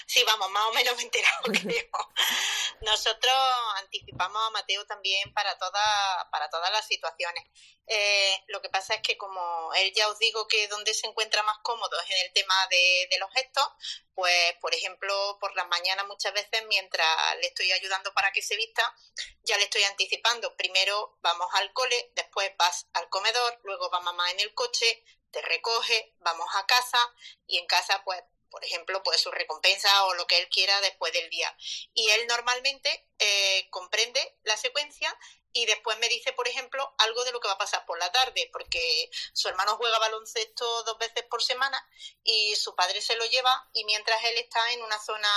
[0.05, 1.89] Sí, vamos, más o menos me he enterado, creo.
[2.81, 3.35] Nosotros
[3.77, 7.43] anticipamos a Mateo también para, toda, para todas las situaciones.
[7.87, 11.41] Eh, lo que pasa es que como él ya os digo que donde se encuentra
[11.43, 13.67] más cómodo es en el tema de, de los gestos,
[14.13, 17.07] pues por ejemplo por las mañanas muchas veces mientras
[17.41, 18.95] le estoy ayudando para que se vista,
[19.43, 20.55] ya le estoy anticipando.
[20.55, 25.41] Primero vamos al cole, después vas al comedor, luego va mamá en el coche, te
[25.41, 26.99] recoge, vamos a casa
[27.47, 31.13] y en casa pues por ejemplo, pues su recompensa o lo que él quiera después
[31.13, 31.55] del día.
[31.93, 35.15] Y él normalmente eh, comprende la secuencia
[35.53, 38.11] y después me dice, por ejemplo, algo de lo que va a pasar por la
[38.11, 41.83] tarde, porque su hermano juega baloncesto dos veces por semana
[42.23, 45.29] y su padre se lo lleva y mientras él está en una zona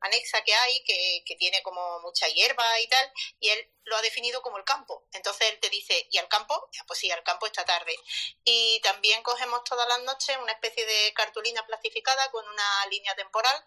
[0.00, 4.02] anexa que hay, que, que tiene como mucha hierba y tal, y él lo ha
[4.02, 5.06] definido como el campo.
[5.12, 6.68] Entonces él te dice, ¿y al campo?
[6.86, 7.96] Pues sí, al campo esta tarde.
[8.44, 13.64] Y también cogemos todas las noches una especie de cartulina plastificada con una línea temporal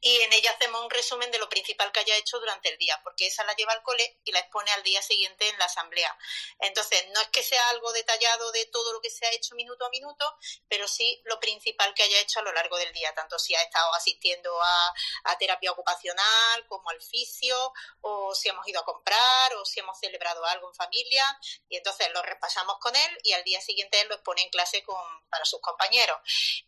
[0.00, 3.00] y en ella hacemos un resumen de lo principal que haya hecho durante el día,
[3.04, 6.16] porque esa la lleva al cole y la expone al día siguiente en la asamblea.
[6.60, 9.84] Entonces, no es que sea algo detallado de todo lo que se ha hecho minuto
[9.84, 10.36] a minuto,
[10.68, 13.62] pero sí lo principal que haya hecho a lo largo del día, tanto si ha
[13.62, 14.94] estado asistiendo a,
[15.38, 17.72] terapia ocupacional como al fisio,
[18.02, 21.24] o si hemos ido a comprar, o si hemos celebrado algo en familia,
[21.68, 24.82] y entonces lo repasamos con él y al día siguiente él lo expone en clase
[24.82, 26.18] con, para sus compañeros.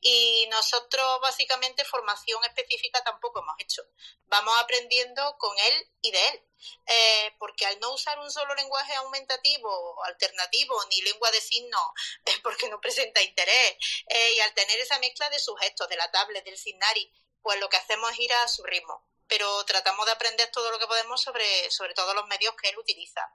[0.00, 3.82] Y nosotros, básicamente, formación específica tampoco hemos hecho.
[4.26, 6.42] Vamos aprendiendo con él y de él.
[6.86, 11.82] Eh, porque al no usar un solo lenguaje aumentativo alternativo, ni lengua de signos,
[12.24, 16.10] es porque no presenta interés, eh, y al tener esa mezcla de sujetos, de la
[16.12, 17.12] tablet, del signari,
[17.42, 20.78] pues lo que hacemos es ir a su ritmo pero tratamos de aprender todo lo
[20.78, 23.26] que podemos sobre, sobre todos los medios que él utiliza.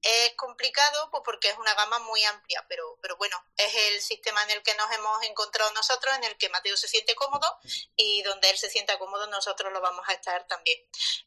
[0.00, 4.40] Es complicado pues porque es una gama muy amplia, pero, pero bueno, es el sistema
[4.44, 7.58] en el que nos hemos encontrado nosotros, en el que Mateo se siente cómodo
[7.96, 10.78] y donde él se sienta cómodo nosotros lo vamos a estar también.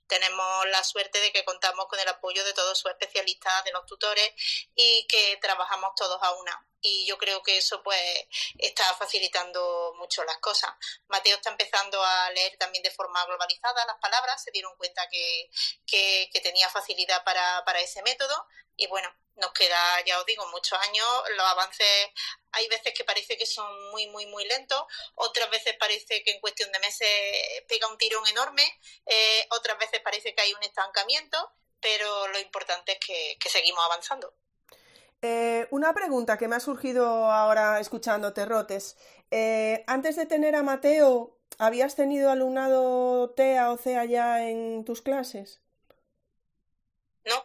[0.07, 3.85] Tenemos la suerte de que contamos con el apoyo de todos sus especialistas, de los
[3.85, 4.31] tutores
[4.75, 7.99] y que trabajamos todos a una y yo creo que eso pues
[8.59, 10.71] está facilitando mucho las cosas.
[11.07, 15.49] Mateo está empezando a leer también de forma globalizada las palabras, se dieron cuenta que,
[15.87, 18.47] que, tenía facilidad para, para ese método
[18.77, 21.87] y bueno, nos queda, ya os digo, muchos años, los avances
[22.51, 24.85] hay veces que parece que son muy, muy, muy lentos,
[25.15, 27.09] otras veces parece que en cuestión de meses
[27.67, 31.51] pega un tirón enorme, eh, otras veces parece que hay un estancamiento,
[31.81, 34.35] pero lo importante es que, que seguimos avanzando.
[35.27, 38.95] Eh, una pregunta que me ha surgido ahora escuchándote, Rotes.
[39.31, 45.01] Eh, antes de tener a Mateo, ¿habías tenido alumnado TEA o CEA ya en tus
[45.01, 45.61] clases?
[47.23, 47.43] No,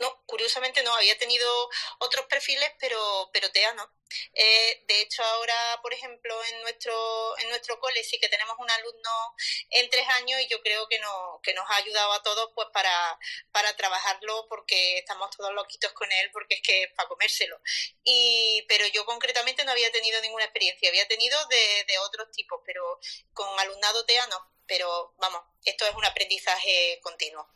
[0.00, 0.92] no, curiosamente no.
[0.96, 1.46] Había tenido
[2.00, 2.98] otros perfiles, pero,
[3.32, 3.88] pero TEA no.
[4.34, 8.70] Eh, de hecho, ahora, por ejemplo, en nuestro, en nuestro cole sí que tenemos un
[8.70, 9.10] alumno
[9.70, 12.68] en tres años y yo creo que, no, que nos ha ayudado a todos pues
[12.72, 13.18] para,
[13.52, 17.60] para trabajarlo porque estamos todos loquitos con él porque es que es para comérselo.
[18.04, 22.60] Y, pero yo concretamente no había tenido ninguna experiencia, había tenido de, de otros tipos,
[22.64, 22.98] pero
[23.32, 24.50] con alumnado TEA no.
[24.66, 27.48] Pero vamos, esto es un aprendizaje continuo.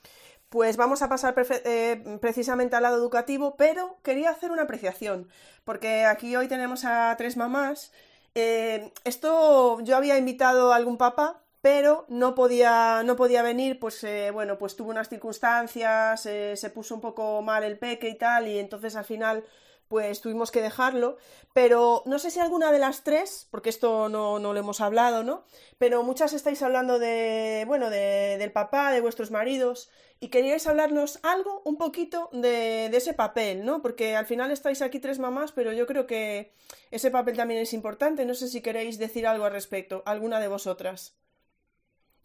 [0.54, 5.28] Pues vamos a pasar eh, precisamente al lado educativo, pero quería hacer una apreciación,
[5.64, 7.90] porque aquí hoy tenemos a tres mamás.
[8.36, 14.04] Eh, esto yo había invitado a algún papá, pero no podía, no podía venir, pues
[14.04, 18.46] eh, bueno, pues tuvo unas circunstancias, se puso un poco mal el peque y tal,
[18.46, 19.42] y entonces al final
[19.88, 21.16] pues tuvimos que dejarlo.
[21.52, 25.22] Pero no sé si alguna de las tres, porque esto no, no lo hemos hablado,
[25.22, 25.44] ¿no?
[25.78, 31.18] Pero muchas estáis hablando de, bueno, de, del papá, de vuestros maridos, y queríais hablarnos
[31.22, 33.82] algo, un poquito de, ese papel, ¿no?
[33.82, 36.52] Porque al final estáis aquí tres mamás, pero yo creo que
[36.90, 38.24] ese papel también es importante.
[38.24, 41.16] No sé si queréis decir algo al respecto, alguna de vosotras.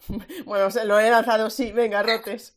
[0.45, 2.55] bueno, se lo he lanzado, sí, venga, rotes.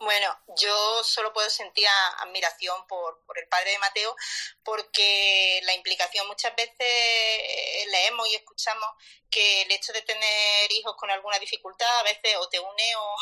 [0.00, 0.28] Bueno,
[0.58, 1.86] yo solo puedo sentir
[2.18, 4.14] admiración por, por, el padre de Mateo
[4.62, 8.88] porque la implicación muchas veces eh, leemos y escuchamos
[9.30, 13.16] que el hecho de tener hijos con alguna dificultad a veces o te une o,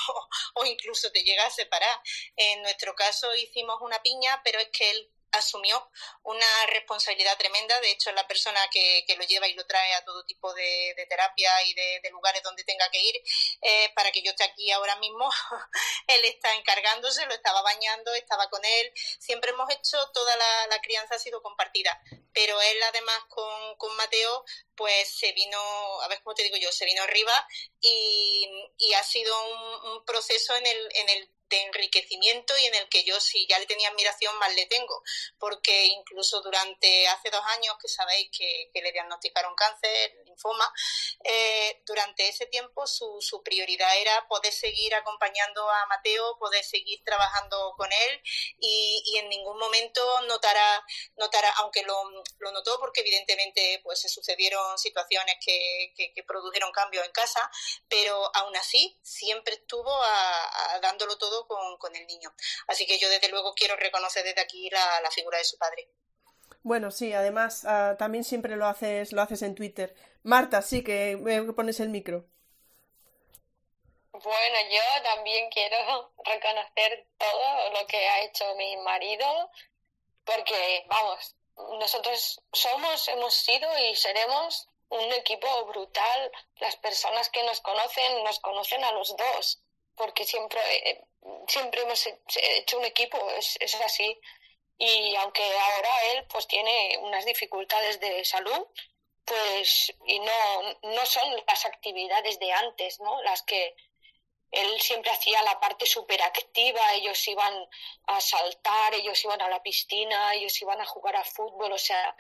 [0.55, 2.01] o incluso te llega a separar.
[2.37, 5.90] En nuestro caso hicimos una piña, pero es que él asumió
[6.23, 7.78] una responsabilidad tremenda.
[7.81, 11.06] De hecho, es la persona que, lo lleva y lo trae a todo tipo de,
[11.09, 13.23] terapia y de, lugares donde tenga que ir
[13.62, 15.28] eh, para que yo esté aquí ahora mismo.
[16.09, 18.93] él está encargándose, lo estaba bañando, estaba con él.
[19.19, 21.98] Siempre hemos hecho, toda la, crianza ha sido compartida.
[22.32, 24.44] Pero él, además, con, con, Mateo,
[24.77, 25.59] pues se vino,
[26.02, 27.47] a ver cómo te digo yo, se vino arriba
[27.81, 32.89] y, ha sido un, un proceso en el, en el de enriquecimiento y en el
[32.89, 35.03] que yo si ya le tenía admiración más le tengo,
[35.39, 40.73] porque incluso durante hace dos años que sabéis que, le diagnosticaron cáncer, linfoma,
[41.24, 47.02] eh, durante ese tiempo su, su, prioridad era poder seguir acompañando a Mateo, poder seguir
[47.05, 48.20] trabajando con él
[48.59, 50.85] y, y en ningún momento notará,
[51.16, 57.05] notará aunque lo, lo, notó porque evidentemente pues se sucedieron situaciones que, que, produjeron cambios
[57.05, 57.51] en casa,
[57.89, 62.35] pero aún así siempre estuvo a, dándolo todo con, el niño.
[62.66, 65.89] Así que yo desde luego quiero reconocer desde aquí la, figura de su padre.
[66.62, 69.94] Bueno, sí, además ah, también siempre lo haces, lo haces en Twitter.
[70.25, 71.17] Marta, sí, que
[71.55, 72.25] pones el micro.
[74.11, 79.51] Bueno, yo también quiero reconocer todo lo que ha hecho mi marido,
[80.25, 81.37] porque, vamos,
[81.79, 86.33] nosotros somos, hemos sido y seremos un equipo brutal.
[86.57, 89.65] Las personas que nos conocen, nos conocen a los dos
[89.97, 90.61] porque siempre,
[90.91, 91.05] eh,
[91.49, 94.19] siempre hemos hecho un equipo, es, es así.
[94.79, 98.67] Y aunque ahora él pues tiene unas dificultades de salud,
[99.25, 103.23] pues y no, no son las actividades de antes, ¿no?
[103.23, 103.75] Las que
[104.51, 107.69] él siempre hacía la parte súper activa, ellos iban
[108.07, 112.15] a saltar, ellos iban a la piscina, ellos iban a jugar a fútbol, o sea,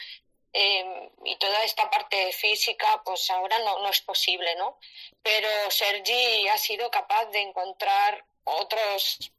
[0.56, 4.78] Em, y toda esta parte física, pues ahora no, no es posible, ¿no?
[5.20, 9.32] Pero Sergi ha sido capaz de encontrar otros,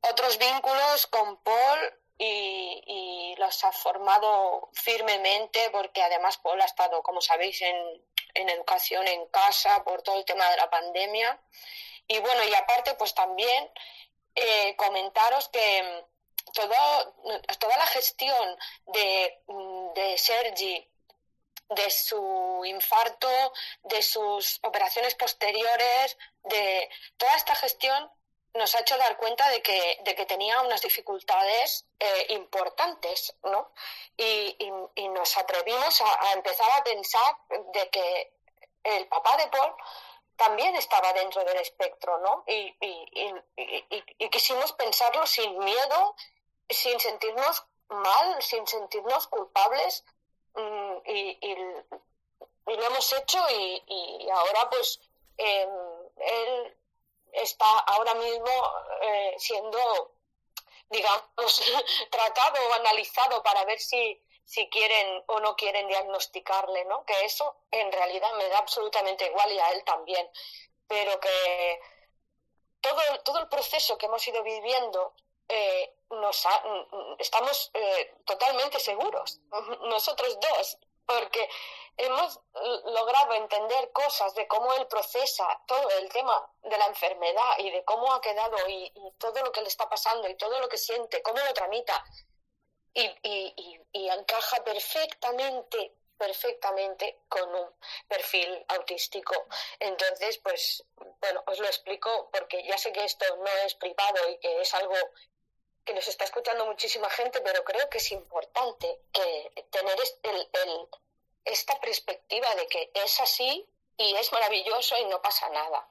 [0.00, 7.20] otros vínculos con Paul y, los ha formado firmemente porque además Paul ha estado, como
[7.20, 7.76] sabéis, en,
[8.34, 11.40] en educación en casa por todo el tema de la pandemia.
[12.06, 13.70] Y bueno, y aparte, pues también
[14.34, 16.04] eh, comentaros que
[16.52, 19.40] toda la gestión de,
[19.94, 20.88] de Sergi,
[21.70, 28.10] de su infarto, de sus operaciones posteriores, de toda esta gestión
[28.54, 33.72] nos ha hecho dar cuenta de que, de que tenía unas dificultades eh, importantes, ¿no?
[34.16, 34.56] Y,
[35.10, 37.36] nos atrevimos a, empezar a pensar
[37.72, 38.32] de que
[38.82, 39.72] el papá de Paul
[40.36, 42.44] también estaba dentro del espectro, ¿no?
[42.48, 42.74] Y,
[44.18, 46.16] y quisimos pensarlo sin miedo
[46.68, 50.04] sin sentirnos mal, sin sentirnos culpables
[50.54, 51.56] mm, y,
[52.66, 55.00] lo hemos hecho y, ahora pues
[55.36, 55.68] em,
[56.16, 56.76] él
[57.34, 58.50] está ahora mismo
[59.02, 60.12] eh, siendo
[60.90, 61.62] digamos
[62.10, 67.04] tratado o analizado para ver si si quieren o no quieren diagnosticarle, ¿no?
[67.06, 70.30] Que eso en realidad me da absolutamente igual y a él también,
[70.86, 71.80] pero que
[72.80, 75.14] todo, todo el proceso que hemos ido viviendo
[75.48, 76.46] eh, nos
[77.18, 79.40] estamos eh, totalmente seguros,
[79.88, 81.48] nosotros dos, porque
[81.96, 82.40] hemos
[82.84, 87.84] logrado entender cosas de cómo él procesa todo el tema de la enfermedad y de
[87.84, 91.22] cómo ha quedado y, todo lo que le está pasando y todo lo que siente,
[91.22, 92.04] cómo lo tramita.
[92.92, 97.68] Y, y encaja perfectamente perfectamente con un
[98.08, 99.46] perfil autístico.
[99.78, 100.84] Entonces, pues,
[101.20, 104.74] bueno, os lo explico porque ya sé que esto no es privado y que es
[104.74, 104.96] algo
[105.84, 110.48] que nos está escuchando muchísima gente, pero creo que es importante que tener el,
[111.44, 113.66] esta perspectiva de que es así
[113.96, 115.88] y es maravilloso y no pasa nada.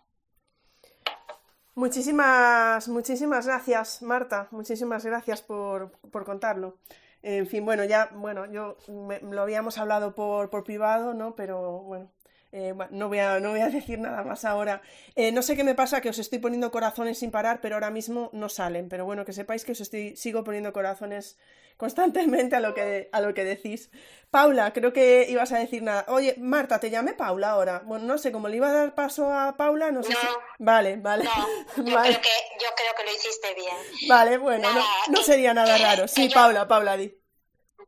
[1.76, 4.48] Muchísimas, muchísimas gracias, Marta.
[4.52, 6.78] Muchísimas gracias por, por contarlo.
[7.24, 11.36] En fin, bueno, ya, bueno, yo lo habíamos hablado por, por privado, ¿no?
[11.36, 12.12] Pero bueno,
[12.56, 14.82] eh, no, voy a, no voy a decir nada más ahora.
[15.16, 17.90] Eh, no sé qué me pasa, que os estoy poniendo corazones sin parar, pero ahora
[17.90, 18.90] mismo no salen.
[18.90, 21.38] Pero bueno, que sepáis que os estoy, sigo poniendo corazones
[21.78, 23.90] constantemente a lo que, a lo que decís.
[24.30, 26.06] Paula, creo que ibas a decir nada.
[26.10, 27.82] Oye, Marta, te llamé Paula ahora.
[27.86, 30.14] Bueno, no sé, cómo le iba a dar paso a Paula, no sé
[30.60, 31.24] Vale, vale.
[31.24, 31.32] No,
[31.78, 32.30] yo, Creo que,
[32.62, 33.78] yo creo que lo hiciste bien.
[34.08, 34.70] Vale, bueno,
[35.10, 36.08] no, sería nada raro.
[36.08, 37.20] Sí, Paula, Paula, di.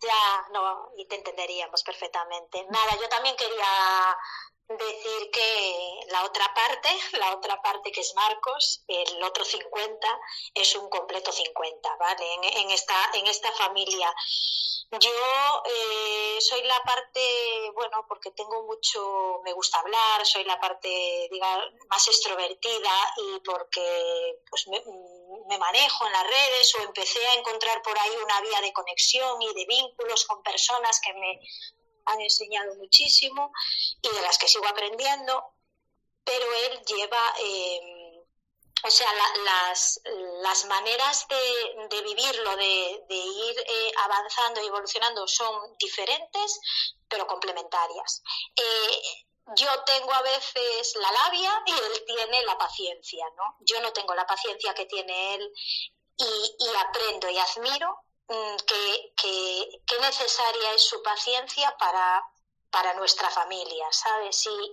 [0.01, 2.65] Ya, no, y te entenderíamos perfectamente.
[2.69, 3.65] Nada, yo también quería
[4.67, 6.89] decir que la otra parte,
[7.19, 10.07] la otra parte que es Marcos, el otro 50
[10.53, 12.33] es un completo 50, ¿vale?
[12.41, 14.13] En, esta, en esta familia.
[14.99, 15.11] Yo
[15.65, 21.65] eh, soy la parte, bueno, porque tengo mucho, me gusta hablar, soy la parte, digamos,
[21.89, 27.97] más extrovertida y porque pues me manejo en las redes o empecé a encontrar por
[27.97, 31.39] ahí una vía de conexión y de vínculos con personas que me
[32.05, 33.51] han enseñado muchísimo
[34.01, 35.55] y de las que sigo aprendiendo,
[36.23, 38.23] pero él lleva, eh,
[38.83, 39.07] o sea,
[39.43, 40.01] las,
[40.41, 46.59] las, maneras de, vivirlo, de, ir eh, avanzando y evolucionando son diferentes,
[47.07, 48.23] pero complementarias.
[48.55, 49.25] Eh,
[49.55, 53.57] yo tengo a veces la labia y él tiene la paciencia, ¿no?
[53.59, 55.53] Yo no tengo la paciencia que tiene él
[56.17, 62.23] y, y aprendo y admiro Mm, que, que, necesaria es su paciencia para,
[62.71, 64.45] para nuestra familia, ¿sabes?
[64.47, 64.71] Y,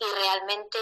[0.00, 0.78] y, realmente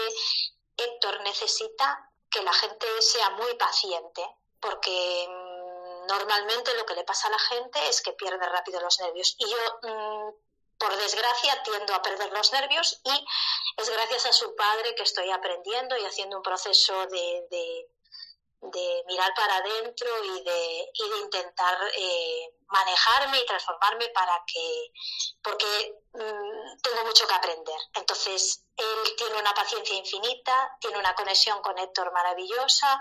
[0.77, 4.25] Héctor necesita que la gente sea muy paciente,
[4.61, 8.99] porque mm, normalmente lo que le pasa a la gente es que pierde rápido los
[8.99, 9.35] nervios.
[9.37, 10.29] Y yo, mm,
[10.77, 13.25] por desgracia, tiendo a perder los nervios y
[13.75, 17.89] es gracias a su padre que estoy aprendiendo y haciendo un proceso de
[18.61, 24.91] mirar para adentro y de, y de intentar eh, manejarme y transformarme para que,
[25.41, 27.79] porque mm, tengo mucho que aprender.
[27.95, 32.99] Entonces, él tiene una paciencia infinita, tiene una conexión con Héctor maravillosa,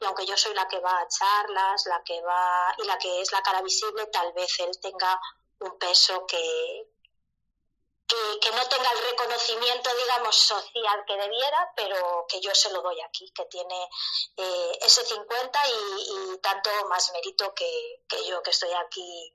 [0.00, 3.20] y aunque yo soy la que va a charlas, la que va, y la que
[3.20, 5.20] es la cara visible, tal vez él tenga
[5.60, 6.86] un peso que,
[8.06, 13.00] que, no tenga el reconocimiento, digamos, social que debiera, pero que yo se lo doy
[13.00, 13.88] aquí, que tiene
[14.36, 17.68] eh, ese 50 y, tanto más mérito que,
[18.28, 19.34] yo que estoy aquí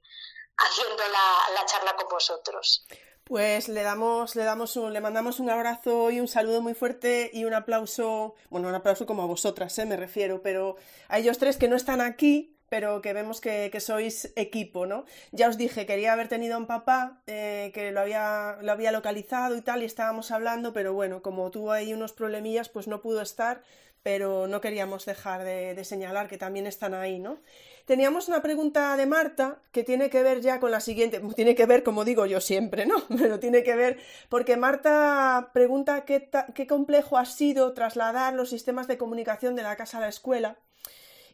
[0.58, 2.86] haciendo la, charla con vosotros.
[3.24, 7.30] Pues le damos, le damos un, le mandamos un abrazo y un saludo muy fuerte
[7.34, 9.86] y un aplauso, bueno, un aplauso como a vosotras, ¿eh?
[9.86, 10.76] me refiero, pero
[11.08, 15.04] a ellos tres que no están aquí, pero que vemos que, sois equipo, ¿no?
[15.34, 18.94] Ya os dije, quería haber tenido a un papá eh, que lo había, lo había
[18.94, 23.02] localizado y tal, y estábamos hablando, pero bueno, como tuvo ahí unos problemillas, pues no
[23.02, 23.62] pudo estar,
[24.04, 27.42] pero no queríamos dejar de, señalar que también están ahí, ¿no?
[27.84, 31.66] Teníamos una pregunta de Marta que tiene que ver ya con la siguiente, tiene que
[31.66, 33.04] ver, como digo yo siempre, ¿no?
[33.20, 34.00] Pero tiene que ver,
[34.30, 39.76] porque Marta pregunta qué, qué complejo ha sido trasladar los sistemas de comunicación de la
[39.76, 40.58] casa a la escuela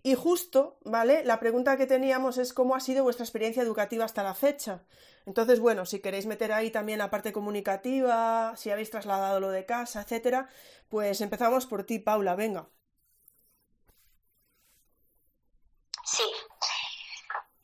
[0.08, 1.26] y justo, ¿vale?
[1.26, 4.86] La pregunta que teníamos es cómo ha sido vuestra experiencia educativa hasta la fecha.
[5.26, 9.66] Entonces, bueno, si queréis meter ahí también la parte comunicativa, si habéis trasladado lo de
[9.66, 10.48] casa, etcétera,
[10.90, 12.70] pues empezamos por ti, Paula, venga.
[16.06, 16.24] Sí.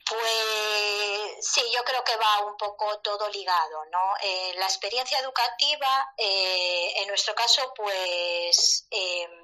[0.10, 4.15] Pues sí, yo creo que va un poco todo ligado, ¿no?
[4.22, 9.43] Eh, la experiencia educativa, eh, en nuestro caso, pues em,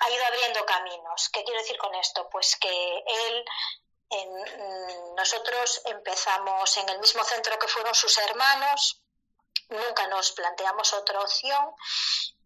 [0.00, 1.28] ha ido abriendo caminos.
[1.32, 2.28] ¿Qué quiero decir con esto?
[2.30, 3.44] Pues que él,
[4.10, 9.02] en, nosotros empezamos en el mismo centro que fueron sus hermanos,
[9.68, 11.74] nunca nos planteamos otra opción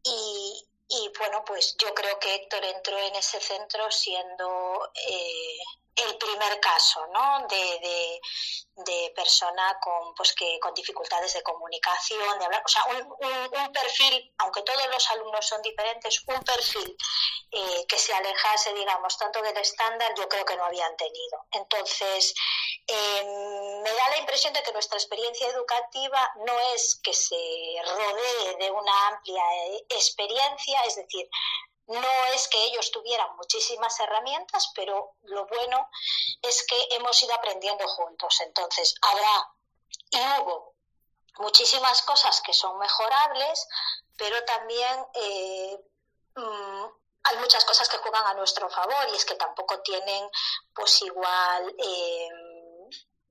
[0.03, 5.59] y, bueno, pues yo creo que Héctor entró en ese centro siendo eh,
[5.97, 7.47] el primer caso, ¿no?
[7.49, 8.21] De,
[8.77, 14.35] de, persona con, pues que, con dificultades de comunicación, de hablar, o sea, un, perfil,
[14.39, 16.97] aunque todos los alumnos son diferentes, un perfil
[17.53, 21.47] eh, que se alejase, digamos, tanto del estándar, yo creo que no habían tenido.
[21.53, 22.35] Entonces,
[22.87, 27.37] em, me da la impresión de que nuestra experiencia educativa no es que se
[27.85, 31.29] rodee de una amplia eh, experiencia, es decir,
[31.87, 35.89] no es que ellos tuvieran muchísimas herramientas, pero lo bueno
[36.43, 38.41] es que hemos ido aprendiendo juntos.
[38.41, 39.51] Entonces, habrá
[40.11, 40.75] y hubo
[41.39, 43.67] muchísimas cosas que son mejorables,
[44.17, 45.79] pero también eh,
[46.37, 46.85] mm,
[47.25, 50.29] hay muchas cosas que juegan a nuestro favor y es que tampoco tienen
[50.75, 52.29] pues igual eh,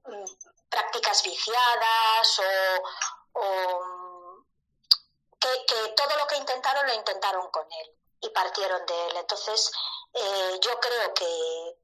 [0.05, 0.25] mm,
[0.69, 2.41] prácticas viciadas
[3.33, 3.81] o,
[5.39, 9.17] que, que todo lo que intentaron lo intentaron con él y partieron de él.
[9.17, 9.71] Entonces,
[10.13, 11.75] eh, yo creo que,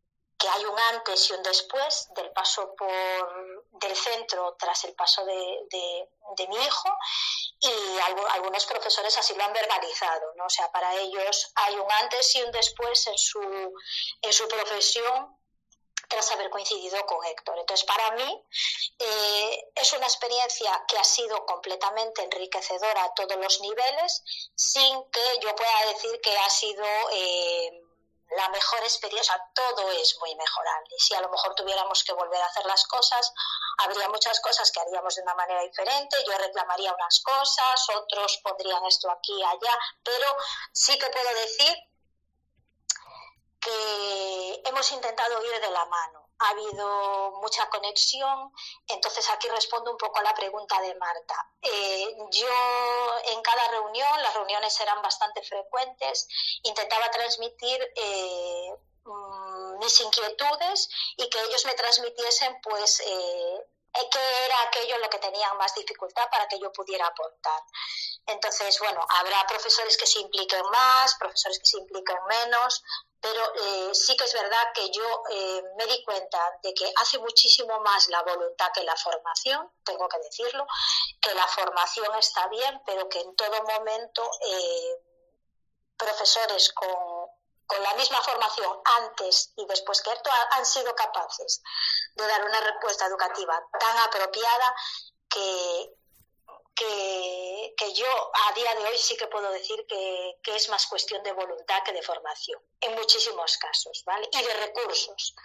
[0.51, 5.67] hay un antes y un después del paso por del centro tras el paso de,
[5.69, 6.89] de, mi hijo
[7.59, 7.99] y
[8.31, 10.45] algunos profesores así lo han verbalizado, ¿no?
[10.45, 13.41] O sea, para ellos hay un antes y un después en su,
[14.21, 15.38] en su profesión
[16.09, 17.57] tras haber coincidido con Héctor.
[17.59, 18.43] Entonces, para mí
[18.97, 24.23] eh, es una experiencia que ha sido completamente enriquecedora a todos los niveles,
[24.55, 27.83] sin que yo pueda decir que ha sido eh,
[28.31, 29.35] la mejor experiencia.
[29.53, 30.95] todo es muy mejorable.
[30.97, 33.31] Si a lo mejor tuviéramos que volver a hacer las cosas,
[33.77, 36.17] habría muchas cosas que haríamos de una manera diferente.
[36.25, 40.35] Yo reclamaría unas cosas, otros pondrían esto aquí y allá, pero
[40.73, 41.75] sí que puedo decir
[43.59, 46.29] que hemos intentado ir de la mano.
[46.39, 48.53] Ha habido mucha conexión,
[48.87, 51.51] entonces aquí respondo un poco a la pregunta de Marta.
[51.61, 56.27] Eh, yo en cada reunión, las reuniones eran bastante frecuentes,
[56.63, 58.73] intentaba transmitir eh,
[59.03, 65.09] mm, mis inquietudes y que ellos me transmitiesen pues eh, qué era aquello en lo
[65.09, 67.61] que tenían más dificultad para que yo pudiera aportar.
[68.25, 72.83] Entonces, bueno, habrá profesores que se impliquen más, profesores que se impliquen menos,
[73.21, 77.19] pero eh, sí que es verdad que yo eh, me di cuenta de que hace
[77.19, 80.65] muchísimo más la voluntad que la formación, tengo que decirlo,
[81.21, 84.95] que la formación está bien, pero que en todo momento eh,
[85.97, 87.18] profesores con,
[87.69, 91.61] con, la misma formación antes y después que esto han sido capaces
[92.15, 94.75] de dar una respuesta educativa tan apropiada
[95.29, 95.93] que,
[97.77, 101.31] que, yo a día de hoy sí que puedo decir que, es más cuestión de
[101.31, 104.27] voluntad que de formación, en muchísimos casos, ¿vale?
[104.31, 105.35] Y de recursos.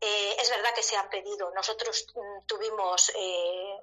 [0.00, 1.50] Eh, es verdad que se han pedido.
[1.52, 3.80] Nosotros mm, tuvimos eh,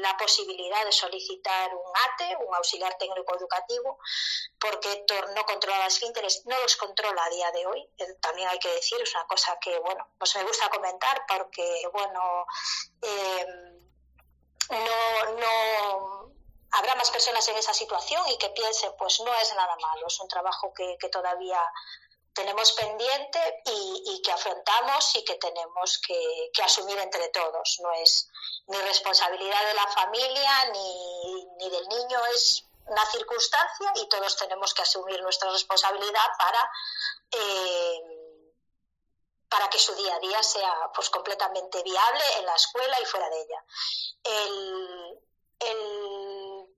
[0.00, 3.98] la posibilidad de solicitar un ATE, un auxiliar técnico educativo,
[4.58, 7.88] porque Héctor no controla las esfínteres, no los controla a día de hoy.
[7.98, 11.86] Eh, también hay que decir, es una cosa que, bueno, pues me gusta comentar porque,
[11.92, 12.46] bueno,
[14.70, 16.32] no, no
[16.72, 20.20] habrá más personas en esa situación y que piensen, pues no es nada malo, es
[20.20, 21.60] un trabajo que, todavía
[22.34, 27.78] tenemos pendiente y, que afrontamos y que tenemos que, asumir entre todos.
[27.80, 28.28] No es
[28.66, 34.74] ni responsabilidad de la familia ni, ni, del niño, es una circunstancia y todos tenemos
[34.74, 36.70] que asumir nuestra responsabilidad para,
[37.30, 38.00] eh,
[39.48, 43.28] para que su día a día sea pues, completamente viable en la escuela y fuera
[43.28, 43.64] de ella.
[44.24, 45.18] El,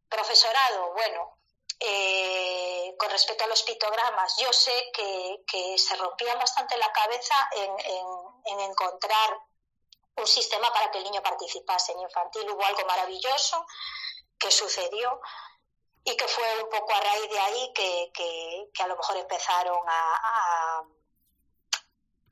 [0.08, 1.38] profesorado, bueno,
[1.86, 8.60] eh, con respecto a los pictogramas, yo sé que, se rompía bastante la cabeza en,
[8.60, 9.38] encontrar
[10.16, 11.92] un sistema para que el niño participase.
[11.92, 13.66] En infantil hubo algo maravilloso
[14.38, 15.20] que sucedió
[16.04, 20.82] y que fue un poco a raíz de ahí que, a lo mejor empezaron a,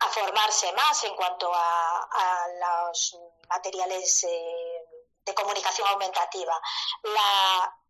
[0.01, 2.47] a, formarse más en cuanto a,
[2.91, 3.19] los
[3.49, 4.82] materiales eh,
[5.25, 6.61] de comunicación aumentativa.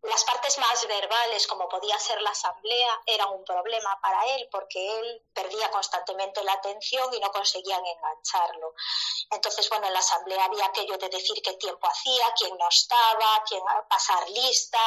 [0.03, 4.99] las partes más verbales, como podía ser la asamblea, eran un problema para él porque
[4.99, 8.73] él perdía constantemente la atención y no conseguían engancharlo.
[9.31, 13.43] Entonces, bueno, en la asamblea había aquello de decir qué tiempo hacía, quién no estaba,
[13.47, 14.79] quién pasar lista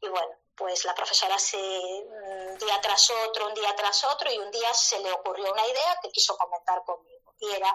[0.00, 4.32] y bueno, pues la profesora se un mm, día tras otro, un día tras otro
[4.32, 7.74] y un día se le ocurrió una idea que quiso comentar conmigo y era,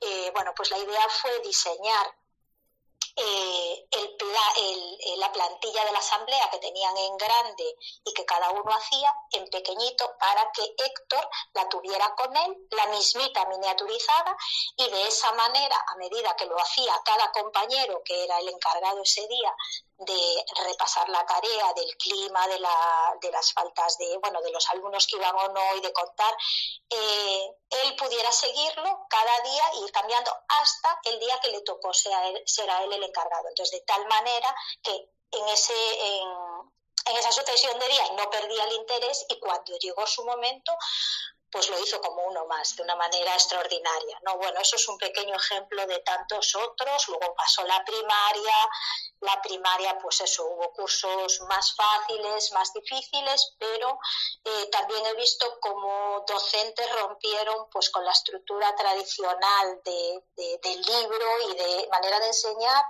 [0.00, 2.14] eh, bueno, pues la idea fue diseñar
[3.16, 4.16] eh, el,
[5.18, 9.48] la plantilla de la asamblea que tenían en grande y que cada uno hacía en
[9.48, 14.36] pequeñito para que Héctor la tuviera con él, la mismita miniaturizada,
[14.76, 19.02] y de esa manera, a medida que lo hacía cada compañero que era el encargado
[19.02, 19.54] ese día
[19.98, 24.68] de repasar la tarea, del clima, de, la, de las faltas de, bueno, de los
[24.68, 26.36] alumnos que iban o no y de contar,
[26.90, 31.94] eh, él pudiera seguirlo cada día e ir cambiando hasta el día que le tocó
[31.94, 33.48] sea él, será él el encargado.
[33.48, 34.92] Entonces, de tal manera que
[35.32, 35.74] en ese...
[36.00, 36.28] En,
[37.08, 40.76] en esa sucesión de días no perdía el interés y cuando llegó su momento,
[41.50, 44.18] pues lo hizo como uno más, de una manera extraordinaria.
[44.22, 44.36] ¿no?
[44.36, 47.08] Bueno, eso es un pequeño ejemplo de tantos otros.
[47.08, 48.54] Luego pasó la primaria.
[49.20, 53.98] La primaria, pues eso, hubo cursos más fáciles, más difíciles, pero
[54.44, 61.26] eh, también he visto como docentes rompieron pues con la estructura tradicional de, del libro
[61.48, 62.84] y de manera de enseñar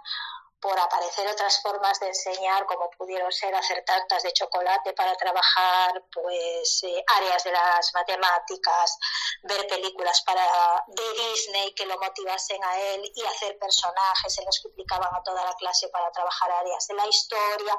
[0.61, 6.03] por aparecer otras formas de enseñar, como pudieron ser hacer tartas de chocolate para trabajar
[6.13, 8.99] pues eh, áreas de las matemáticas,
[9.43, 14.61] ver películas para de Disney que lo motivasen a él y hacer personajes en los
[14.61, 17.77] que implicaban a toda la clase para trabajar áreas de la historia,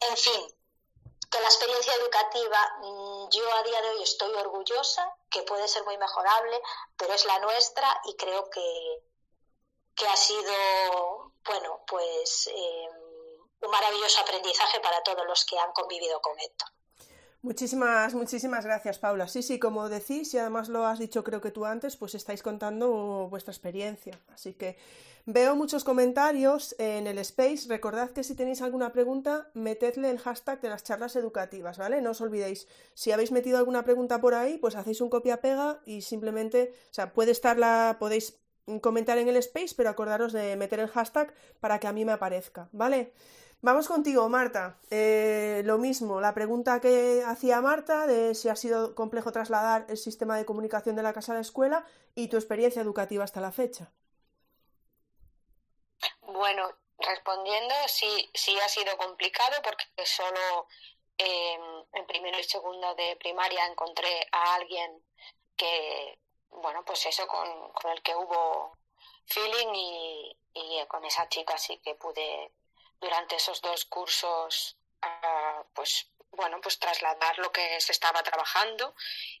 [0.00, 0.54] en fin,
[1.30, 5.84] que la experiencia educativa mm, yo a día de hoy estoy orgullosa, que puede ser
[5.84, 6.60] muy mejorable,
[6.96, 9.02] pero es la nuestra y creo que,
[9.94, 13.10] que ha sido bueno, pues em,
[13.62, 16.64] un maravilloso aprendizaje para todos los que han convivido con esto.
[17.42, 19.26] Muchísimas, muchísimas gracias, Paula.
[19.26, 22.42] Sí, sí, como decís, y además lo has dicho creo que tú antes, pues estáis
[22.42, 24.20] contando vuestra experiencia.
[24.28, 24.76] Así que
[25.24, 27.66] veo muchos comentarios en el space.
[27.68, 32.02] Recordad que si tenéis alguna pregunta, metedle el hashtag de las charlas educativas, ¿vale?
[32.02, 32.68] No os olvidéis.
[32.92, 37.14] Si habéis metido alguna pregunta por ahí, pues hacéis un copia-pega y simplemente, o sea,
[37.14, 38.38] puede estar la, podéis
[38.80, 42.12] comentar en el space, pero acordaros de meter el hashtag para que a mí me
[42.12, 43.12] aparezca, ¿vale?
[43.62, 44.78] Vamos contigo, Marta.
[44.90, 49.98] Eh, lo mismo, la pregunta que hacía Marta de si ha sido complejo trasladar el
[49.98, 51.84] sistema de comunicación de la casa a la escuela
[52.14, 53.92] y tu experiencia educativa hasta la fecha.
[56.22, 60.66] Bueno, respondiendo, sí, sí ha sido complicado porque solo
[61.18, 65.02] en primero y segundo de primaria encontré a alguien
[65.54, 66.18] que,
[66.50, 68.76] bueno, pues eso con, con el que hubo
[69.26, 72.52] feeling y, y, con esa chica sí que pude
[73.00, 78.94] durante esos dos cursos uh, pues bueno pues trasladar lo que se estaba trabajando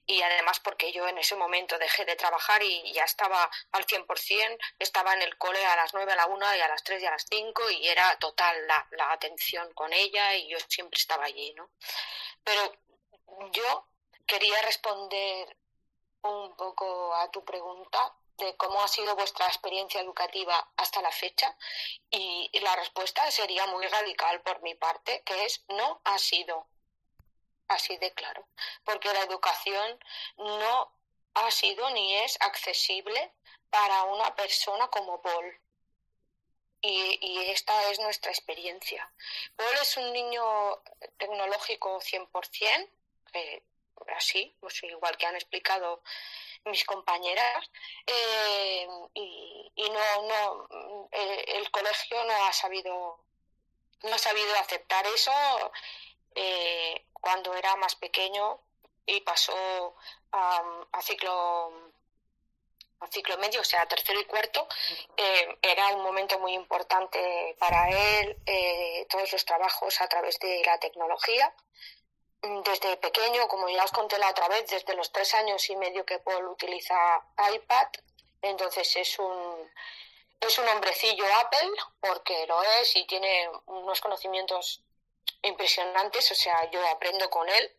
[0.06, 4.58] y además porque yo en ese momento dejé de trabajar y ya estaba al 100%,
[4.78, 7.06] estaba en el cole a las 9, a la 1 y a las 3 y
[7.06, 11.24] a las 5 y era total la, la atención con ella y yo siempre estaba
[11.24, 11.70] allí, ¿no?
[12.42, 12.72] Pero
[13.52, 13.86] yo
[14.26, 15.56] quería responder
[16.22, 21.56] un poco a tu pregunta de cómo ha sido vuestra experiencia educativa hasta la fecha
[22.10, 26.66] y la respuesta sería muy radical por mi parte, que es no ha sido
[27.68, 28.46] así de claro,
[28.84, 29.98] porque la educación
[30.36, 30.92] no
[31.34, 33.32] ha sido ni es accesible
[33.70, 35.60] para una persona como Paul.
[36.82, 39.12] Y, y, esta es nuestra experiencia.
[39.54, 40.82] Paul es un niño
[41.18, 42.88] tecnológico 100%,
[43.32, 43.62] que
[44.16, 46.02] así, pues igual que han explicado
[46.64, 47.70] mis compañeras,
[48.06, 53.18] eh, y, y, no, no, eh, el colegio no ha sabido,
[54.02, 55.32] no ha sabido aceptar eso
[56.34, 58.60] eh, cuando era más pequeño
[59.06, 59.96] y pasó
[60.32, 60.62] a,
[60.92, 61.90] a ciclo
[63.00, 64.68] a ciclo medio, o sea, tercero y cuarto,
[65.16, 68.36] eh, era un momento muy importante para él,
[69.08, 71.50] todos los trabajos a través de la tecnología
[72.42, 76.04] desde pequeño, como ya os conté la otra vez, desde los tres años y medio
[76.04, 77.22] que Paul utiliza
[77.54, 77.88] iPad,
[78.42, 79.70] entonces es un,
[80.40, 84.82] es un hombrecillo Apple, porque lo es y tiene unos conocimientos
[85.42, 87.76] impresionantes, o sea, yo aprendo con él.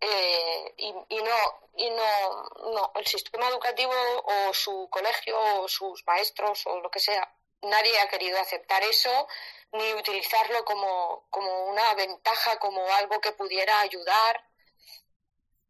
[0.00, 1.36] Eh, y, y, no,
[1.76, 2.42] y no,
[2.72, 3.92] no, el sistema educativo
[4.24, 9.26] o su colegio o sus maestros o lo que sea, nadie ha querido aceptar eso
[9.74, 14.44] ni utilizarlo como, como una ventaja, como algo que pudiera ayudar.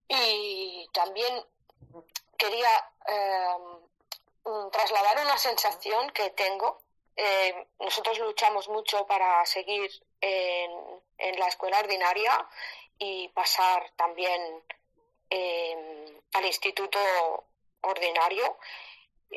[0.09, 1.45] Y también
[2.37, 3.57] quería eh,
[4.71, 6.83] trasladar una sensación que tengo.
[7.17, 9.91] Eh, nosotros luchamos mucho para seguir
[10.21, 10.71] en,
[11.19, 12.47] en, la escuela ordinaria
[12.99, 14.65] y pasar también
[15.31, 16.99] eh, al instituto
[17.81, 18.59] ordinario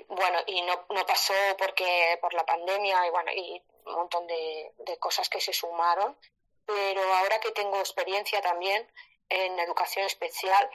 [0.07, 4.73] bueno, y no, no pasó porque por la pandemia y bueno, y un montón de,
[4.79, 6.17] de cosas que se sumaron,
[6.65, 8.87] pero ahora que tengo experiencia también
[9.29, 10.69] en educación especial,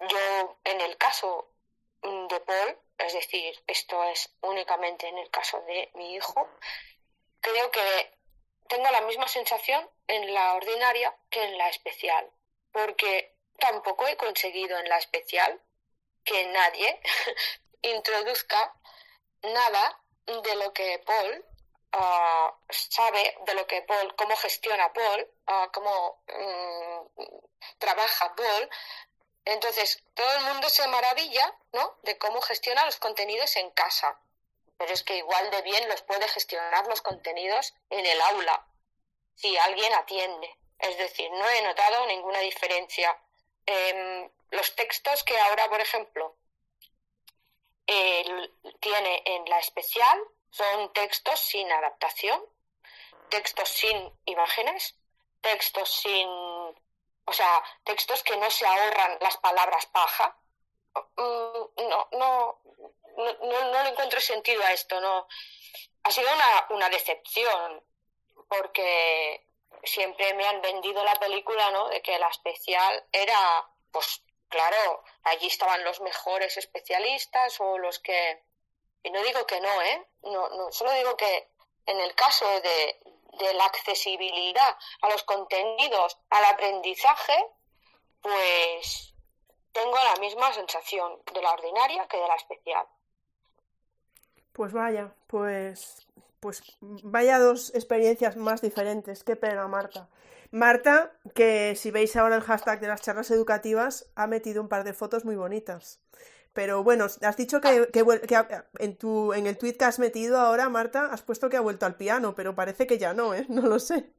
[0.00, 1.48] yo en el caso
[2.02, 6.48] de Paul, es decir, esto es únicamente en el caso de mi hijo,
[7.40, 8.18] creo que
[8.68, 12.30] tengo la misma sensación en la ordinaria que en la especial,
[12.72, 15.60] porque tampoco he conseguido en la especial
[16.24, 17.00] que nadie
[17.82, 18.74] introduzca
[19.42, 21.44] nada de lo que Paul
[21.92, 27.22] ah, sabe de lo que Paul, cómo gestiona Paul, ah, cómo mm,
[27.78, 28.70] trabaja Paul,
[29.44, 31.96] entonces todo el mundo se maravilla, ¿no?
[32.02, 34.18] De cómo gestiona los contenidos en casa.
[34.78, 38.66] Pero es que igual de bien los puede gestionar los contenidos en el aula,
[39.34, 40.56] si alguien atiende.
[40.78, 43.16] Es decir, no he notado ninguna diferencia.
[43.66, 46.36] Em, los textos que ahora, por ejemplo,
[48.80, 50.18] tiene en la especial
[50.52, 52.40] son textos sin adaptación,
[53.28, 54.96] textos sin imágenes,
[55.40, 60.36] textos sin, o sea, textos que no se ahorran las palabras paja.
[61.16, 62.60] Mm, no, no,
[63.16, 65.26] no, no, le encuentro sentido a esto, no.
[66.04, 67.82] Ha sido una, una decepción,
[68.48, 69.46] porque
[69.84, 71.88] siempre me han vendido la película, ¿no?
[71.88, 78.42] De que la especial era, pues, claro, allí estaban los mejores especialistas o los que...
[79.02, 80.06] Y no digo que no, ¿eh?
[80.22, 81.48] No, no, solo digo que
[81.86, 83.00] en el caso de,
[83.38, 87.34] de la accesibilidad a los contenidos, al aprendizaje,
[88.20, 89.14] pues
[89.72, 92.86] tengo la misma sensación de la ordinaria que de la especial.
[94.52, 96.06] Pues vaya, pues
[96.42, 99.22] pues vaya dos experiencias más diferentes.
[99.22, 100.08] Qué pena, Marta.
[100.50, 104.82] Marta, que si veis ahora el hashtag de las charlas educativas, ha metido un par
[104.82, 106.00] de fotos muy bonitas.
[106.52, 107.88] Pero bueno, has dicho que,
[108.78, 111.86] en, tu, en el tweet que has metido ahora, Marta, has puesto que ha vuelto
[111.86, 113.46] al piano, pero parece que ya no, ¿eh?
[113.48, 114.12] No lo sé.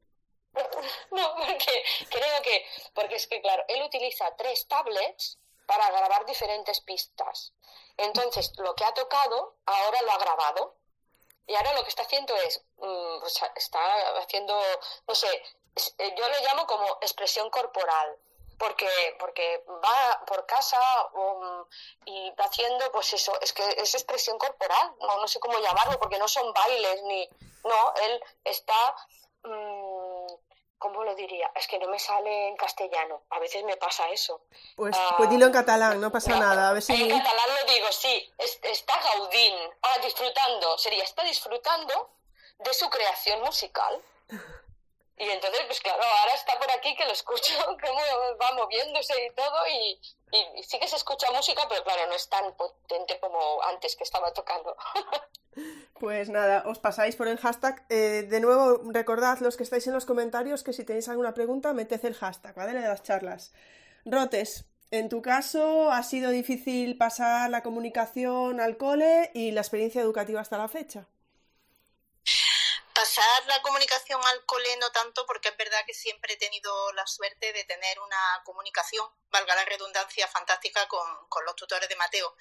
[1.11, 6.81] No, porque creo que, porque es que, claro, él utiliza tres tablets para grabar diferentes
[6.81, 7.53] pistas.
[7.97, 10.75] Entonces, lo que ha tocado, ahora lo ha grabado.
[11.47, 13.79] Y ahora lo que está haciendo es, mm, está
[14.19, 14.59] haciendo,
[15.07, 15.27] no sé,
[15.97, 18.17] eh, yo lo llamo como expresión corporal,
[18.57, 20.79] porque, porque va por casa
[21.13, 21.65] um,
[22.05, 25.99] y va haciendo, pues eso, es que es expresión corporal, no, no sé cómo llamarlo,
[25.99, 27.29] porque no son bailes ni,
[27.63, 28.95] no, él está
[29.43, 30.27] mm,
[30.83, 31.49] ¿cómo lo diría?
[31.55, 33.23] Es que no me sale en castellano.
[33.29, 34.41] A veces me pasa eso.
[34.75, 36.69] Pues, ah, pues dilo en catalán, no pasa nada.
[36.69, 36.91] A ver si...
[36.91, 38.29] En catalán lo digo, sí.
[38.37, 39.55] está Gaudín.
[39.81, 40.77] Ah, disfrutando.
[40.77, 42.09] Sería, está disfrutando
[42.59, 44.01] de su creación musical.
[45.17, 48.01] Y entonces, pues claro, ahora está por aquí que lo escucho, cómo
[48.41, 49.99] va moviéndose y todo, y,
[50.31, 54.03] y, sí que se escucha música, pero claro, no es tan potente como antes que
[54.03, 54.75] estaba tocando.
[55.99, 57.85] Pues nada, os pasáis por el hashtag.
[57.89, 61.73] Eh, de nuevo, recordad los que estáis en los comentarios que si tenéis alguna pregunta,
[61.73, 62.73] meted el hashtag, ¿vale?
[62.73, 63.53] De las charlas.
[64.03, 70.01] Rotes, en tu caso, ¿ha sido difícil pasar la comunicación al cole y la experiencia
[70.01, 71.07] educativa hasta la fecha?
[72.93, 77.07] Pasar la comunicación al cole no tanto porque es verdad que siempre he tenido la
[77.07, 81.01] suerte de tener una comunicación, valga la redundancia, fantástica con,
[81.43, 82.35] los tutores de Mateo.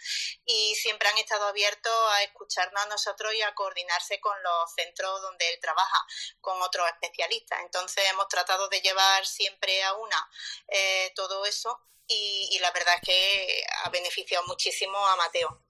[0.45, 5.23] Y siempre han estado abiertos a escucharnos a nosotros y a coordinarse con los centros
[5.23, 6.07] donde él trabaja,
[6.43, 7.61] con otros especialistas.
[7.61, 10.31] Entonces hemos tratado de llevar siempre a una
[10.69, 15.63] eh, todo eso y la verdad es que ha beneficiado muchísimo a Mateo.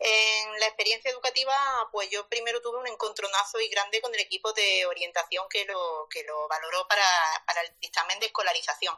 [0.00, 1.56] En la experiencia educativa,
[1.90, 6.06] pues yo primero tuve un encontronazo y grande con el equipo de orientación que lo,
[6.08, 7.04] que lo valoró para,
[7.46, 8.96] para el dictamen de escolarización.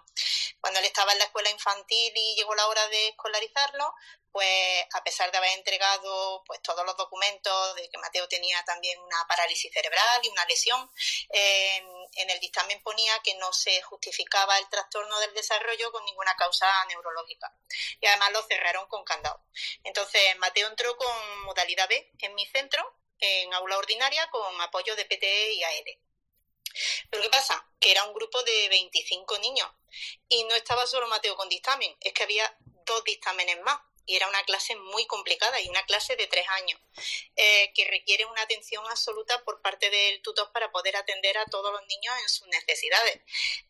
[0.61, 3.95] Cuando él estaba en la escuela infantil y llegó la hora de escolarizarlo,
[4.33, 9.01] pues a pesar de haber entregado pues todos los documentos de que Mateo tenía también
[9.01, 10.91] una parálisis cerebral y una lesión,
[12.15, 16.67] en el dictamen ponía que no se justificaba el trastorno del desarrollo con ninguna causa
[16.87, 17.55] neurológica
[18.01, 19.45] y además lo cerraron con candado.
[19.85, 25.05] Entonces Mateo entró con modalidad B en mi centro, en aula ordinaria, con apoyo de
[25.05, 25.99] PTE y AL.
[27.11, 27.67] Pero ¿qué pasa?
[27.81, 29.69] Que era un grupo de 25 niños
[30.29, 33.81] y no estaba solo Mateo con dictamen, es que había dos dictámenes más
[34.11, 36.81] y era una clase muy complicada y una clase de tres años
[37.37, 41.73] eh, que requiere una atención absoluta por parte del tutor para poder atender a todos
[41.73, 43.21] los niños en sus necesidades.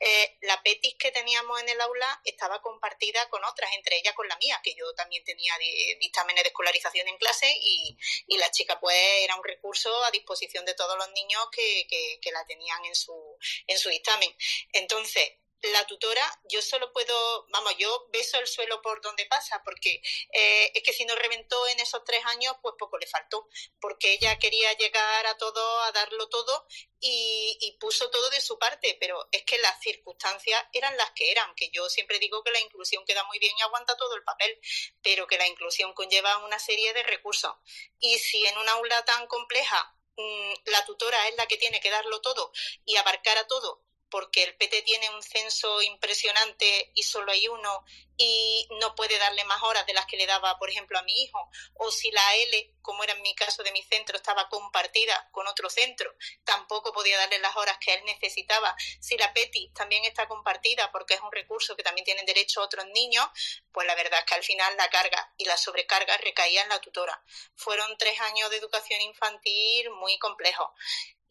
[0.00, 4.28] Eh, la PETIS que teníamos en el aula estaba compartida con otras, entre ellas con
[4.28, 5.52] la mía, que yo también tenía
[6.00, 7.98] dictámenes de escolarización en clase y,
[8.38, 11.86] la chica pues era un recurso a disposición de todos los niños que,
[12.32, 13.36] la tenían en su,
[13.66, 14.34] en su dictamen.
[14.72, 20.01] Entonces, la tutora, yo solo puedo, vamos, yo beso el suelo por donde pasa, porque
[20.32, 23.49] eh, es que si no reventó en esos tres años, pues poco le faltó,
[23.81, 26.66] porque ella quería llegar a todo, a darlo todo
[26.99, 31.31] y, y, puso todo de su parte, pero es que las circunstancias eran las que
[31.31, 34.23] eran, que yo siempre digo que la inclusión queda muy bien y aguanta todo el
[34.23, 34.59] papel,
[35.03, 37.55] pero que la inclusión conlleva una serie de recursos.
[37.99, 41.91] Y si en una aula tan compleja mm, la tutora es la que tiene que
[41.91, 42.53] darlo todo
[42.85, 47.85] y abarcar a todo porque el PT tiene un censo impresionante y solo hay uno
[48.22, 51.22] y no puede darle más horas de las que le daba, por ejemplo, a mi
[51.22, 55.30] hijo, o si la L, como era en mi caso de mi centro, estaba compartida
[55.32, 56.14] con otro centro,
[56.44, 58.76] tampoco podía darle las horas que él necesitaba.
[59.01, 62.84] Si la PETI también está compartida porque es un recurso que también tienen derecho otros
[62.88, 63.26] niños,
[63.72, 66.80] pues la verdad es que al final la carga y la sobrecarga recaía en la
[66.82, 67.24] tutora.
[67.56, 70.68] Fueron tres años de educación infantil muy complejos.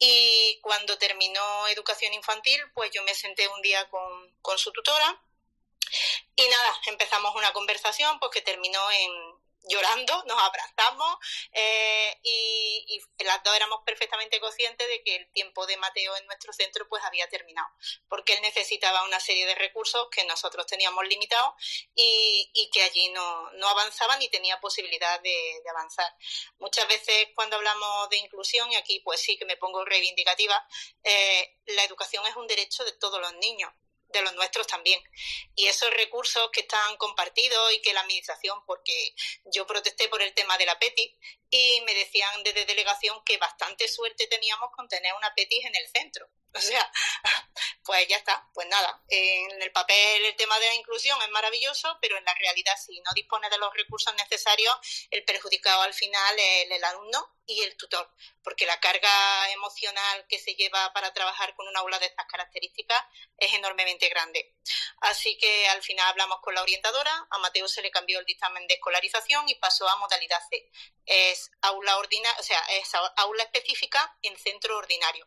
[0.00, 5.22] Y cuando terminó educación infantil, pues yo me senté un día con, con su tutora
[6.36, 11.16] y nada, empezamos una conversación pues que terminó en, llorando, nos abrazamos
[11.52, 16.52] eh, y, las dos éramos perfectamente conscientes de que el tiempo de Mateo en nuestro
[16.52, 17.68] centro pues había terminado,
[18.08, 21.54] porque él necesitaba una serie de recursos que nosotros teníamos limitados
[21.94, 26.12] y, que allí no, no avanzaba ni tenía posibilidad de, avanzar.
[26.58, 30.66] Muchas veces cuando hablamos de inclusión, y aquí pues sí que me pongo reivindicativa,
[31.04, 33.70] eh, la educación es un derecho de todos los niños
[34.12, 35.00] de los nuestros también.
[35.54, 39.14] Y esos recursos que están compartidos y que la administración, porque
[39.52, 41.18] yo protesté por el tema de la PETI
[41.50, 45.88] y me decían desde delegación que bastante suerte teníamos con tener una PETI en el
[45.88, 46.28] centro.
[46.52, 46.90] O sea,
[47.84, 49.02] pues ya está, pues nada.
[49.08, 53.00] En el papel el tema de la inclusión es maravilloso, pero en la realidad si
[53.00, 54.74] no dispone de los recursos necesarios,
[55.10, 58.08] el perjudicado al final es el alumno y el tutor,
[58.44, 63.02] porque la carga emocional que se lleva para trabajar con un aula de estas características
[63.36, 64.54] es enormemente grande.
[65.00, 68.66] Así que al final hablamos con la orientadora, a Mateo se le cambió el dictamen
[68.68, 70.70] de escolarización y pasó a modalidad C.
[71.62, 75.26] Aula ordinaria, o sea, es aula específica en centro ordinario.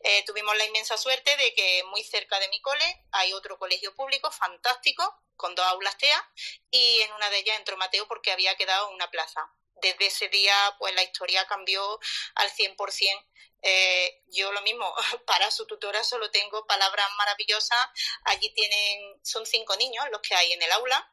[0.00, 3.94] Eh, tuvimos la inmensa suerte de que muy cerca de mi cole hay otro colegio
[3.94, 6.30] público fantástico con dos aulas TEA
[6.70, 10.54] y en una de ellas entró Mateo porque había quedado una plaza desde ese día
[10.78, 11.98] pues la historia cambió
[12.34, 13.26] al 100%.
[13.62, 14.92] Eh, yo lo mismo,
[15.26, 17.88] para su tutora solo tengo palabras maravillosas.
[18.24, 21.12] Allí tienen, son cinco niños los que hay en el aula.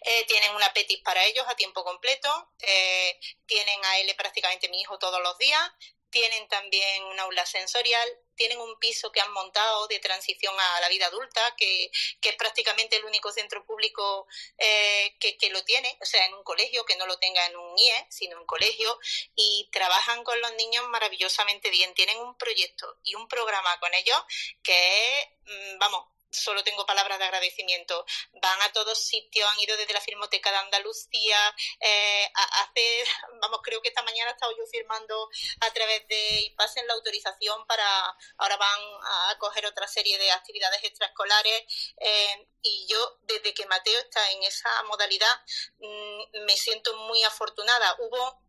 [0.00, 4.80] Eh, tienen una petis para ellos a tiempo completo, eh, tienen a él prácticamente mi
[4.80, 5.70] hijo todos los días,
[6.10, 10.88] tienen también un aula sensorial, tienen un piso que han montado de transición a la
[10.88, 11.90] vida adulta, que,
[12.22, 14.26] es prácticamente el único centro público
[14.58, 17.56] eh, que, que, lo tiene, o sea, en un colegio, que no lo tenga en
[17.56, 18.98] un IE, sino en un colegio,
[19.34, 21.94] y trabajan con los niños maravillosamente bien.
[21.94, 24.20] Tienen un proyecto y un programa con ellos
[24.62, 28.04] que es, mm, vamos, solo tengo palabras de agradecimiento.
[28.32, 31.38] Van a todos sitios, han ido desde la Filmoteca de Andalucía,
[31.80, 32.30] eh,
[33.40, 35.28] vamos, creo que esta mañana he estado yo firmando
[35.60, 40.30] a través de y pasen la autorización para, ahora van a coger otra serie de
[40.30, 41.64] actividades extraescolares
[41.98, 45.40] eh, y yo desde que Mateo está en esa modalidad
[45.78, 47.96] mm, me siento muy afortunada.
[47.98, 48.42] Hubo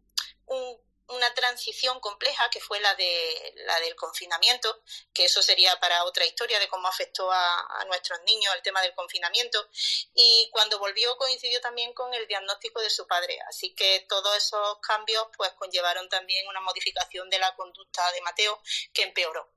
[0.47, 4.81] un una transición compleja que fue la de la del confinamiento,
[5.13, 8.93] que eso sería para otra historia de cómo afectó a, nuestros niños el tema del
[8.93, 9.69] confinamiento.
[10.13, 13.39] Y cuando volvió coincidió también con el diagnóstico de su padre.
[13.47, 18.61] Así que todos esos cambios pues conllevaron también una modificación de la conducta de Mateo
[18.93, 19.49] que empeoró.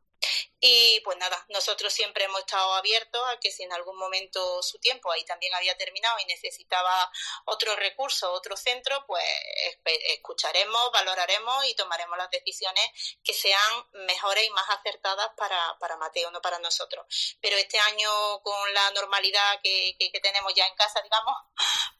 [0.62, 4.78] Y pues nada, nosotros siempre hemos estado abiertos a que si en algún momento su
[4.78, 7.10] tiempo ahí también había terminado y necesitaba
[7.46, 9.24] otro recurso, otro centro, pues
[10.08, 12.84] escucharemos, valoraremos y tomaremos las decisiones
[13.24, 17.06] que sean mejores y más acertadas para, para Mateo, no para nosotros.
[17.40, 21.34] Pero este año con la normalidad que, que, tenemos ya en casa, digamos,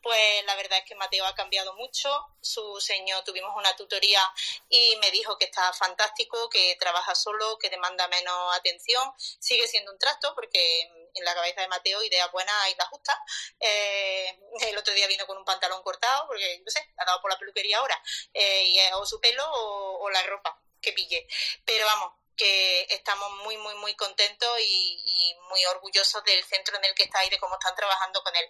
[0.03, 2.11] pues la verdad es que Mateo ha cambiado mucho.
[2.43, 4.23] Su señor tuvimos una tutoría
[4.69, 9.93] y me dijo que está fantástico, que trabaja solo, que demanda menos atención, sigue siendo
[9.93, 10.83] un trasto porque
[11.15, 13.19] en la cabeza de Mateo idea buena y la justa.
[13.59, 17.31] Eh, el otro día vino con un pantalón cortado porque, no sé, ha dado por
[17.31, 18.01] la peluquería ahora,
[18.33, 21.27] eh, y, o su pelo o la ropa que pille.
[21.65, 26.95] Pero vamos, que estamos muy, muy, muy contentos y, muy orgullosos del centro en el
[26.95, 28.45] que está y de cómo están trabajando con él.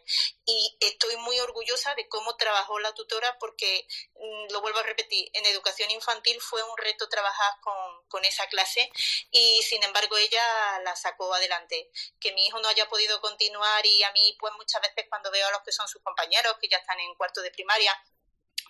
[0.45, 3.87] Y estoy muy orgullosa de cómo trabajó la tutora porque,
[4.17, 8.47] mm, lo vuelvo a repetir, en educación infantil fue un reto trabajar con, con esa
[8.49, 8.91] clase
[9.31, 11.91] y, sin embargo, ella la sacó adelante.
[12.21, 15.47] Que mi hijo no haya podido continuar y a mí, pues muchas veces cuando veo
[15.47, 17.99] a los que son sus compañeros, que ya están en cuarto de primaria,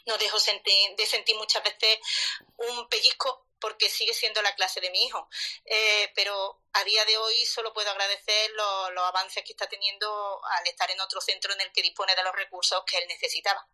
[0.06, 1.98] no dejo de sentir muchas veces
[2.56, 5.28] un pellizco porque sigue siendo la clase de mi hijo.
[5.64, 10.66] Eh, pero a día de hoy solo puedo agradecer los, avances que está teniendo al
[10.66, 13.66] estar en otro centro en el que dispone de los recursos que él necesitaba.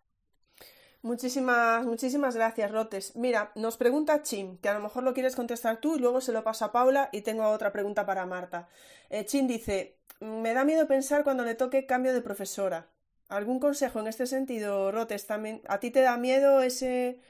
[1.03, 3.15] Muchísimas, muchísimas gracias, Rotes.
[3.17, 6.33] Mira, nos pregunta Chin, que a lo mejor lo quieres contestar tú y luego se
[6.33, 8.69] lo paso a Paula y tengo otra pregunta para Marta.
[9.11, 12.89] Eh, Chin dice, me da miedo pensar cuando le toque cambio de profesora.
[13.29, 15.27] ¿Algún consejo en este sentido, Rotes?
[15.69, 17.21] ¿A ti te da miedo ese,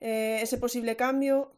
[0.00, 1.57] eh, ese posible cambio?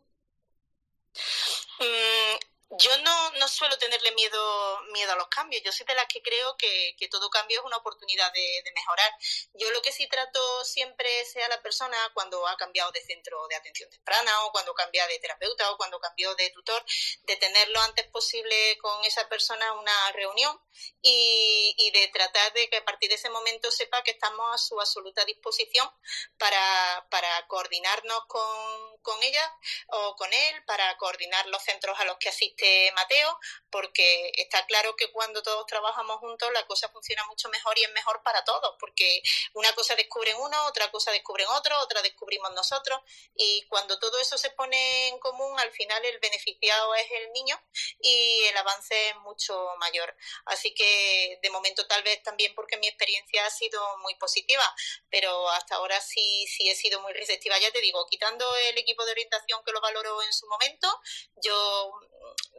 [1.80, 2.38] Mm,
[2.78, 5.62] yo no, no suelo tenerle miedo, miedo a los cambios.
[5.64, 9.12] Yo soy de las que creo que, que todo cambio es una oportunidad de, mejorar.
[9.54, 13.56] Yo lo que sí trato siempre sea la persona cuando ha cambiado de centro de
[13.56, 16.84] atención temprana o cuando cambia de terapeuta o cuando cambió de tutor,
[17.24, 20.56] de tener lo antes posible con esa persona una reunión
[21.02, 24.58] y, y de tratar de que a partir de ese momento sepa que estamos a
[24.58, 25.90] su absoluta disposición
[26.38, 29.56] para, para coordinarnos con, con ella
[29.88, 32.59] o con él, para coordinar los centros a los que asiste
[32.94, 33.38] Mateo,
[33.70, 37.92] porque está claro que cuando todos trabajamos juntos la cosa funciona mucho mejor y es
[37.92, 39.22] mejor para todos, porque
[39.54, 43.00] una cosa descubren uno, otra cosa descubren otro, otra descubrimos nosotros,
[43.34, 47.60] y cuando todo eso se pone en común, al final el beneficiado es el niño
[48.00, 50.16] y el avance es mucho mayor.
[50.46, 54.64] Así que de momento tal vez también porque mi experiencia ha sido muy positiva,
[55.10, 57.58] pero hasta ahora sí, sí he sido muy receptiva.
[57.58, 60.88] Ya te digo, quitando el equipo de orientación que lo valoró en su momento,
[61.36, 61.92] yo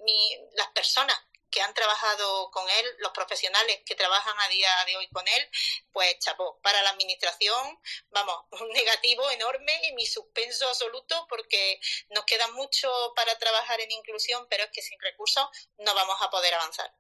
[0.04, 1.18] mi, las personas
[1.52, 5.50] que han trabajado con él, los profesionales que trabajan a día de hoy con él,
[5.92, 6.60] pues chapó.
[6.62, 7.78] Para la administración,
[8.10, 13.92] vamos, un negativo enorme y mi suspenso absoluto porque nos queda mucho para trabajar en
[13.92, 15.46] inclusión, pero es que sin recursos
[15.78, 16.96] no vamos a poder avanzar.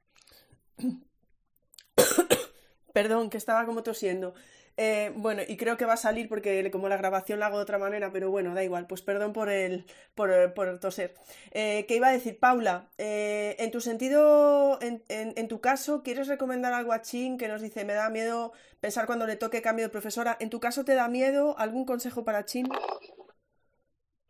[2.93, 4.35] Perdón, que estaba como tosiendo.
[4.77, 7.63] Eh, bueno, y creo que va a salir porque como la grabación la hago de
[7.63, 9.85] otra manera, pero bueno, da igual, pues perdón por el,
[10.15, 11.15] por, por el toser.
[11.51, 12.89] Eh, ¿Qué iba a decir, Paula?
[12.97, 17.47] Eh, en tu sentido, en, en, en, tu caso, ¿quieres recomendar algo a Chin que
[17.47, 20.37] nos dice, me da miedo pensar cuando le toque cambio de profesora?
[20.39, 21.55] ¿En tu caso te da miedo?
[21.57, 22.67] ¿Algún consejo para Chin?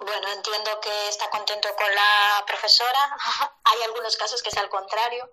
[0.03, 3.15] Bueno, entiendo que está contento con la profesora.
[3.63, 5.29] Hay algunos casos que es al contrario,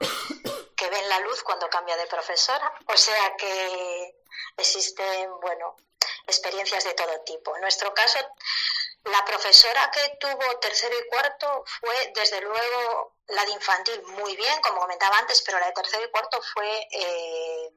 [0.77, 2.71] que ven la luz cuando cambia de profesora.
[2.87, 4.18] O sea que
[4.57, 5.77] existen, bueno,
[6.27, 7.55] experiencias de todo tipo.
[7.55, 8.19] En nuestro caso,
[9.05, 14.61] la profesora que tuvo tercero y cuarto fue, desde luego, la de infantil muy bien,
[14.61, 17.71] como comentaba antes, pero la de tercero y cuarto fue, eh,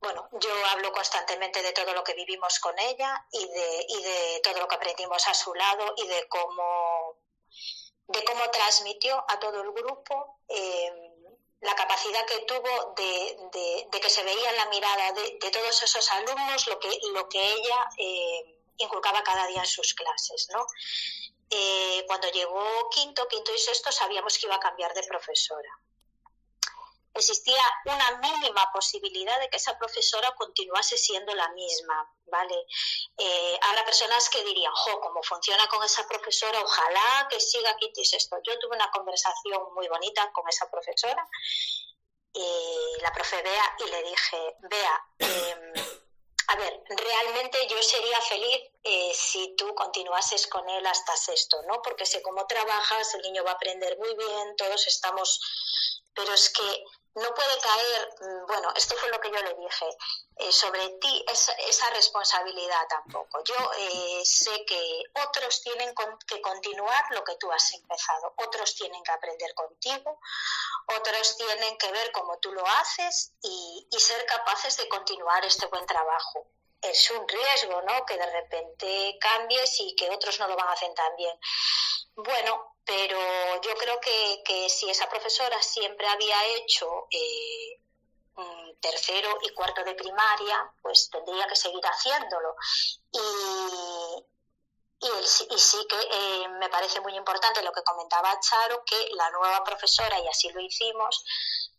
[0.00, 4.40] bueno, yo hablo constantemente de todo lo que vivimos con ella y de, y de
[4.42, 7.16] todo lo que aprendimos a su lado y de cómo,
[8.06, 10.38] de cómo transmitió a todo el grupo.
[10.48, 11.05] Eh,
[11.60, 15.50] la capacidad que tuvo de, de, de, que se veía en la mirada de, de,
[15.50, 20.48] todos esos alumnos lo que, lo que ella eh, inculcaba cada día en sus clases.
[20.52, 20.66] ¿no?
[21.50, 25.70] Eh, cuando llegó quinto, quinto y sexto sabíamos que iba a cambiar de profesora.
[27.16, 32.66] Existía una mínima posibilidad de que esa profesora continuase siendo la misma, ¿vale?
[33.16, 38.00] Eh, habrá personas que dirían, jo, como funciona con esa profesora, ojalá que siga quinto
[38.00, 38.36] y sexto.
[38.44, 41.26] Yo tuve una conversación muy bonita con esa profesora,
[42.34, 45.72] y la profe Bea, y le dije, Bea, eh,
[46.48, 51.82] a ver, realmente yo sería feliz eh, si tú continuases con él hasta sexto, ¿no?
[51.82, 55.40] Porque sé cómo trabajas, el niño va a aprender muy bien, todos estamos...
[56.14, 56.84] Pero es que
[57.16, 59.86] no puede caer, mm, bueno, esto fue lo que yo le dije,
[60.36, 63.42] eh, sobre ti esa, esa, responsabilidad tampoco.
[63.42, 65.92] Yo eh, sé que otros tienen
[66.28, 70.20] que continuar lo que tú has empezado, otros tienen que aprender contigo,
[70.96, 75.86] otros tienen que ver cómo tú lo haces y ser capaces de continuar este buen
[75.86, 76.46] trabajo.
[76.80, 78.04] Es un riesgo, ¿no?
[78.04, 81.38] Que de repente cambies y que otros no lo van a hacer tan bien.
[82.14, 83.18] Bueno, pero
[83.62, 87.80] yo creo que, que si esa profesora siempre había hecho eh,
[88.80, 92.54] tercero y cuarto de primaria, pues tendría que seguir haciéndolo.
[93.12, 94.26] Y,
[95.06, 99.64] y, sí que eh, me parece muy importante lo que comentaba Charo, que la nueva
[99.64, 101.24] profesora, y así lo hicimos,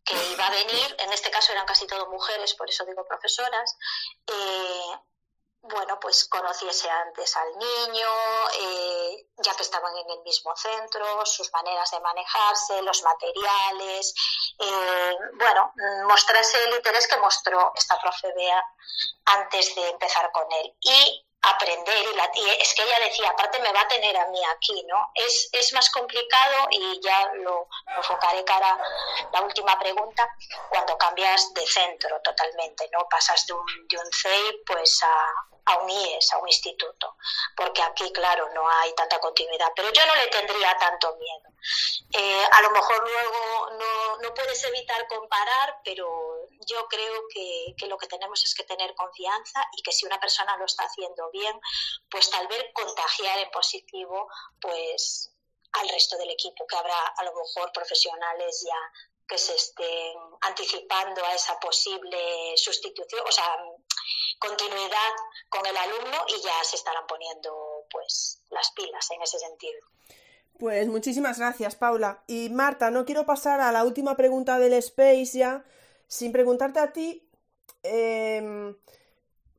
[0.03, 3.75] que iba a venir, en este caso eran casi todo mujeres, por eso digo profesoras,
[4.27, 4.56] eh,
[6.07, 8.07] pues conociese antes al niño,
[8.61, 14.13] eh, ya que estaban en el mismo centro, sus maneras de manejarse, los materiales,
[14.57, 15.73] eh, bueno,
[16.07, 18.63] mostrase el interés que mostró esta profe Bea
[19.25, 20.73] antes de empezar con él.
[20.79, 22.05] Y aprender
[22.35, 25.11] y, es que ella decía, aparte me va a tener a mí aquí, ¿no?
[25.13, 27.67] Es, es más complicado y ya lo,
[27.97, 28.77] enfocaré cara
[29.33, 30.25] la última pregunta,
[30.69, 33.09] cuando cambias de centro totalmente, ¿no?
[33.09, 37.17] Pasas de un, de un CEI pues a, a un IES, a un instituto,
[37.55, 41.49] porque aquí, claro, no hay tanta continuidad, pero yo no le tendría tanto miedo.
[42.13, 46.07] Eh, a lo mejor luego no, no, puedes evitar comparar, pero
[46.65, 50.19] yo creo que, que, lo que tenemos es que tener confianza y que si una
[50.19, 51.59] persona lo está haciendo bien,
[52.09, 54.29] pues tal vez contagiar en positivo,
[54.61, 55.31] pues
[55.73, 58.91] al resto del equipo, que habrá a lo mejor profesionales ya
[59.27, 63.57] que se estén anticipando a esa posible sustitución, o sea,
[64.39, 65.13] continuidad
[65.49, 69.79] con el alumno y ya se estarán poniendo pues las pilas en ese sentido.
[70.59, 72.23] Pues muchísimas gracias, Paula.
[72.27, 75.63] Y Marta, no quiero pasar a la última pregunta del Space ya,
[76.07, 77.29] sin preguntarte a ti,
[77.83, 78.75] em,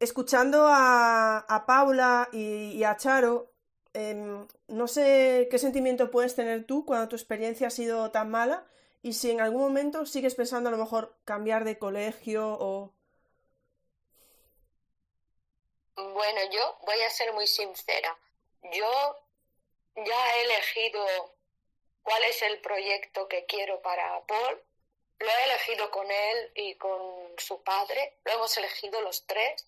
[0.01, 3.53] escuchando a, Paula y, a Charo,
[3.93, 8.67] em, no sé qué sentimiento puedes tener tú cuando tu experiencia ha sido tan mala
[9.03, 12.95] y si en algún momento sigues pensando a lo mejor cambiar de colegio o...
[15.99, 18.17] Bueno, yo voy a ser muy sincera.
[18.63, 19.25] Yo
[19.97, 21.35] ya he elegido
[22.05, 24.63] cuál es el proyecto que quiero para Paul.
[25.19, 28.19] Lo he elegido con él y con su padre.
[28.25, 29.67] Lo hemos elegido los tres.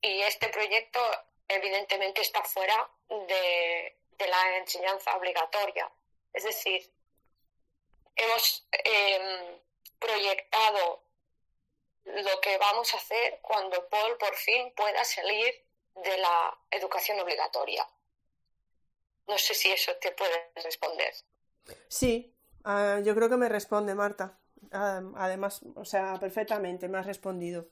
[0.00, 1.00] Y este proyecto
[1.46, 5.90] evidentemente está fuera de, la enseñanza obligatoria.
[6.32, 6.90] Es decir,
[8.16, 9.60] hemos em,
[9.98, 11.03] proyectado
[12.04, 15.54] lo que vamos a hacer cuando Paul por fin pueda salir
[15.94, 17.88] de la educación obligatoria.
[19.26, 21.14] No sé si eso te puede responder.
[21.88, 24.38] Sí, ah, yo creo que me responde Marta.
[24.72, 27.68] Ah, además, o sea, perfectamente, me has respondido.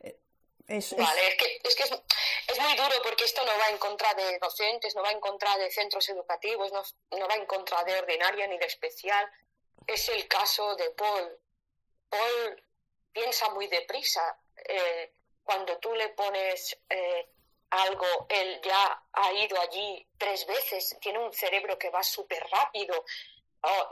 [0.00, 0.18] Eh,
[0.66, 4.14] es, vale, es, que, es, que es, muy duro porque esto no va en contra
[4.14, 6.82] de docentes, no va en contra de centros educativos, no,
[7.18, 9.30] no va en contra de ordinaria ni de especial.
[9.86, 11.38] Es el caso de Paul.
[12.08, 12.63] Paul
[13.14, 14.38] piensa muy deprisa.
[14.56, 17.30] Eh, cuando tú le pones eh,
[17.70, 23.04] algo, él ya ha ido allí tres veces, tiene un cerebro que va súper rápido,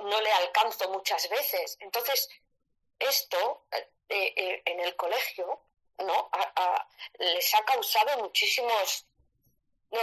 [0.01, 1.79] no le alcanzo muchas veces.
[1.81, 2.29] Entonces,
[2.99, 3.67] esto
[4.09, 5.65] eh, en el colegio
[5.99, 6.31] ¿no?
[7.19, 9.07] les ha causado muchísimos...
[9.91, 10.01] No,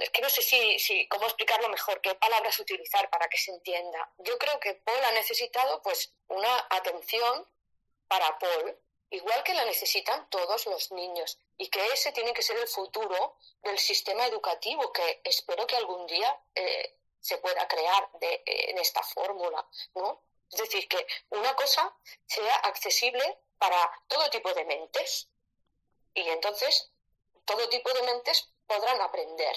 [0.00, 3.52] es que no sé si, si, cómo explicarlo mejor, qué palabras utilizar para que se
[3.52, 4.12] entienda.
[4.18, 7.46] Yo creo que Paul ha necesitado pues una atención
[8.08, 8.78] para Paul,
[9.10, 13.36] igual que la necesitan todos los niños y que ese tiene que ser el futuro
[13.62, 19.02] del sistema educativo que espero que algún día eh, se pueda crear de, en esta
[19.02, 20.22] fórmula, ¿no?
[20.50, 25.28] Es decir, que una cosa sea accesible para todo tipo de mentes
[26.14, 26.92] y entonces
[27.44, 29.56] todo tipo de mentes podrán aprender.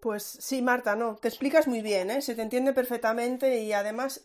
[0.00, 2.22] Pues sí, Marta, no, te explicas muy bien, ¿eh?
[2.22, 4.24] se te entiende perfectamente y además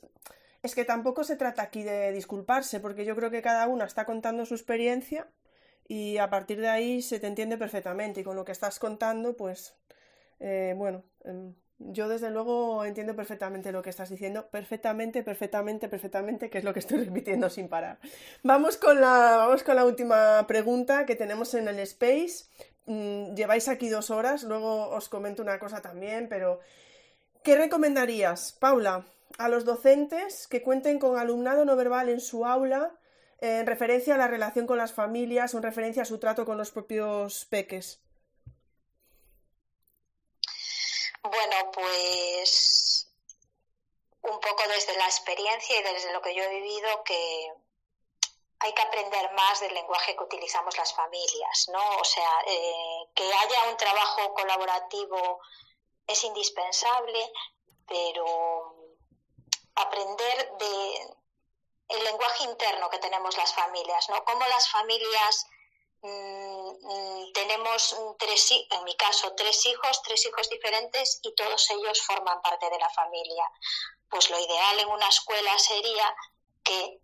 [0.63, 4.05] es que tampoco se trata aquí de disculparse, porque yo creo que cada una está
[4.05, 5.27] contando su experiencia
[5.87, 9.35] y a partir de ahí se te entiende perfectamente y con lo que estás contando,
[9.35, 9.75] pues
[10.39, 16.49] eh, bueno, em, yo desde luego entiendo perfectamente lo que estás diciendo, perfectamente, perfectamente, perfectamente,
[16.49, 17.97] que es lo que estoy repitiendo sin parar.
[18.43, 22.45] Vamos con la, vamos con la última pregunta que tenemos en el Space.
[22.85, 26.59] Mm, lleváis aquí dos horas, luego os comento una cosa también, pero
[27.43, 29.05] ¿qué recomendarías, Paula?
[29.37, 32.97] A los docentes que cuenten con alumnado no verbal en su aula
[33.41, 36.57] en referencia a la relación con las familias o en referencia a su trato con
[36.57, 37.99] los propios peques?
[41.23, 43.11] Bueno, pues
[44.21, 47.51] un poco desde la experiencia y desde lo que yo he vivido que
[48.59, 51.97] hay que aprender más del lenguaje que utilizamos las familias, ¿no?
[51.97, 55.39] O sea, eh, que haya un trabajo colaborativo
[56.05, 57.31] es indispensable,
[57.87, 58.80] pero
[59.81, 61.15] aprender de
[61.89, 64.23] el lenguaje interno que tenemos las familias, ¿no?
[64.23, 65.45] Cómo las familias
[66.01, 72.01] mm, mm, tenemos tres, en mi caso, tres hijos, tres hijos diferentes y todos ellos
[72.01, 73.49] forman parte de la familia.
[74.09, 76.15] Pues lo ideal en una escuela sería
[76.63, 77.01] que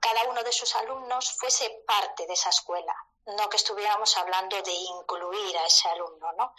[0.00, 2.94] cada uno de sus alumnos fuese parte de esa escuela,
[3.26, 6.32] no que estuviéramos hablando de incluir a ese alumno.
[6.32, 6.54] ¿no?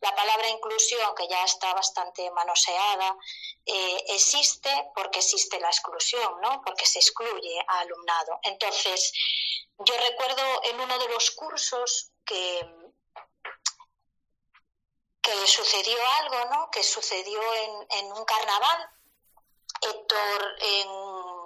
[0.00, 3.16] La palabra inclusión, que ya está bastante manoseada,
[3.64, 6.62] eh, existe porque existe la exclusión, ¿no?
[6.64, 8.38] porque se excluye a alumnado.
[8.42, 9.12] Entonces,
[9.78, 12.66] yo recuerdo en uno de los cursos que,
[15.20, 16.70] que sucedió algo, ¿no?
[16.70, 18.90] que sucedió en, en un carnaval.
[19.80, 20.88] Héctor en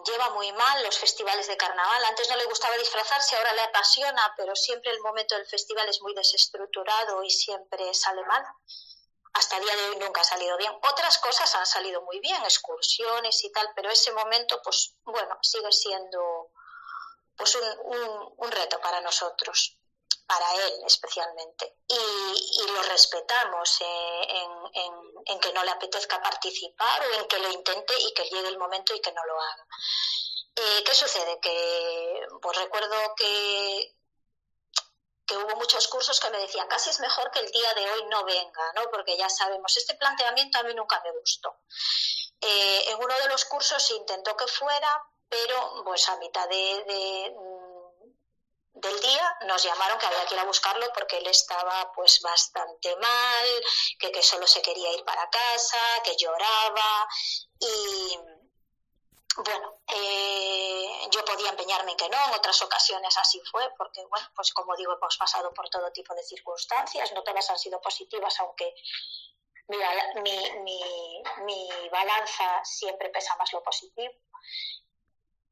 [0.07, 2.05] lleva muy mal los festivales de carnaval.
[2.05, 6.01] Antes no le gustaba disfrazarse, ahora le apasiona, pero siempre el momento del festival es
[6.03, 8.45] muy desestructurado y siempre sale mal.
[9.35, 10.73] Hasta el día de hoy nunca ha salido bien.
[10.91, 15.71] Otras cosas han salido muy bien, excursiones y tal, pero ese momento, pues bueno, sigue
[15.73, 16.51] siendo
[17.37, 19.77] pues un, un reto para nosotros
[20.27, 21.77] para él especialmente.
[21.89, 24.45] Y, lo respetamos eh,
[25.25, 28.59] en, que no le apetezca participar o en que lo intente y que llegue el
[28.59, 29.67] momento y que no lo haga.
[30.57, 31.39] Eh, ¿Qué sucede?
[31.41, 33.95] Que pues recuerdo que,
[35.27, 38.05] que hubo muchos cursos que me decían casi es mejor que el día de hoy
[38.07, 38.91] no venga, ¿no?
[38.91, 41.61] Porque ya sabemos, este planteamiento a mí nunca me gustó.
[42.41, 47.35] Eh, en uno de los cursos intentó que fuera, pero pues a mitad de
[48.77, 52.95] del día nos llamaron que había que ir a buscarlo porque él estaba pues bastante
[52.97, 53.47] mal,
[53.99, 57.09] que, que solo se quería ir para casa, que lloraba
[57.59, 58.19] y
[59.39, 64.27] bueno, eh, yo podía empeñarme en que no, en otras ocasiones así fue, porque bueno,
[64.35, 68.39] pues como digo, hemos pasado por todo tipo de circunstancias, no todas han sido positivas,
[68.41, 68.75] aunque
[69.69, 74.15] mi, mi, mi balanza siempre pesa más lo positivo.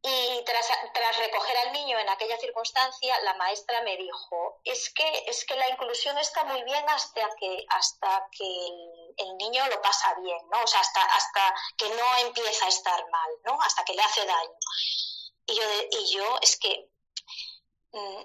[0.07, 5.25] Y tras, tras, recoger al niño en aquella circunstancia, la maestra me dijo, es que,
[5.27, 10.15] es que la inclusión está muy bien hasta que, hasta que el, niño lo pasa
[10.21, 10.63] bien, ¿no?
[10.63, 13.59] O sea, hasta, hasta que no empieza a estar mal, ¿no?
[13.63, 14.59] Hasta que le hace daño.
[15.47, 15.63] Y yo,
[15.93, 16.91] y yo es que
[17.93, 18.25] mm,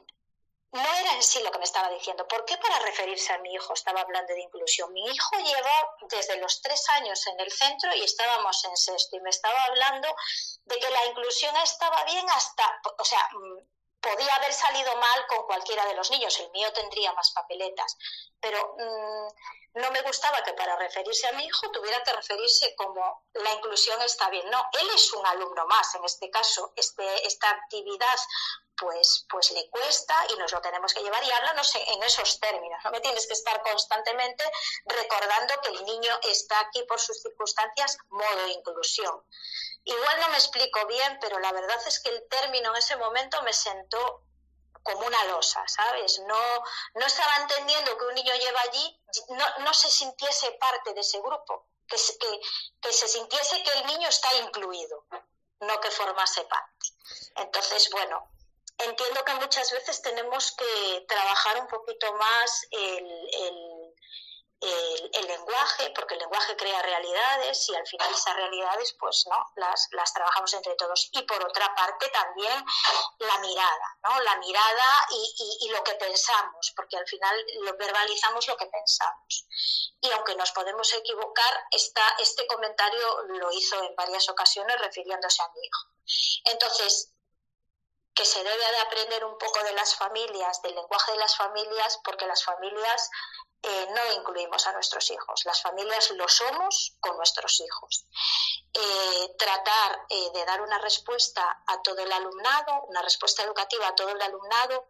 [0.72, 2.28] no era en sí lo que me estaba diciendo.
[2.28, 4.94] ¿Por qué para referirse a mi hijo estaba hablando de inclusión?
[4.94, 9.22] Mi hijo lleva desde los tres años en el centro y estábamos en sexto y
[9.22, 10.08] me estaba hablando
[10.66, 13.30] de que la inclusión estaba bien hasta, o sea,
[14.01, 17.97] podía haber salido mal con cualquiera de los niños, el mío tendría más papeletas,
[18.39, 23.23] pero mm, no me gustaba que para referirse a mi hijo tuviera que referirse como
[23.34, 24.49] la inclusión está bien.
[24.49, 28.17] No, él es un alumno más, en este caso, este, esta actividad
[28.80, 32.80] pues, pues le cuesta y nos lo tenemos que llevar y háblanos en esos términos.
[32.84, 34.43] No me tienes que estar constantemente
[34.85, 39.23] recordando que el niño está aquí por sus circunstancias, modo inclusión.
[39.90, 43.41] Igual no me explico bien, pero la verdad es que el término en ese momento
[43.41, 44.24] me sentó
[44.84, 46.20] como una losa, ¿sabes?
[46.20, 46.64] No,
[46.94, 51.20] no estaba entendiendo que un niño lleva allí, no, no se sintiese parte de ese
[51.20, 52.40] grupo, que, que,
[52.82, 55.06] que se sintiese que el niño está incluido,
[55.61, 56.88] no que formase parte.
[57.36, 58.30] Entonces, bueno,
[58.78, 63.69] entiendo que muchas veces tenemos que trabajar un poquito más el, el,
[65.30, 70.14] lenguaje, porque el lenguaje crea realidades y al final esas realidades, pues no, las, las
[70.14, 71.10] trabajamos entre todos.
[71.11, 72.65] Y por otra parte también
[73.19, 74.19] la mirada, ¿no?
[74.22, 79.48] La mirada y, y, lo que pensamos, porque al final lo verbalizamos lo que pensamos.
[80.02, 85.49] Y aunque nos podemos equivocar, esta, este comentario lo hizo en varias ocasiones refiriéndose a
[85.49, 85.88] mi hijo.
[86.45, 87.14] Entonces,
[88.14, 91.99] que se debe de aprender un poco de las familias, del lenguaje de las familias,
[92.03, 93.10] porque las familias
[93.61, 95.45] eh, no incluimos a nuestros hijos.
[95.45, 98.06] Las familias lo somos con nuestros hijos.
[98.73, 103.95] Eh, tratar eh, de dar una respuesta a todo el alumnado, una respuesta educativa a
[103.95, 104.88] todo el alumnado,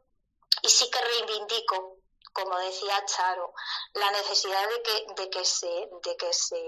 [0.61, 1.97] y sí que reivindico,
[2.33, 3.53] como decía Charo,
[3.93, 6.63] la necesidad de que, de que se, de que se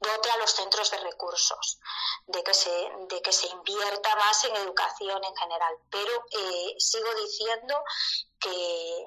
[0.00, 1.78] dote a los centros de recursos,
[2.26, 2.70] de que se,
[3.08, 5.76] de que se invierta más en educación en general.
[5.90, 7.82] Pero eh, sigo diciendo
[8.38, 9.06] que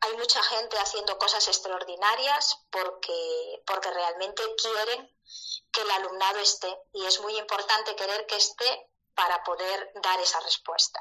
[0.00, 5.16] hay mucha gente haciendo cosas extraordinarias porque, porque realmente quieren
[5.72, 10.40] que el alumnado esté y es muy importante querer que esté para poder dar esa
[10.40, 11.00] respuesta.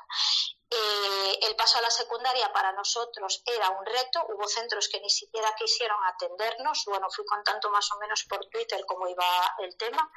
[0.69, 5.09] Eh, el paso a la secundaria para nosotros era un reto, hubo centros que ni
[5.09, 10.09] siquiera quisieron atendernos, bueno, fui contando más o menos por Twitter cómo iba el tema.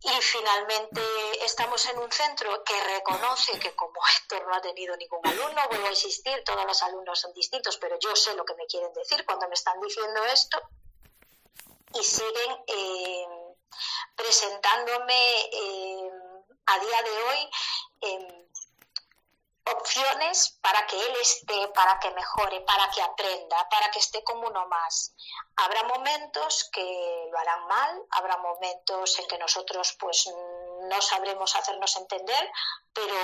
[0.00, 1.00] Y finalmente
[1.44, 5.86] estamos en un centro que reconoce que como Héctor no ha tenido ningún alumno, vuelvo
[5.86, 9.24] a insistir, todos los alumnos son distintos, pero yo sé lo que me quieren decir
[9.24, 10.60] cuando me están diciendo esto
[11.94, 13.26] y siguen eh,
[14.14, 16.10] presentándome eh,
[16.68, 17.50] a día de hoy
[19.72, 24.46] opciones para que él esté, para que mejore, para que aprenda, para que esté como
[24.48, 25.14] uno más.
[25.56, 30.28] Habrá momentos que lo harán mal, habrá momentos en que nosotros pues
[30.82, 32.50] no sabremos hacernos entender,
[32.92, 33.14] pero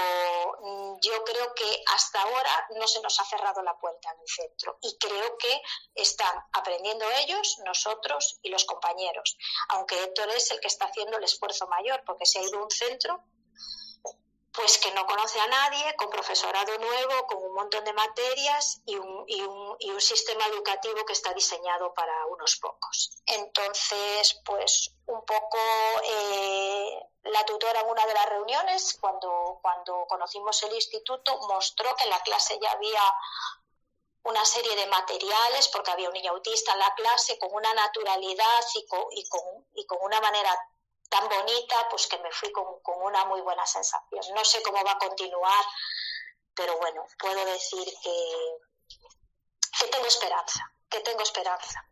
[0.61, 4.29] mm, yo creo que hasta ahora no se nos ha cerrado la puerta en el
[4.29, 5.63] centro y creo que
[5.95, 9.37] están aprendiendo ellos, nosotros y los compañeros,
[9.69, 12.71] aunque Héctor es el que está haciendo el esfuerzo mayor porque se ha ido un
[12.71, 13.25] centro
[14.55, 18.95] pues que no conoce a nadie, con profesorado nuevo, con un montón de materias y
[18.95, 23.11] un, y un, y un sistema educativo que está diseñado para unos pocos.
[23.27, 25.59] Entonces, pues un poco
[26.05, 32.05] eh, la tutora en una de las reuniones, cuando, cuando conocimos el instituto, mostró que
[32.05, 33.03] en la clase ya había
[34.23, 38.65] una serie de materiales, porque había un niño autista en la clase, con una naturalidad
[38.75, 39.41] y con, y con,
[39.75, 40.57] y con una manera
[41.15, 42.67] tan bonita, pues que me fui con,
[43.03, 44.23] una muy buena sensación.
[44.35, 45.65] No sé cómo va a continuar,
[46.55, 48.97] pero bueno, puedo decir que,
[49.79, 51.85] que tengo esperanza, que tengo esperanza.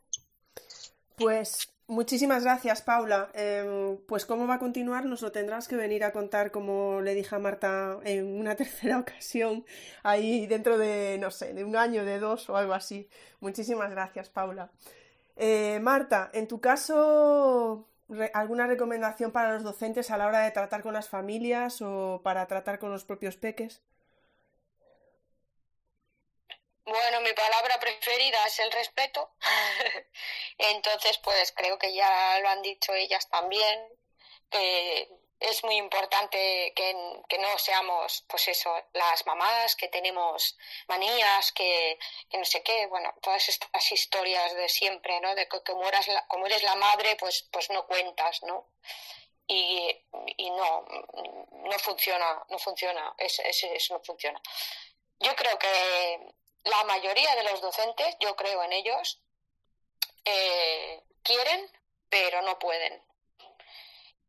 [1.16, 3.30] Pues muchísimas gracias, Paula.
[3.34, 7.14] Em, pues cómo va a continuar nos lo tendrás que venir a contar, como le
[7.14, 9.64] dije a Marta en una tercera ocasión,
[10.02, 13.08] ahí dentro de, no sé, de un año, de dos o algo así.
[13.38, 14.72] Muchísimas gracias, Paula.
[15.36, 17.86] Eh, Marta, en tu caso,
[18.34, 22.46] ¿Alguna recomendación para los docentes a la hora de tratar con las familias o para
[22.46, 23.82] tratar con los propios peques?
[26.84, 29.30] Bueno, mi palabra preferida es el respeto.
[30.58, 33.88] Entonces, pues creo que ya lo han dicho ellas también,
[34.50, 35.08] que
[35.42, 36.94] es muy importante que,
[37.38, 40.56] no seamos, pues eso, las mamás, que tenemos
[40.88, 41.98] manías, que,
[42.32, 45.34] no sé qué, bueno, todas estas historias de siempre, ¿no?
[45.34, 48.68] De que como, eres la, como eres la madre, pues, pues no cuentas, ¿no?
[49.46, 49.88] Y,
[50.36, 50.86] y no,
[51.50, 54.40] no funciona, no funciona, eso no funciona.
[55.18, 59.20] Yo creo que la mayoría de los docentes, yo creo en ellos,
[60.24, 61.70] eh, quieren,
[62.08, 63.02] pero no pueden.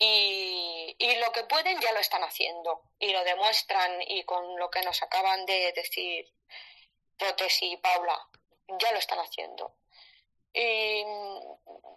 [0.05, 4.69] Y, y, lo que pueden ya lo están haciendo y lo demuestran y con lo
[4.69, 6.29] que nos acaban de decir
[7.17, 8.19] Protesi y Paula,
[8.67, 9.77] ya lo están haciendo.
[10.53, 11.05] Y,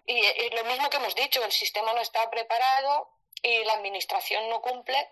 [0.06, 3.10] y, lo mismo que hemos dicho, el sistema no está preparado
[3.42, 5.10] y la administración no cumple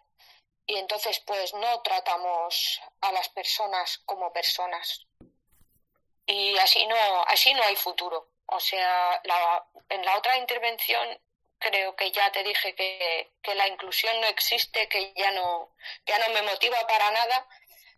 [0.66, 5.06] y entonces pues no tratamos a las personas como personas
[6.26, 6.96] y así no
[7.26, 11.20] así no hay futuro o sea la, en la otra intervención
[11.64, 15.70] creo que ya te dije que, que la inclusión no existe que ya no
[16.06, 17.48] ya no me motiva para nada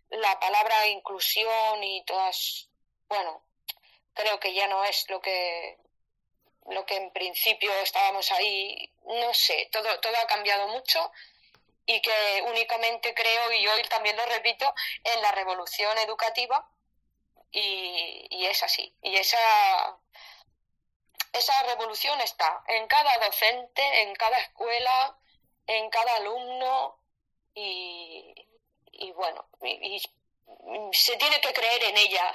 [0.09, 2.69] la palabra inclusión y todas
[3.07, 3.43] bueno
[4.13, 5.77] creo que ya no es lo que
[6.69, 11.11] lo que en principio estábamos ahí no sé todo todo ha cambiado mucho
[11.87, 14.71] y que únicamente creo, y hoy también lo repito,
[15.05, 16.69] en la revolución educativa
[17.49, 18.93] y, y es así.
[19.01, 19.97] Y esa,
[21.37, 25.17] esa revolución está en cada docente, en cada escuela,
[25.67, 26.99] en cada alumno
[27.53, 28.45] y,
[29.15, 29.47] bueno,
[30.91, 32.33] se tiene que creer en ella,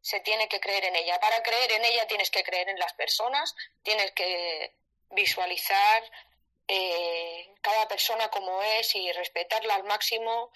[0.00, 1.18] se tiene que creer en ella.
[1.20, 4.74] Para creer en ella tienes que creer en las personas, tienes que
[5.10, 6.02] visualizar
[6.68, 10.50] eh, cada persona como es y respetarla al máximo,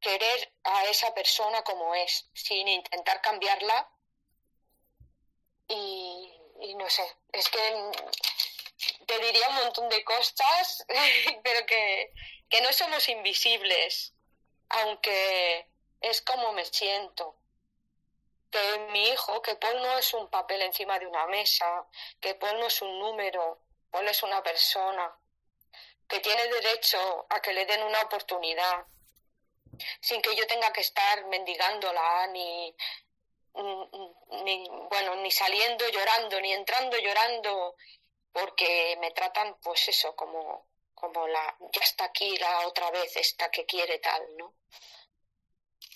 [0.00, 3.88] querer a esa persona como es, sin intentar cambiarla.
[5.68, 6.37] Y,
[6.76, 7.90] no sé, es que
[9.06, 10.84] te diría un montón de cosas,
[11.42, 12.12] pero que,
[12.48, 14.14] que no somos invisibles,
[14.68, 15.68] aunque
[16.00, 17.36] es como me siento.
[18.50, 21.86] Que mi hijo, que Paul no es un papel encima de una mesa,
[22.20, 23.60] que Paul no es un número,
[23.90, 25.14] Paul es una persona,
[26.08, 28.86] que tiene derecho a que le den una oportunidad,
[30.00, 32.74] sin que yo tenga que estar mendigándola, ni,
[34.44, 37.76] ni, bueno, ni saliendo llorando, ni entrando llorando,
[38.32, 43.50] porque me tratan, pues eso, como, como la, ya está aquí la otra vez, esta
[43.50, 44.54] que quiere tal, ¿no?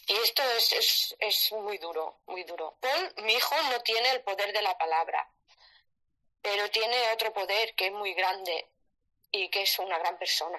[0.07, 2.77] Y esto es, es, es muy duro, muy duro.
[2.81, 5.31] Paul, mi hijo, no tiene el poder de la palabra,
[6.41, 8.69] pero tiene otro poder que es muy grande,
[9.33, 10.59] y que es una gran persona.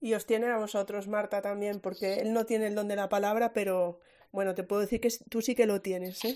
[0.00, 3.08] Y os tiene a vosotros, Marta, también, porque él no tiene el don de la
[3.08, 4.00] palabra, pero
[4.30, 6.34] bueno, te puedo decir que tú sí que lo tienes, ¿eh?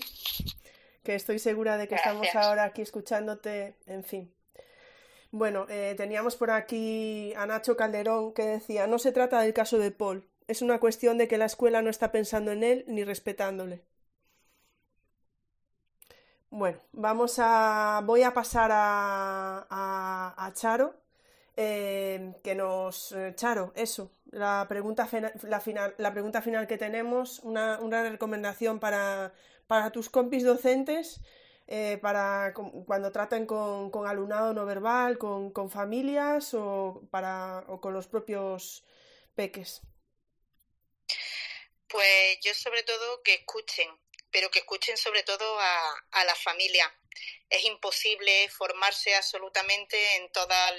[1.03, 4.33] Que estoy segura de que estamos ahora aquí escuchándote, en fin.
[5.31, 9.79] Bueno, eh, teníamos por aquí a Nacho Calderón que decía, no se trata del caso
[9.79, 13.03] de Paul, es una cuestión de que la escuela no está pensando en él ni
[13.03, 13.83] respetándole.
[16.49, 18.01] Bueno, vamos a.
[18.05, 19.65] Voy a pasar a,
[20.37, 20.93] a, Charo.
[21.55, 23.11] Eh, que nos.
[23.11, 24.11] Eh, Charo, eso.
[24.31, 25.07] La pregunta,
[25.43, 29.33] la, final, la pregunta final que tenemos, una, una recomendación para,
[29.67, 31.21] para, tus compis docentes,
[31.67, 37.79] eh, para cuando traten con, con, alumnado no verbal, con, con familias o, para, o
[37.79, 38.83] con los propios
[39.35, 39.81] peques.
[41.87, 43.87] Pues yo sobre todo que escuchen,
[44.31, 46.91] pero que escuchen sobre todo a, a la familia.
[47.53, 50.73] Es imposible formarse absolutamente en todas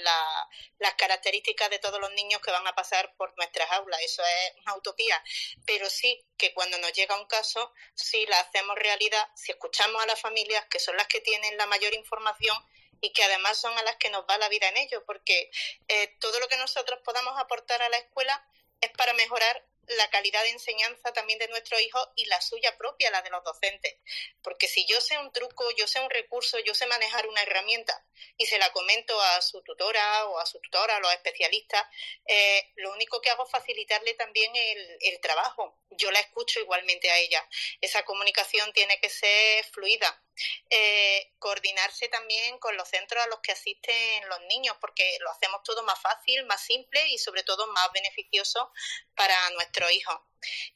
[0.77, 4.01] las características de todos los niños que van a pasar por nuestras aulas.
[4.01, 5.23] Eso es una utopía.
[5.65, 10.05] Pero sí que cuando nos llega un caso, si la hacemos realidad, si escuchamos a
[10.05, 12.57] las familias, que son las que tienen la mayor información
[12.99, 15.49] y que además son a las que nos va la vida en ello, porque
[15.87, 18.45] eh, todo lo que nosotros podamos aportar a la escuela
[18.81, 23.11] es para mejorar la calidad de enseñanza también de nuestros hijos y la suya propia,
[23.11, 23.95] la de los docentes.
[24.41, 28.05] Porque si yo sé un truco, yo sé un recurso, yo sé manejar una herramienta
[28.37, 31.85] y se la comento a su tutora o a su tutora, a los especialistas,
[32.25, 35.79] eh, lo único que hago es facilitarle también el, el trabajo.
[35.89, 37.47] Yo la escucho igualmente a ella.
[37.81, 40.24] Esa comunicación tiene que ser fluida
[40.69, 45.63] eh, coordinarse también con los centros a los que asisten los niños, porque lo hacemos
[45.63, 48.71] todo más fácil, más simple y sobre todo más beneficioso
[49.15, 50.19] para nuestros hijos.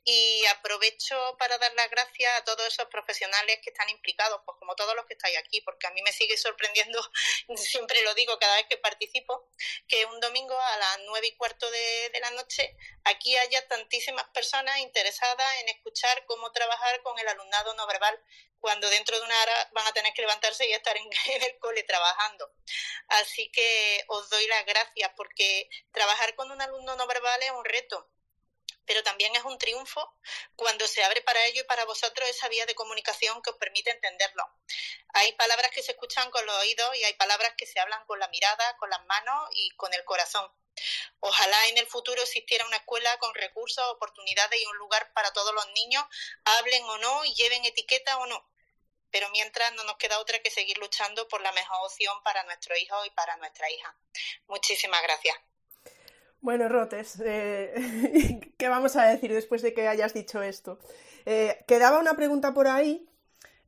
[0.04, 4.76] Y aprovecho para dar las gracias a todos esos profesionales que están implicados, pues como
[4.76, 7.00] todos los que estáis aquí, porque a mí me sigue sorprendiendo,
[7.56, 9.48] siempre lo digo cada vez que participo,
[9.88, 12.76] que un domingo a las nueve y cuarto de, de la noche
[13.06, 18.20] aquí haya tantísimas personas interesadas en escuchar cómo trabajar con el alumnado no verbal
[18.60, 21.10] cuando dentro de una hora van a tener que levantarse y estar en,
[21.44, 22.52] el cole trabajando.
[23.08, 27.66] Así que os doy las gracias porque trabajar con un alumno no verbal es un
[27.66, 28.10] reto
[28.90, 30.16] pero también es un triunfo
[30.56, 33.92] cuando se abre para ello y para vosotros esa vía de comunicación que os permite
[33.92, 34.44] entenderlo.
[35.14, 38.18] Hay palabras que se escuchan con los oídos y hay palabras que se hablan con
[38.18, 40.52] la mirada, con las manos y con el corazón.
[41.20, 45.54] Ojalá en el futuro existiera una escuela con recursos, oportunidades y un lugar para todos
[45.54, 46.04] los niños,
[46.44, 48.44] hablen o no y lleven etiqueta o no.
[49.12, 52.76] Pero mientras no nos queda otra que seguir luchando por la mejor opción para nuestro
[52.76, 53.96] hijo y para nuestra hija.
[54.48, 55.38] Muchísimas gracias.
[56.42, 60.80] Bueno, Rotes, eh, ¿qué vamos a decir después de que hayas dicho esto?
[61.26, 63.10] Eh, quedaba una pregunta por ahí,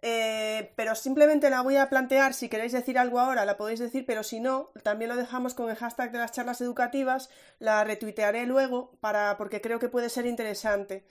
[0.02, 2.34] eh, pero simplemente la voy a plantear.
[2.34, 5.70] Si queréis decir algo ahora, la podéis decir, pero si no, también lo dejamos con
[5.70, 7.30] el hashtag de las charlas educativas.
[7.60, 11.04] La retuitearé luego para, porque creo que puede ser interesante.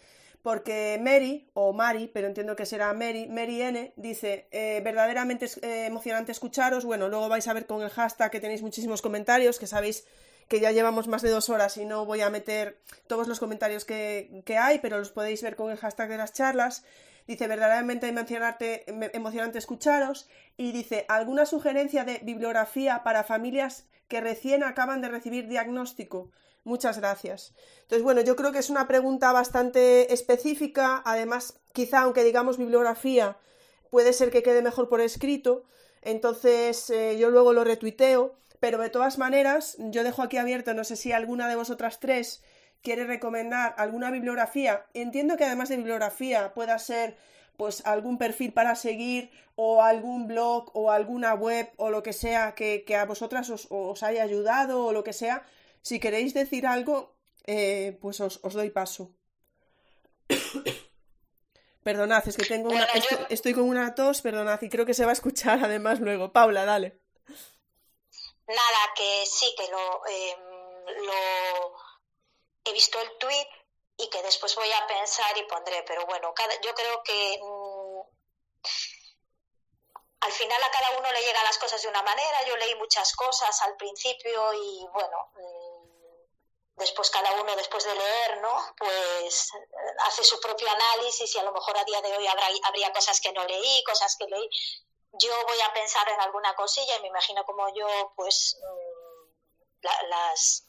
[0.43, 4.49] Porque Mary, o Mari, pero entiendo que será Mary, Mary N, dice,
[4.83, 6.87] verdaderamente es emocionante escucharos.
[6.87, 10.07] Bueno, luego vais a ver con el hashtag que tenéis muchísimos comentarios, que sabéis
[10.51, 13.85] que ya llevamos más de dos horas y no voy a meter todos los comentarios
[13.85, 16.83] que, hay, pero los podéis ver con el hashtag de las charlas.
[17.29, 20.29] Dice, verdaderamente emocionante escucharos.
[20.57, 26.33] Y dice, ¿alguna sugerencia de bibliografía para familias que recién acaban de recibir diagnóstico?
[26.65, 27.55] Muchas gracias.
[27.83, 31.01] Entonces, bueno, yo creo que es una pregunta bastante específica.
[31.05, 33.37] Además, quizá aunque digamos bibliografía,
[33.89, 35.63] puede ser que quede mejor por escrito.
[36.03, 38.35] Entonces, eh, yo luego lo retuiteo.
[38.61, 42.43] Pero de todas maneras, yo dejo aquí abierto, no sé si alguna de vosotras tres
[42.83, 44.87] quiere recomendar alguna bibliografía.
[44.95, 47.17] Entiendo que además de bibliografía pueda ser
[47.57, 52.55] pues algún perfil para seguir o algún blog o alguna web o lo que sea
[52.55, 55.43] que, a vosotras os, haya ayudado o lo que sea.
[55.83, 57.17] Si queréis decir algo,
[57.47, 59.15] eh, pues os, doy paso.
[61.83, 62.85] perdonad, es que tengo una...
[62.85, 66.33] Estoy, estoy, con una tos, perdonad, y creo que se va a escuchar además luego.
[66.33, 67.01] Paula, dale.
[68.51, 71.77] Nada, que sí, que lo, em, lo
[72.65, 73.49] he visto el tweet
[73.97, 78.01] y que después voy a pensar y pondré, pero bueno, yo creo que mm,
[80.21, 82.45] al final a cada uno le llegan las cosas de una manera.
[82.47, 88.41] Yo leí muchas cosas al principio y bueno, mm, después cada uno después de leer,
[88.41, 88.75] ¿no?
[88.79, 89.69] Pues eh,
[90.07, 93.21] hace su propio análisis y a lo mejor a día de hoy habrá, habría cosas
[93.21, 94.49] que no leí, cosas que leí
[95.13, 100.65] yo voy a pensar en alguna cosilla y me imagino como yo, pues mm, las,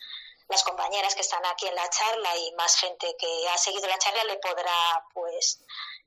[0.47, 3.97] las compañeras que están aquí en la charla y más gente que ha seguido la
[3.97, 5.59] charla le podrá pues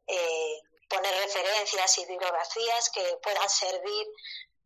[0.07, 4.07] eh, poner referencias y bibliografías que puedan servir,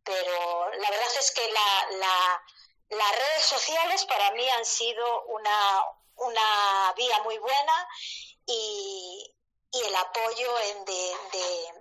[0.03, 2.43] pero la verdad es que la,
[2.89, 5.85] las redes sociales para mí han sido una,
[6.15, 7.87] una vía muy buena
[8.45, 9.33] y,
[9.71, 11.78] y el apoyo en de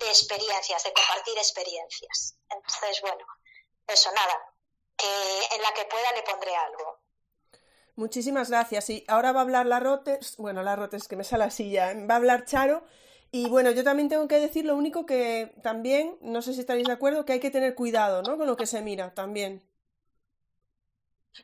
[0.00, 2.36] experiencias, de compartir experiencias.
[2.50, 3.24] Entonces, bueno,
[3.86, 4.54] eso nada,
[5.52, 7.00] en la que pueda le pondré algo.
[7.94, 8.88] Muchísimas gracias.
[8.90, 11.92] Y ahora va a hablar la Rotes, bueno, la Rotes, que me sale la silla,
[12.08, 12.84] va a hablar Charo.
[13.30, 16.86] Y bueno, yo también tengo que decir lo único que también, no sé si estaréis
[16.86, 18.36] de acuerdo, que hay que tener cuidado, ¿no?
[18.36, 19.66] Con lo que se mira también.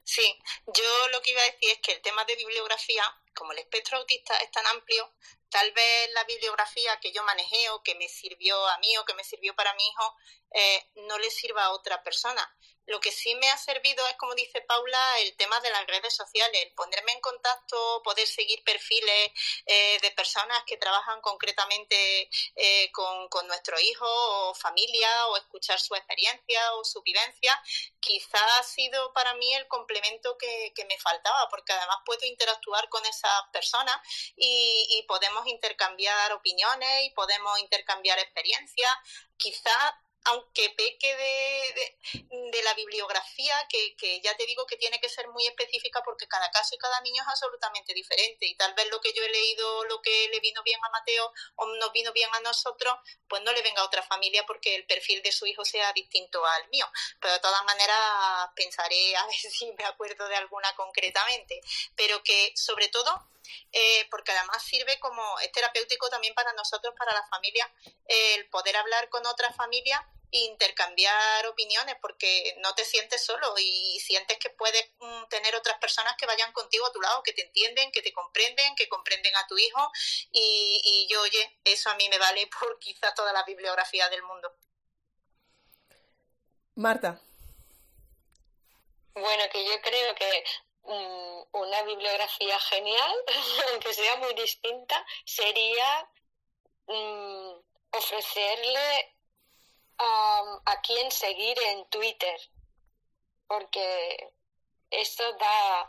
[0.04, 3.02] Sí, yo lo que iba a decir es que el tema de bibliografía,
[3.34, 5.10] como el espectro autista es tan amplio,
[5.50, 9.14] tal vez la bibliografía que yo manejé o que me sirvió a mí o que
[9.14, 10.14] me sirvió para mi hijo
[10.52, 12.56] eh, no le sirva a otra persona.
[12.88, 16.14] Lo que sí me ha servido es, como dice Paula, el tema de las redes
[16.16, 19.30] sociales, el ponerme en contacto, poder seguir perfiles
[19.66, 25.94] eh, de personas que trabajan concretamente eh, con, nuestro hijo o familia o escuchar su
[25.94, 27.62] experiencia o su vivencia,
[28.00, 33.04] quizá ha sido para mí el complemento que, me faltaba, porque además puedo interactuar con
[33.04, 33.96] esas personas
[34.36, 38.92] y, y podemos intercambiar opiniones y podemos intercambiar experiencias.
[39.36, 45.08] Quizá aunque peque de, de, la bibliografía, que, que, ya te digo que tiene que
[45.08, 48.88] ser muy específica porque cada caso y cada niño es absolutamente diferente y tal vez
[48.90, 52.12] lo que yo he leído, lo que le vino bien a Mateo o nos vino
[52.12, 52.94] bien a nosotros,
[53.28, 56.44] pues no le venga a otra familia porque el perfil de su hijo sea distinto
[56.44, 56.86] al mío.
[57.20, 57.98] Pero de todas maneras
[58.54, 61.60] pensaré a ver si me acuerdo de alguna concretamente.
[61.96, 63.28] Pero que sobre todo
[63.72, 67.70] eh, porque además sirve como es terapéutico también para nosotros, para la familia,
[68.06, 74.38] el poder hablar con otra familia intercambiar opiniones porque no te sientes solo y sientes
[74.38, 77.90] que puedes mm, tener otras personas que vayan contigo a tu lado, que te entienden,
[77.92, 79.90] que te comprenden, que comprenden a tu hijo
[80.30, 84.22] y, y yo, oye, eso a mí me vale por quizás toda la bibliografía del
[84.22, 84.54] mundo.
[86.74, 87.20] Marta.
[89.14, 90.44] Bueno, que yo creo que
[90.84, 93.12] mm, una bibliografía genial,
[93.72, 96.08] aunque sea muy distinta, sería
[96.86, 97.52] mm,
[97.90, 99.17] ofrecerle
[99.98, 102.40] a quién seguir en Twitter,
[103.46, 104.32] porque
[104.90, 105.88] esto da,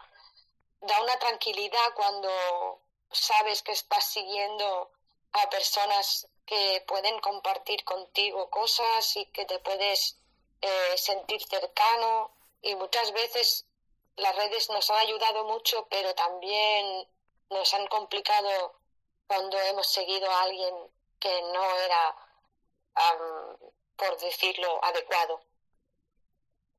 [0.81, 2.81] da una tranquilidad cuando
[3.11, 4.91] sabes que estás siguiendo
[5.33, 10.17] a personas que pueden compartir contigo cosas y que te puedes
[10.61, 12.31] eh, sentir cercano.
[12.61, 13.65] Y muchas veces
[14.15, 17.07] las redes nos han ayudado mucho pero también
[17.49, 18.75] nos han complicado
[19.27, 20.75] cuando hemos seguido a alguien
[21.19, 22.15] que no era
[24.00, 25.42] por decirlo, adecuado.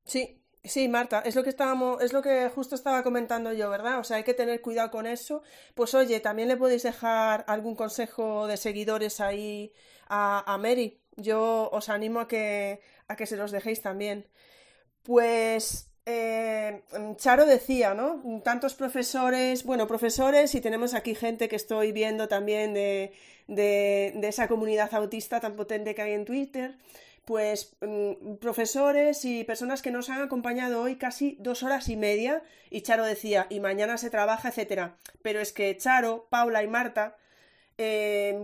[0.05, 3.99] Sí, sí, Marta, es lo que estábamos, es lo que justo estaba comentando yo, ¿verdad?
[3.99, 5.43] O sea, hay que tener cuidado con eso.
[5.75, 9.73] Pues oye, también le podéis dejar algún consejo de seguidores ahí
[10.09, 11.01] a, Mary.
[11.17, 14.29] Yo os animo a que, a que se los dejéis también.
[15.03, 16.83] Pues eh,
[17.17, 18.23] Charo decía, ¿no?
[18.43, 23.13] Tantos profesores, bueno, profesores y tenemos aquí gente que estoy viendo también de,
[23.47, 26.77] de esa comunidad autista tan potente que hay en Twitter
[27.31, 32.43] pues mm, profesores y personas que nos han acompañado hoy casi dos horas y media
[32.71, 34.97] y Charo decía, y mañana se trabaja, etcétera.
[35.23, 37.17] Pero es que Charo, Paula y Marta,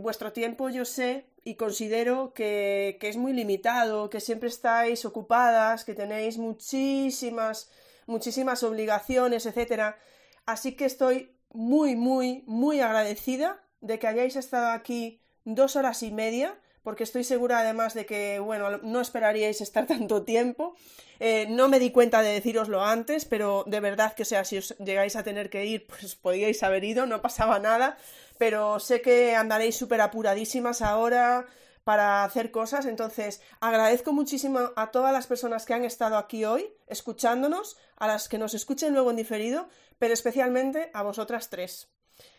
[0.02, 5.84] vuestro tiempo yo sé y considero que, que, es muy limitado, que siempre estáis ocupadas,
[5.84, 7.68] que tenéis muchísimas,
[8.06, 9.98] muchísimas obligaciones, etcétera.
[10.44, 16.12] Así que estoy muy, muy, muy agradecida de que hayáis estado aquí dos horas y
[16.12, 16.56] media
[16.86, 20.76] porque estoy segura además de que, bueno, no esperaríais estar tanto tiempo.
[21.18, 24.76] Eh, no me di cuenta de deciroslo antes, pero de verdad que, sea, si os
[24.78, 27.98] llegáis a tener que ir, pues podíais haber ido, no pasaba nada,
[28.39, 31.47] pero sé que andaréis súper apuradísimas ahora
[31.82, 36.73] para hacer cosas, entonces agradezco muchísimo a todas las personas que han estado aquí hoy
[36.86, 41.89] escuchándonos, a las que nos escuchen luego en diferido, pero especialmente a vosotras tres,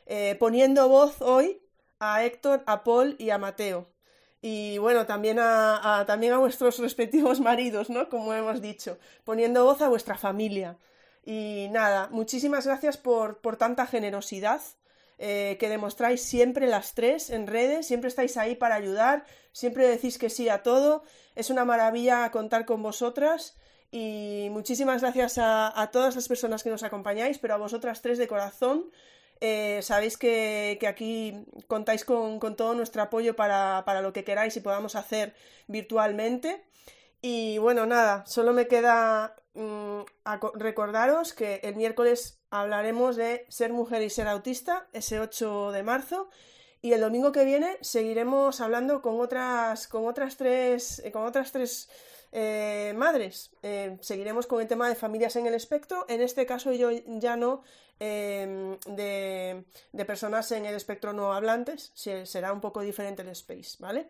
[0.05, 1.61] eh, poniendo voz hoy
[1.99, 3.96] a Héctor, a Paul y a Mateo
[4.41, 8.09] y bueno, también a, también a vuestros respectivos maridos, ¿no?
[8.09, 10.77] Como hemos dicho, poniendo voz a vuestra familia.
[11.25, 14.61] Y nada, muchísimas gracias por, por tanta generosidad
[15.19, 20.17] eh, que demostráis siempre las tres en redes, siempre estáis ahí para ayudar, siempre decís
[20.17, 21.03] que sí a todo.
[21.35, 23.57] Es una maravilla contar con vosotras
[23.91, 28.19] y muchísimas gracias a, a todas las personas que nos acompañáis, pero a vosotras tres
[28.19, 28.91] de corazón
[29.41, 34.95] eh, sabéis que, aquí contáis con, todo nuestro apoyo para, lo que queráis y podamos
[34.95, 35.35] hacer
[35.67, 36.63] virtualmente.
[37.21, 40.01] Y bueno, nada, solo me queda mm,
[40.55, 46.29] recordaros que el miércoles hablaremos de ser mujer y ser autista, ese 8 de marzo.
[46.81, 51.89] Y el domingo que viene seguiremos hablando con otras, con otras tres, con otras tres
[52.31, 53.51] eh, madres.
[53.63, 56.05] Eh, seguiremos con el tema de familias en el espectro.
[56.07, 57.63] En este caso yo ya no
[57.99, 59.65] Em, de,
[60.05, 64.07] personas en el espectro no hablantes, será un poco diferente el space, ¿vale?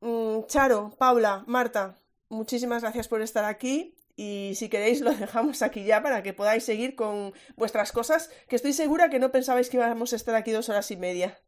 [0.00, 5.84] Mm, Charo, Paula, Marta, muchísimas gracias por estar aquí y si queréis lo dejamos aquí
[5.84, 9.76] ya para que podáis seguir con vuestras cosas, que estoy segura que no pensabais que
[9.76, 11.40] íbamos a estar aquí dos horas y media.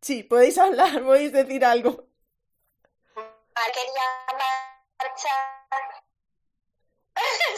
[0.00, 2.08] Sí, podéis hablar, podéis decir algo.
[3.74, 5.57] Quería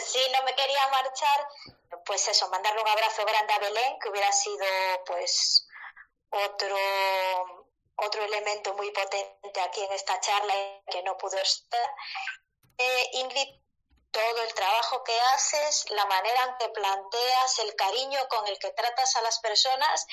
[0.05, 1.47] si no me quería marchar,
[2.05, 4.65] pues eso, mandarle un abrazo grande a Belén, que hubiera sido
[5.05, 5.67] pues
[6.29, 6.75] otro,
[7.95, 10.53] otro elemento muy potente aquí en esta charla
[10.89, 11.95] que no pudo estar.
[12.77, 13.61] Eh, Ingrid,
[14.11, 18.71] todo el trabajo que haces, la manera en que planteas, el cariño con el que
[18.71, 20.05] tratas a las personas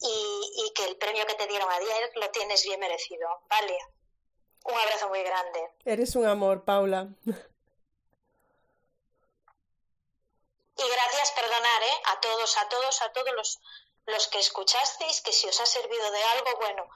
[0.00, 3.28] y, y que el premio que te dieron ayer lo tienes bien merecido.
[3.48, 3.76] Vale.
[4.64, 5.60] Un abrazo muy grande.
[5.84, 7.08] Eres un amor, Paula.
[10.76, 12.02] Y gracias, perdonar, ¿eh?
[12.06, 13.60] a todos, a todos, a todos los,
[14.06, 16.88] los que escuchasteis, que si os ha servido de algo, bueno,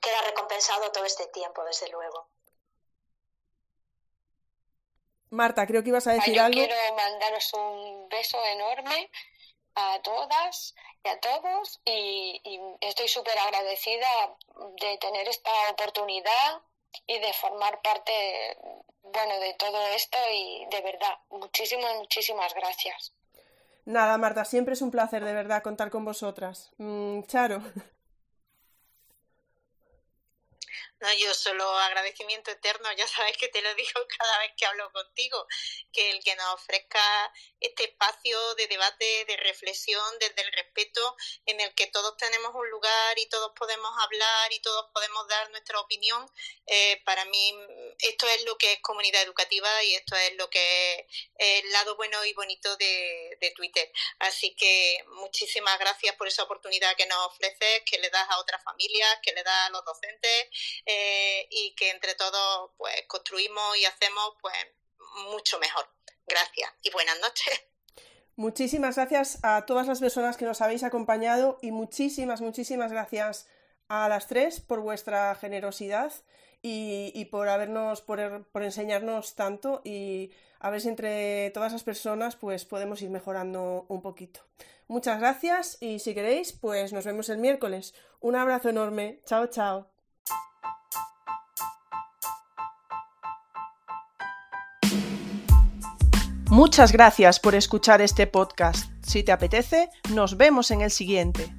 [0.00, 2.28] queda recompensado todo este tiempo, desde luego.
[5.30, 6.58] Marta, creo que ibas a decir algo.
[6.58, 9.10] Quiero mandaros un beso enorme
[9.76, 10.74] a todas
[11.04, 14.36] y a todos y, y estoy súper agradecida
[14.80, 16.62] de tener esta oportunidad
[17.06, 18.56] y de formar parte,
[19.02, 23.12] bueno, de todo esto y de verdad, muchísimas, muchísimas gracias.
[23.84, 26.70] Nada, Marta, siempre es un placer de verdad contar con vosotras.
[26.78, 27.62] Mm, Charo.
[31.00, 34.92] No, yo solo agradecimiento eterno, ya sabes que te lo digo cada vez que hablo
[34.92, 35.46] contigo,
[35.92, 41.58] que el que nos ofrezca este espacio de debate, de reflexión, desde el respeto, en
[41.60, 45.80] el que todos tenemos un lugar y todos podemos hablar y todos podemos dar nuestra
[45.80, 46.30] opinión,
[46.66, 47.54] eh, para mí
[48.00, 51.06] esto es lo que es comunidad educativa y esto es lo que
[51.38, 53.90] es el lado bueno y bonito de, de Twitter.
[54.18, 58.62] Así que muchísimas gracias por esa oportunidad que nos ofreces, que le das a otras
[58.62, 60.48] familias, que le das a los docentes
[60.90, 64.54] eh, y que entre todos pues construimos y hacemos pues
[65.30, 65.88] mucho mejor.
[66.26, 67.62] Gracias y buenas noches.
[68.36, 73.46] Muchísimas gracias a todas las personas que nos habéis acompañado y muchísimas, muchísimas gracias
[73.88, 76.12] a las tres por vuestra generosidad
[76.62, 82.36] y, por habernos, por, por, enseñarnos tanto y a ver si entre todas las personas
[82.36, 84.40] pues podemos ir mejorando un poquito.
[84.88, 87.94] Muchas gracias y si queréis pues nos vemos el miércoles.
[88.20, 89.20] Un abrazo enorme.
[89.26, 89.90] Chao, chao.
[96.50, 98.90] Muchas gracias por escuchar este podcast.
[99.02, 101.54] Si te apetece, nos vemos en el siguiente.